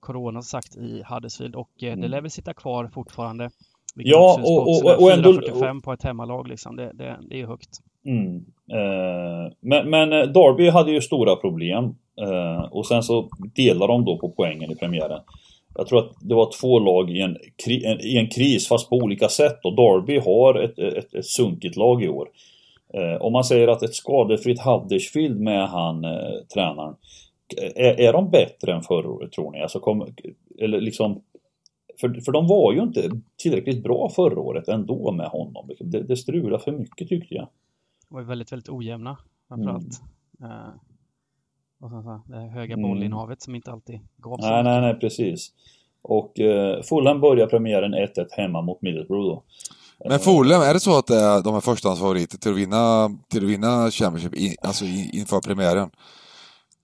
[0.00, 2.10] Corona sagt i Huddersfield och eh, det Mm.
[2.10, 3.50] lär väl sitta kvar fortfarande.
[3.94, 5.04] Ja, och- och- spotsen.
[5.04, 6.76] och ändå- 4,45 på ett hemmalag liksom.
[6.76, 7.68] Det, det, det är högt.
[8.06, 8.36] Mm.
[8.72, 11.84] Eh, men, men eh, Derby hade ju stora problem.
[12.20, 15.20] Eh, och sen så delar de då på poängen i premiären.
[15.74, 17.36] Jag tror att det var två lag i en,
[18.00, 19.64] i en kris fast på olika sätt.
[19.64, 22.28] Och Derby har ett, ett, ett sunkigt lag i år.
[22.94, 26.94] Eh, om man säger att ett skadefritt Huddersfield med han eh, tränaren.
[27.76, 29.62] Är, är de bättre än förra året tror ni?
[29.62, 30.14] Alltså kom,
[30.58, 31.22] eller liksom
[32.00, 35.70] för, för de var ju inte tillräckligt bra förra året ändå med honom.
[35.80, 37.48] Det, det strulade för mycket tyckte jag.
[38.08, 39.16] De var ju väldigt, väldigt ojämna
[39.48, 40.02] framförallt.
[40.42, 40.68] Eh,
[41.80, 42.88] och sen så det här höga Mm.
[42.90, 45.48] bollinnehavet som inte alltid gav så Nej, nej, nej, precis.
[46.02, 49.42] Och eh, Fulham börjar premiären 1-1 hemma mot Middlesbrough då.
[50.08, 53.44] Men Fulham, är det så att det är de är förstahandsfavoriter till att vinna, till
[53.44, 55.90] att vinna Championship in, alltså in, inför premiären?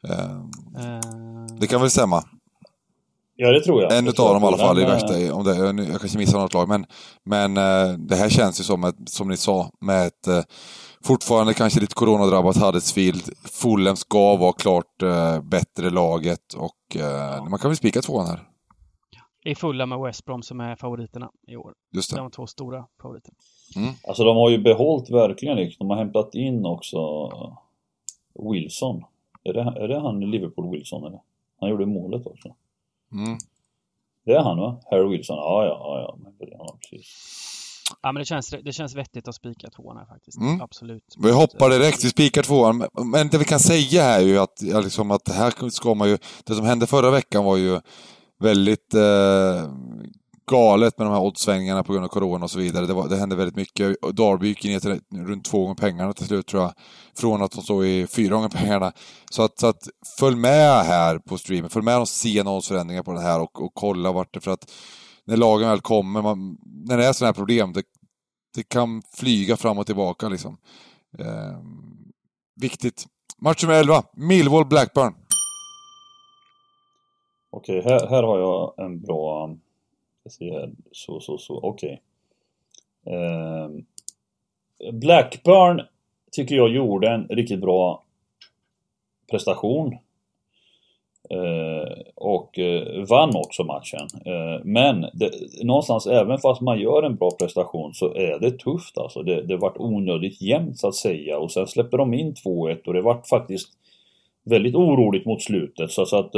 [0.09, 0.37] Eh,
[0.79, 1.01] Eh,
[1.61, 2.23] det kan väl stämma?
[3.37, 3.99] Ja, det tror jag.
[3.99, 6.55] En utav dem i alla fall i värsta, eh, om det, jag kanske missar något
[6.55, 6.87] lag, men,
[7.25, 10.43] men eh, det här känns ju som, ett, som ni sa, med ett eh,
[11.07, 13.23] fortfarande kanske lite coronadrabbat Huddersfield.
[13.45, 18.41] Fulham ska vara klart eh, bättre laget och eh, man kan väl spika tvåan här.
[19.45, 21.75] Det är fulla med West Brom som är favoriterna i år.
[21.93, 22.17] Just det.
[22.17, 23.37] De två stora favoriterna.
[24.09, 25.89] Alltså de har ju behållit verkligen liksom.
[25.89, 26.99] De har hämtat in också
[28.53, 29.05] Wilson.
[29.45, 31.21] Är det, är det han Liverpool Wilson eller?
[31.61, 32.55] Han gjorde målet också.
[33.13, 33.39] Mm.
[34.25, 34.81] Det är han va?
[34.91, 35.37] Harry Wilson?
[35.37, 36.01] Ja, ja, ja.
[36.01, 36.19] ja.
[36.23, 37.56] men det är han, precis.
[38.03, 40.39] Ja, men det känns, det känns vettigt att spika tvåan här faktiskt.
[40.39, 40.61] Mm.
[40.61, 41.03] Absolut.
[41.19, 42.85] Vi hoppar direkt, vi spikar tvåan.
[43.05, 46.19] Men- det vi kan säga här är ju att, liksom att här ska man ju...
[46.45, 47.81] Det som hände förra veckan var ju
[48.41, 49.71] väldigt eh,
[50.51, 52.87] galet med de här oddsvängningarna på grund av corona och så vidare.
[52.87, 53.97] Det, var, det hände väldigt mycket.
[54.03, 56.73] Och Derby gick ner till runt två gånger pengarna till slut tror jag.
[57.19, 58.93] Från att de stod i fyra gånger pengarna.
[59.31, 59.89] Så att, så att
[60.19, 61.71] följ med här på streamen.
[61.71, 64.41] Följ med de sena oddsförändringar på det här och, och kolla vart det...
[64.41, 64.73] För att
[65.27, 67.83] när lagen väl kommer, man, när det är sådana här problem, det,
[68.55, 70.59] det kan flyga fram och tillbaka liksom.
[71.19, 71.61] Eh,
[72.61, 73.07] viktigt.
[73.39, 75.15] Match nummer 11, Millwall Blackburn.
[77.51, 79.57] Okej, här, här har jag en bra...
[80.23, 80.73] Jag ser här.
[80.93, 81.61] Så, så, så.
[81.63, 82.03] Okej.
[83.07, 83.85] Ehm,
[84.93, 85.81] Blackburn
[86.33, 88.03] tycker jag gjorde en riktigt bra
[89.31, 89.97] prestation.
[91.31, 94.09] Eh, och eh, vann också matchen.
[94.25, 95.31] Eh, men det,
[95.65, 99.23] någonstans, även fast man gör en bra prestation så är det tufft alltså.
[99.23, 101.39] Det, det vart onödigt jämnt så att säga.
[101.39, 103.69] Och sen släpper de in 2-1 och det vart faktiskt
[104.45, 105.91] väldigt oroligt mot slutet.
[105.91, 106.33] Så, så att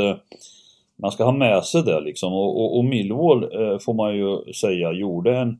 [0.96, 2.32] man ska ha med sig det liksom.
[2.32, 3.48] Och, och, och Millwall
[3.80, 5.58] får man ju säga gjorde en,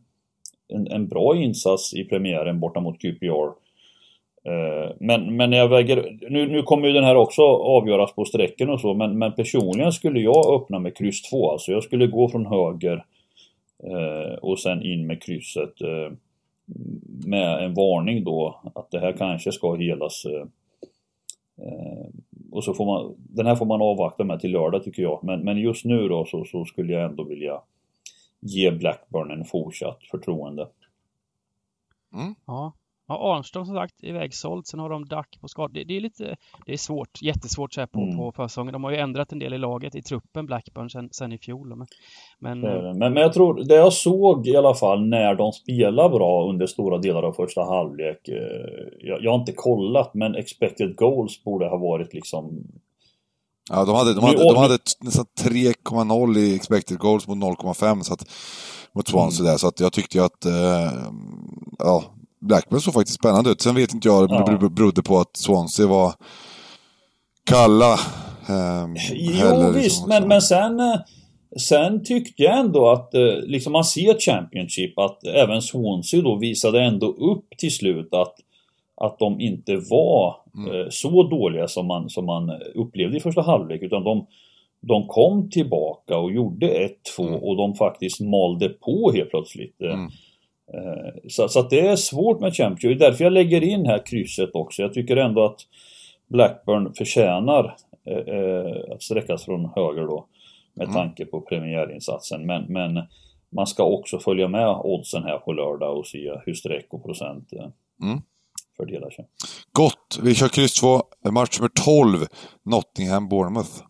[0.68, 3.67] en, en bra insats i premiären borta mot QPR.
[4.44, 8.24] Eh, men, men när jag väger, nu, nu kommer ju den här också avgöras på
[8.24, 11.50] sträcken och så, men, men personligen skulle jag öppna med kryss 2.
[11.50, 13.04] Alltså jag skulle gå från höger
[13.84, 16.12] eh, och sen in med krysset eh,
[17.26, 20.24] med en varning då att det här kanske ska helas.
[20.24, 20.46] Eh,
[21.66, 22.06] eh,
[22.52, 25.24] och så får man, den här får man avvakta med till lördag tycker jag.
[25.24, 27.60] Men, men just nu då så, så skulle jag ändå vilja
[28.40, 30.68] ge Blackburn en fortsatt förtroende.
[32.46, 32.72] Ja.
[33.08, 34.66] Ja, Armstrong som sagt ivägsåld.
[34.66, 35.70] Sen har de Duck på skad.
[35.74, 36.36] Det, det är lite,
[36.66, 38.16] det är svårt, jättesvårt så här på, Mm.
[38.16, 38.72] på försäsongen.
[38.72, 41.76] De har ju ändrat en del i laget, i truppen, Blackburn, sen, sen i fjol.
[41.76, 41.86] Men,
[42.40, 42.60] men.
[42.98, 46.66] Men, men jag tror, det jag såg i alla fall när de spelar bra under
[46.66, 48.28] stora delar av första halvlek.
[48.28, 48.34] Eh,
[48.98, 52.64] jag, jag har inte kollat men expected goals borde ha varit liksom
[53.70, 58.14] Ja, de hade, de hade, de hade nästan 3,0 i expected goals mot 0,5 så
[58.14, 58.24] att,
[58.92, 59.56] mot Swansea där.
[59.56, 60.92] Så att jag tyckte ju att eh,
[61.78, 62.04] ja,
[62.40, 63.60] Blackburn såg faktiskt spännande ut.
[63.62, 66.12] Sen vet inte jag om det bero- berodde på att Swansea var
[67.44, 67.92] kalla.
[68.48, 70.94] Eh, Jo heller, visst, liksom, men, men sen eh,
[71.58, 76.82] Sen tyckte jag ändå att, eh, liksom man ser Championship, att även Swansea då visade
[76.82, 78.34] ändå upp till slut att
[79.00, 80.80] att de inte var Mm.
[80.80, 84.26] eh, så dåliga som man, som man upplevde i första halvlek utan de,
[84.80, 86.66] de kom tillbaka och gjorde
[87.18, 87.34] 1-2 Mm.
[87.42, 89.80] och de faktiskt malde på helt plötsligt.
[89.80, 90.10] Mm.
[90.74, 92.98] Eh, Så, så att det är svårt med Championship.
[92.98, 94.82] Det är därför jag lägger in här krysset också.
[94.82, 95.60] Jag tycker ändå att
[96.28, 100.26] Blackburn förtjänar eh, eh, att sträckas från höger då.
[100.74, 100.94] Med Mm.
[100.94, 102.46] tanke på premiärinsatsen.
[102.46, 103.02] Men, men
[103.50, 107.52] man ska också följa med oddsen här på lördag och se hur streck och procent
[107.52, 107.66] eh,
[108.02, 108.20] Mm.
[108.76, 109.26] fördelar sig.
[109.72, 112.26] Gott, vi kör kryss 2, match nummer 12,
[112.64, 113.82] Nottingham-Bournemouth.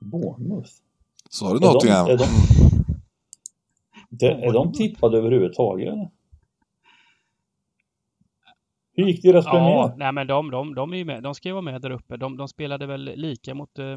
[0.00, 0.70] Bournemouth?
[1.30, 2.06] Sa du Är de- Nottingham?
[2.08, 2.24] är de-
[4.18, 5.94] Det, är de tippade överhuvudtaget?
[8.92, 9.92] Hur gick deras Ja, premiär?
[9.96, 12.16] nej men de, de, de, är ju med, de ska ju vara med där uppe.
[12.16, 13.96] De, de spelade väl lika mot eh,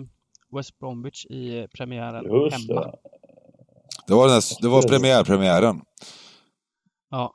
[0.51, 2.81] West Bromwich i eh, premiären Just hemma.
[2.81, 2.95] det.
[4.07, 5.81] Det var, den det var premiärpremiären.
[7.09, 7.33] Ja.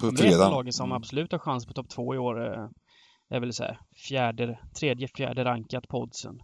[0.00, 0.50] På är fredagen.
[0.50, 2.52] lagen som absolut har chans på topp två i år.
[2.54, 2.68] eh,
[3.30, 6.42] är väl så här, fjärde, tredje, fjärde rankat på oddsen.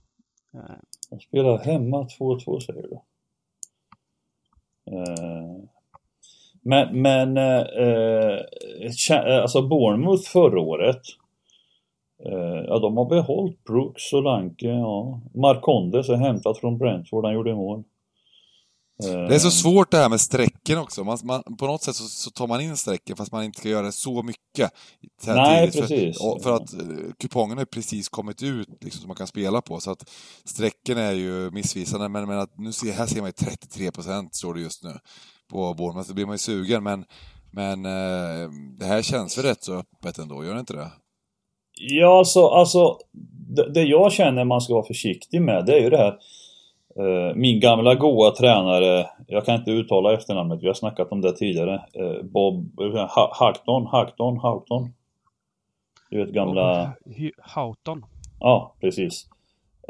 [0.55, 0.61] Eh,
[1.11, 2.99] De spelar hemma 2-2 säger du.
[4.93, 5.65] Eh,
[6.65, 8.39] Men, men eh, eh,
[9.11, 11.01] eh, alltså Bournemouth förra året.
[12.27, 15.20] Eh, ja, de har behållit Brooks, Solanke, ja.
[15.35, 17.85] Marcondes är hämtat från Brentford, han gjorde mål.
[19.05, 21.05] Eh, Det är så svårt det här med strecken också.
[21.05, 23.69] Man, man, på något sätt så, så tar man in strecken fast man inte ska
[23.69, 24.70] göra det så mycket.
[25.27, 25.89] Nej, tidigt.
[25.89, 26.19] precis.
[26.19, 26.74] För, och för att
[27.19, 29.81] kupongen har precis kommit ut liksom, som man kan spela på.
[29.81, 30.11] Så att
[30.45, 32.09] strecken är ju missvisande.
[32.09, 34.93] Men, men att nu ser, här ser man ju 33% står det just nu
[35.51, 36.09] på Bournemouth.
[36.09, 36.83] Då blir man ju sugen.
[36.83, 37.05] Men,
[37.51, 40.91] men eh, det här känns väl rätt så öppet ändå, gör det inte det?
[41.81, 42.99] Ja, alltså, alltså
[43.57, 46.19] det, det jag känner man ska vara försiktig med, det är ju det här
[46.99, 51.37] eh, Min gamla goa tränare, jag kan inte uttala efternamnet, vi har snackat om det
[51.37, 51.75] tidigare.
[51.75, 54.93] Eh, Bob Ha- Houghton, Houghton, Houghton.
[56.11, 56.93] Du vet gamla...
[57.55, 58.05] Houghton.
[58.41, 59.27] Ja, precis.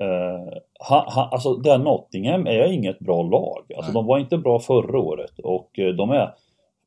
[0.03, 0.59] Uh,
[0.89, 3.63] ha, ha, alltså, det här Nottingham är inget bra lag.
[3.77, 3.95] Alltså, Nej.
[3.95, 6.35] de var inte bra förra året och eh, de är...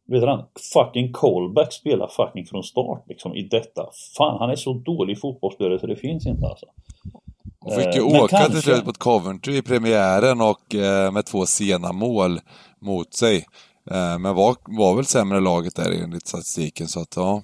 [0.09, 3.85] Vet du han, fucking Colback spelar fucking från start liksom i detta.
[4.17, 6.65] Fan, han är så dålig fotbollsspelare så det finns inte alltså.
[7.59, 11.25] Och fick ju Eh, åka kanske- till slut mot Coventry i premiären och eh, med
[11.25, 12.39] två sena mål
[12.81, 13.38] mot sig.
[13.91, 17.41] Eh, men var, var väl sämre laget där enligt statistiken, så att ja.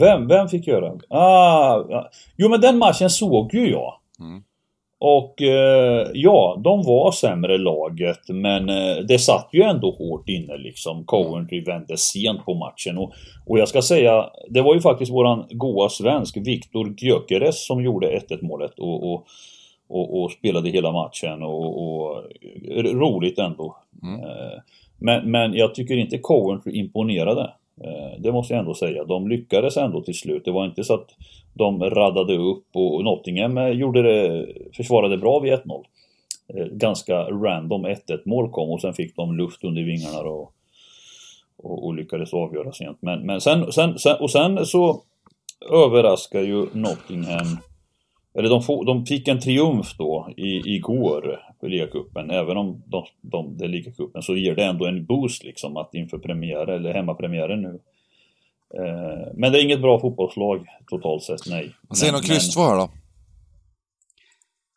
[0.00, 0.92] Vem, vem fick göra?
[1.08, 1.84] Ah.
[2.36, 3.94] Jo men den matchen såg ju jag.
[4.20, 4.42] Mm.
[5.02, 10.56] Och eh, ja, de var sämre laget men eh, det satt ju ändå hårt inne
[10.56, 11.04] liksom.
[11.04, 13.12] Coventry vände sent på matchen och,
[13.46, 18.18] och jag ska säga, det var ju faktiskt våran goa svensk Viktor Gyökeres som gjorde
[18.30, 19.26] 1-1 målet och, och,
[19.88, 22.24] och, och spelade hela matchen och,
[22.84, 23.76] roligt ändå.
[24.02, 24.20] Mm.
[24.20, 24.58] Eh,
[24.98, 27.50] men, men jag tycker inte Coventry imponerade.
[27.84, 29.04] Eh, det måste jag ändå säga.
[29.04, 30.44] De lyckades ändå till slut.
[30.44, 31.08] Det var inte så att
[31.54, 34.46] de raddade upp och Nottingham eh, gjorde det,
[34.76, 35.84] försvarade bra vid 1-0.
[36.54, 40.52] Eh, ganska random 1-1 mål kom och sen fick de luft under vingarna och,
[41.56, 42.98] och, och lyckades avgöra sent.
[43.00, 45.02] Men, men sen, sen, sen, och sen så
[45.72, 47.58] överraskar ju Nottingham
[48.34, 52.30] eller de, få, de fick en triumf då i, igår ligacupen.
[52.30, 55.94] Även om de, de, det är ligacupen så ger det ändå en boost liksom att
[55.94, 57.80] inför premiär eller hemmapremiären nu.
[58.74, 61.74] Eh, men det är inget bra fotbollslag totalt sett, nej.
[61.88, 62.90] Vad säger Men- om kryss 2 här då?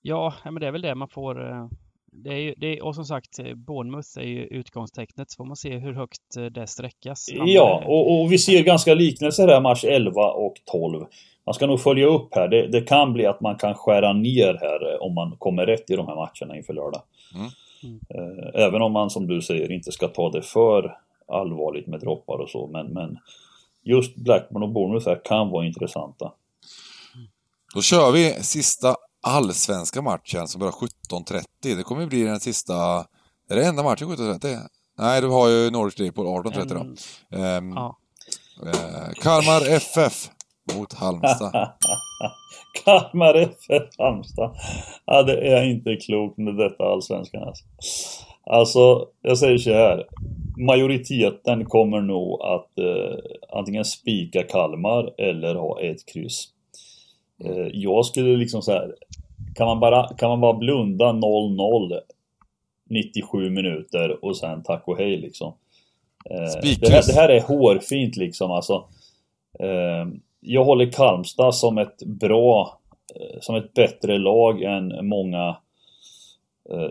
[0.01, 1.69] Ja, ja, men det är väl det man får.
[2.15, 5.31] Det är ju, det är, och som sagt, eh, Bournemouth är ju utgångstecknet.
[5.31, 7.29] Så får man se hur högt eh, det sträckas.
[7.31, 11.05] Ja, och, och vi ser ganska liknelser här match 11 och 12.
[11.45, 12.47] Man ska nog följa upp här.
[12.47, 15.89] Det, det kan bli att man kan skära ner här eh, om man kommer rätt
[15.89, 17.01] i de här matcherna inför lördag.
[17.35, 17.49] Mm.
[18.53, 22.49] Även om man som du säger inte ska ta det för allvarligt med droppar och
[22.49, 22.67] så.
[22.67, 23.17] Men, men
[23.83, 26.31] just Blackburn och Bournemouth här kan vara intressanta.
[27.75, 31.43] Då kör vi sista allsvenska matchen som börjar 17.30.
[31.61, 33.05] Det kommer ju bli den sista...
[33.49, 34.57] Är det enda matchen 17.30?
[34.97, 37.37] Nej, du har ju Norwich Liverpool 18.30 då.
[37.37, 37.97] Ehm, ja,
[38.65, 40.29] eh, Kalmar FF
[40.73, 41.51] mot Halmstad.
[42.85, 44.55] Kalmar FF Halmstad.
[45.05, 47.63] Ja, det är inte klokt med detta allsvenskan alltså.
[48.45, 50.05] Alltså, jag säger så här.
[50.57, 53.17] Majoriteten kommer nog att eh,
[53.57, 56.52] antingen spika Kalmar eller ha ett kryss.
[57.39, 58.95] Eh, jag skulle liksom så här.
[59.55, 61.99] Kan man bara, kan man bara blunda 0-0
[62.89, 65.53] 97 minuter och sen tack och hej liksom.
[66.29, 68.85] Eh, det, här, det här är hårfint liksom alltså.
[69.59, 70.07] Eh,
[70.39, 72.79] jag håller Kalmstad som ett bra,
[73.41, 75.55] som ett bättre lag än många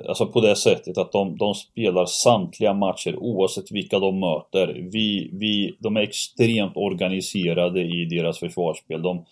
[0.09, 4.89] Alltså på det sättet att de, de spelar samtliga matcher oavsett vilka de möter.
[4.93, 9.02] Vi, vi, de är extremt organiserade i deras försvarsspel.
[9.02, 9.24] De,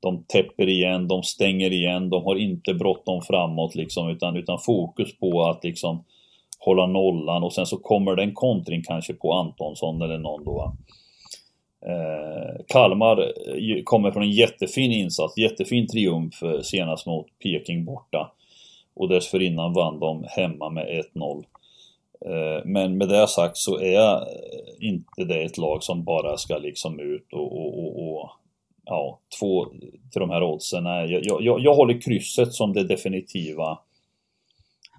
[0.00, 5.18] de täpper igen, de stänger igen, de har inte bråttom framåt liksom utan, utan fokus
[5.18, 6.04] på att liksom
[6.58, 10.74] hålla nollan och sen så kommer det en kontring kanske på Antonsson eller någon då.
[11.86, 18.32] Eh, Kalmar eh, kommer från en jättefin insats, jättefin triumf eh, senast mot Peking borta.
[18.94, 21.44] Och dessförinnan vann de hemma med 1-0.
[22.26, 24.24] Eh, men med det sagt så är
[24.80, 28.30] inte det ett lag som bara ska liksom ut och, och, och, och
[28.84, 29.64] ja, två
[30.12, 30.84] till de här oddsen.
[30.84, 33.78] Jag, jag, jag håller krysset som det definitiva.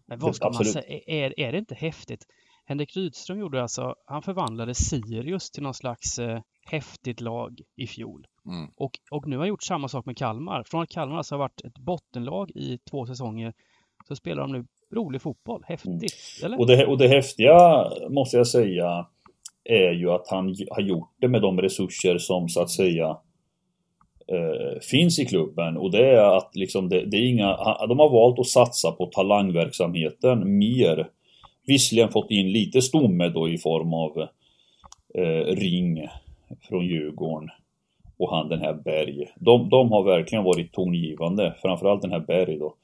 [0.06, 0.76] men vad ska absolut.
[0.76, 1.02] man säga?
[1.08, 2.26] Är, är det inte häftigt?
[2.66, 8.28] Henrik Rydström gjorde alltså, han förvandlade Sirius till någon slags eh, häftigt lag i fjol.
[8.46, 8.72] Mm.
[8.76, 10.64] Och, och nu har han gjort samma sak med Kalmar.
[10.68, 13.54] Från att Kalmar alltså har varit ett bottenlag i två säsonger
[14.08, 15.64] så spelar de nu rolig fotboll.
[15.68, 16.14] Häftigt,
[16.44, 16.60] eller?
[16.60, 19.08] Och det, och det häftiga, måste jag säga,
[19.64, 23.18] är ju att han har gjort det med de resurser som så att säga
[24.28, 25.78] Eh, finns i klubben.
[25.78, 27.58] Och det är att liksom, det, det är inga,
[27.88, 31.08] de har valt att satsa på talangverksamheten mer.
[31.68, 34.28] Visserligen fått in lite stomme då i form av
[35.14, 36.08] eh, Ring
[36.70, 37.50] från Djurgården
[38.18, 39.28] och han den här Berg.
[39.36, 42.76] De, de har verkligen varit tongivande, framförallt den här Berg då.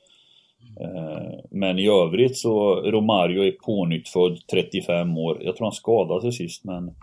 [0.82, 5.38] Eh, Men i övrigt så Romario är pånyttfödd 35 år.
[5.42, 6.96] Jag tror han skadade sig sist men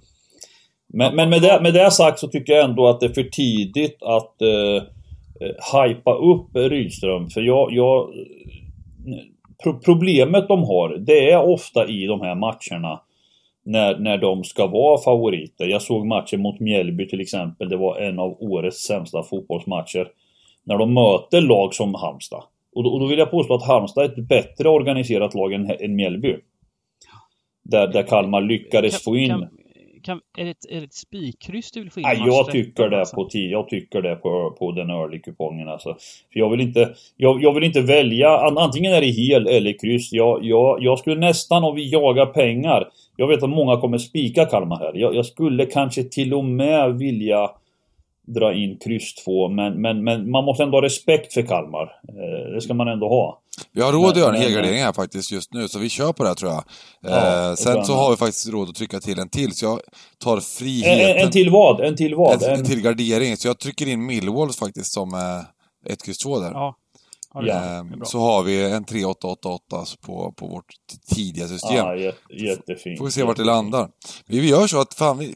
[0.96, 3.22] men, men med, det, med det sagt så tycker jag ändå att det är för
[3.22, 4.82] tidigt att eh,
[5.40, 8.08] eh, hypa upp Rydström för jag, jag
[9.62, 13.00] pro, Problemet de har det är ofta i de här matcherna
[13.64, 15.66] när, när de ska vara favoriter.
[15.66, 17.68] Jag såg matchen mot Mjällby till exempel.
[17.68, 20.08] Det var en av årets sämsta fotbollsmatcher.
[20.64, 22.42] När de möter lag som Halmstad.
[22.74, 25.70] Och då, och då vill jag påstå att Halmstad är ett bättre organiserat lag än,
[25.80, 26.36] än Mjällby.
[27.62, 29.30] Där, där Kalmar lyckades få in...
[29.30, 29.48] Kan,
[30.04, 32.06] kan, är, det ett, är det ett spikkryss du vill få in?
[32.06, 33.16] Nej, jag 13, tycker det alltså?
[33.16, 35.96] på tio, jag tycker det på, på den early-kupongen alltså.
[36.32, 39.78] För jag vill inte, jag, jag vill inte välja, an- antingen är det hel eller
[39.78, 40.12] kryss.
[40.12, 44.44] Jag, jag, jag skulle nästan, om vi jagar pengar, jag vet att många kommer spika
[44.44, 44.92] Kalmar här.
[44.94, 47.50] Jag, jag skulle kanske till och med vilja
[48.26, 51.96] dra in kryss 2, men, men, men man måste ändå ha respekt för Kalmar.
[52.08, 53.40] Eh, det ska man ändå ha.
[53.72, 56.22] Vi har råd att göra en helgardering här faktiskt just nu, så vi kör på
[56.22, 56.64] det här tror jag.
[57.00, 59.80] Ja, eh, sen så har vi faktiskt råd att trycka till en till, så jag
[60.18, 61.26] tar En, en, friheten.
[61.26, 61.80] en till vad?
[61.80, 62.42] En till vad?
[62.42, 66.18] en, En, en till gardering, så jag trycker in Millwalls faktiskt som eh, 1, X
[66.18, 66.50] 2 där.
[66.50, 66.76] Ja.
[67.34, 70.66] ja, Ehm, så har vi en 3888 på, på vårt
[71.14, 71.76] tidiga system.
[71.76, 72.98] ja, jätte, jättefint.
[72.98, 73.88] Får vi se vart det landar.
[74.26, 75.34] Vi vi gör så att, fan, vi,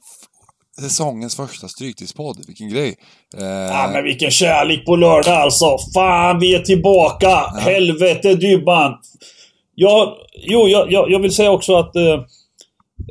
[0.82, 2.96] säsongens första Stryktipspodd, vilken grej.
[3.36, 5.76] Eh, Ja men vilken kärlek på lördag alltså!
[5.94, 7.36] Fan vi är tillbaka!
[7.60, 8.94] Helvete Dybban!
[9.74, 12.12] Ja, jo jag, jag, jag vill säga också att eh,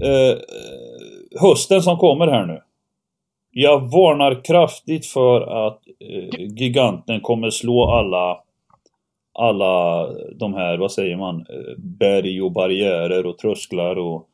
[0.01, 0.37] eh,
[1.41, 2.61] hösten som kommer här nu.
[3.51, 8.37] Jag varnar kraftigt för att eh, giganten kommer slå alla
[9.39, 14.27] alla de här, vad säger man, eh, berg och barriärer och trösklar och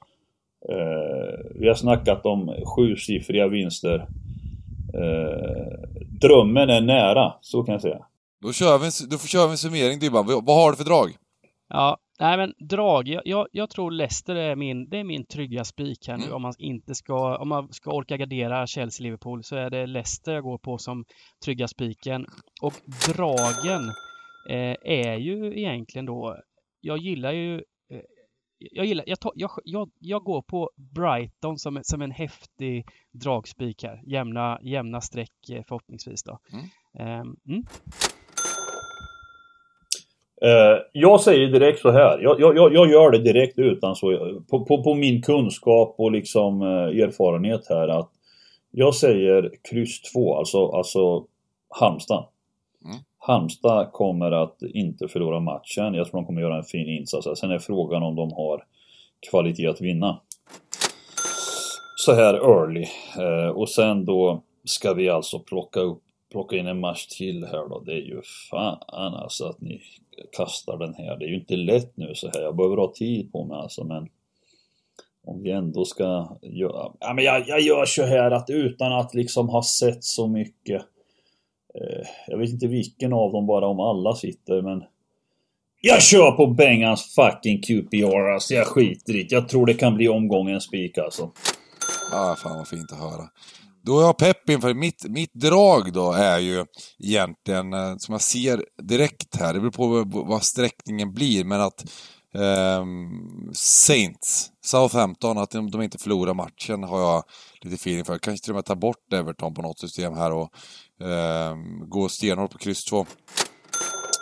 [1.56, 4.08] vi har snackat om sjusiffriga vinster.
[4.94, 5.90] Eh,
[6.22, 8.06] drömmen är nära, så kan jag säga.
[8.42, 10.26] Då kör vi en, då får kör vi en summering Dybban.
[10.28, 11.10] Vad har du för drag?
[11.70, 13.08] Ja, nej men drag.
[13.08, 16.24] Jag, jag, jag tror Leicester är min, det är min trygga spik här nu.
[16.24, 16.36] Mm.
[16.36, 20.44] Om man inte ska, om man ska orka gardera Chelsea-Liverpool så är det Leicester jag
[20.44, 21.06] går på som
[21.46, 22.26] trygga spiken.
[22.62, 22.74] Och
[23.08, 23.82] dragen
[24.50, 26.38] eh, är ju egentligen då,
[26.82, 27.62] jag gillar ju eh,
[28.72, 34.02] jag, gillar, jag, jag, jag, jag går på Brighton som, som en häftig dragspik här.
[34.06, 36.40] Jämna, jämna streck eh, förhoppningsvis då.
[36.54, 36.66] Mm.
[37.20, 37.64] Ehm, mm.
[40.42, 42.20] Eh, jag säger direkt så här.
[42.20, 44.42] Jag, jag, jag- jag gör det direkt utan så.
[44.50, 46.68] På, på, på min kunskap och liksom eh,
[47.04, 48.10] erfarenhet här att
[48.72, 51.26] jag säger kryss 2, alltså, alltså
[51.70, 52.26] Halmstad.
[53.26, 55.94] Halmstad kommer att inte förlora matchen.
[55.94, 57.40] Jag tror de kommer göra en fin insats.
[57.40, 58.64] Sen är frågan om de har
[59.30, 60.20] kvalitet att vinna.
[61.96, 62.86] Så här early.
[63.18, 67.70] Eh, och sen då ska vi alltså plocka upp plocka in en match till här
[67.70, 67.80] då.
[67.80, 68.22] Det är ju
[68.52, 69.82] fan alltså att ni
[70.38, 71.18] kastar den här.
[71.18, 72.42] Det är ju inte lätt nu så här.
[72.42, 74.10] Jag behöver ha tid på mig alltså men
[75.26, 76.92] om vi ändå ska göra...
[77.00, 80.86] Ja men jag, jag gör så här att utan att liksom ha sett så mycket
[81.82, 84.84] Eh, jag vet inte vilken av dem bara om alla sitter men
[85.82, 88.54] Jag kör på Bengans fucking QPR alltså.
[88.54, 89.32] Jag skiter i det.
[89.36, 91.32] Jag tror det kan bli omgångens spik alltså.
[92.14, 93.30] Ah, fan vad fint att höra.
[93.86, 96.66] Då är jag pepp inför mitt, mitt drag då är ju
[97.00, 101.84] egentligen, eh, som jag ser direkt här, det beror på vad- sträckningen blir, men att
[102.36, 102.86] eh,
[103.54, 107.24] Saints, Southampton, att de, de inte förlorar matchen har jag
[107.62, 108.18] lite feeling för.
[108.18, 110.50] Kanske till och med ta bort Everton på något system här och
[111.02, 113.06] Ehm, gå stenhårt på kryss 2.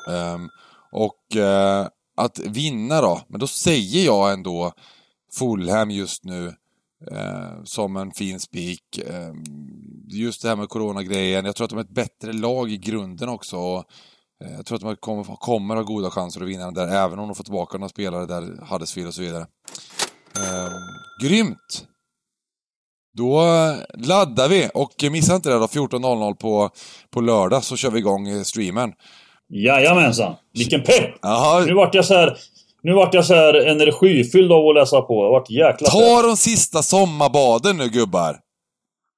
[0.10, 0.50] Ehm,
[0.92, 1.88] och eh,
[2.18, 4.74] att vinna då, men då säger jag ändå
[5.40, 6.48] Fulham just nu
[7.12, 8.98] eh, som en fin spik.
[8.98, 9.34] Eh,
[10.08, 11.46] just det här med coronagrejen.
[11.46, 13.58] Jag tror att de är ett bättre lag i grunden också.
[13.58, 13.86] Och,
[14.44, 17.20] eh, jag tror att de kommer, kommer ha goda chanser att vinna den där, även
[17.20, 19.48] om de får tillbaka några spelare där, Huddersfield och så vidare.
[20.36, 20.72] Eh,
[21.24, 21.88] grymt!
[23.14, 23.42] Då
[23.98, 26.70] laddar vi och missa inte det då, 14.00 på,
[27.14, 28.92] på lördag så kör vi igång eh, streamen.
[29.50, 30.36] Jajamensan!
[30.54, 31.16] Vilken pepp!
[31.22, 32.38] Jaha, Nu vart jag så här.
[32.84, 35.26] Nu vart jag så här energifylld av att läsa på.
[35.26, 36.00] Jag vart jäkla pepp.
[36.00, 38.38] ta de sista sommarbaden nu gubbar!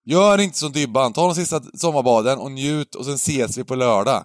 [0.05, 3.75] Gör inte som Dybban, ta de sista sommarbaden och njut och sen ses vi på
[3.75, 4.23] lördag.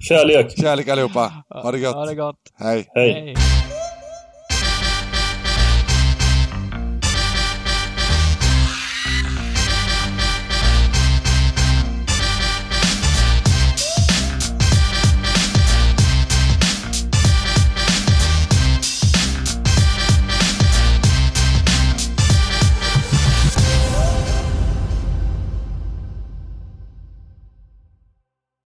[0.00, 0.60] Kärlek!
[0.60, 1.32] Kärlek allihopa.
[1.62, 1.94] Ha det gött.
[1.94, 2.36] Ha det gott.
[2.58, 2.86] Hej!
[2.94, 3.34] Hej.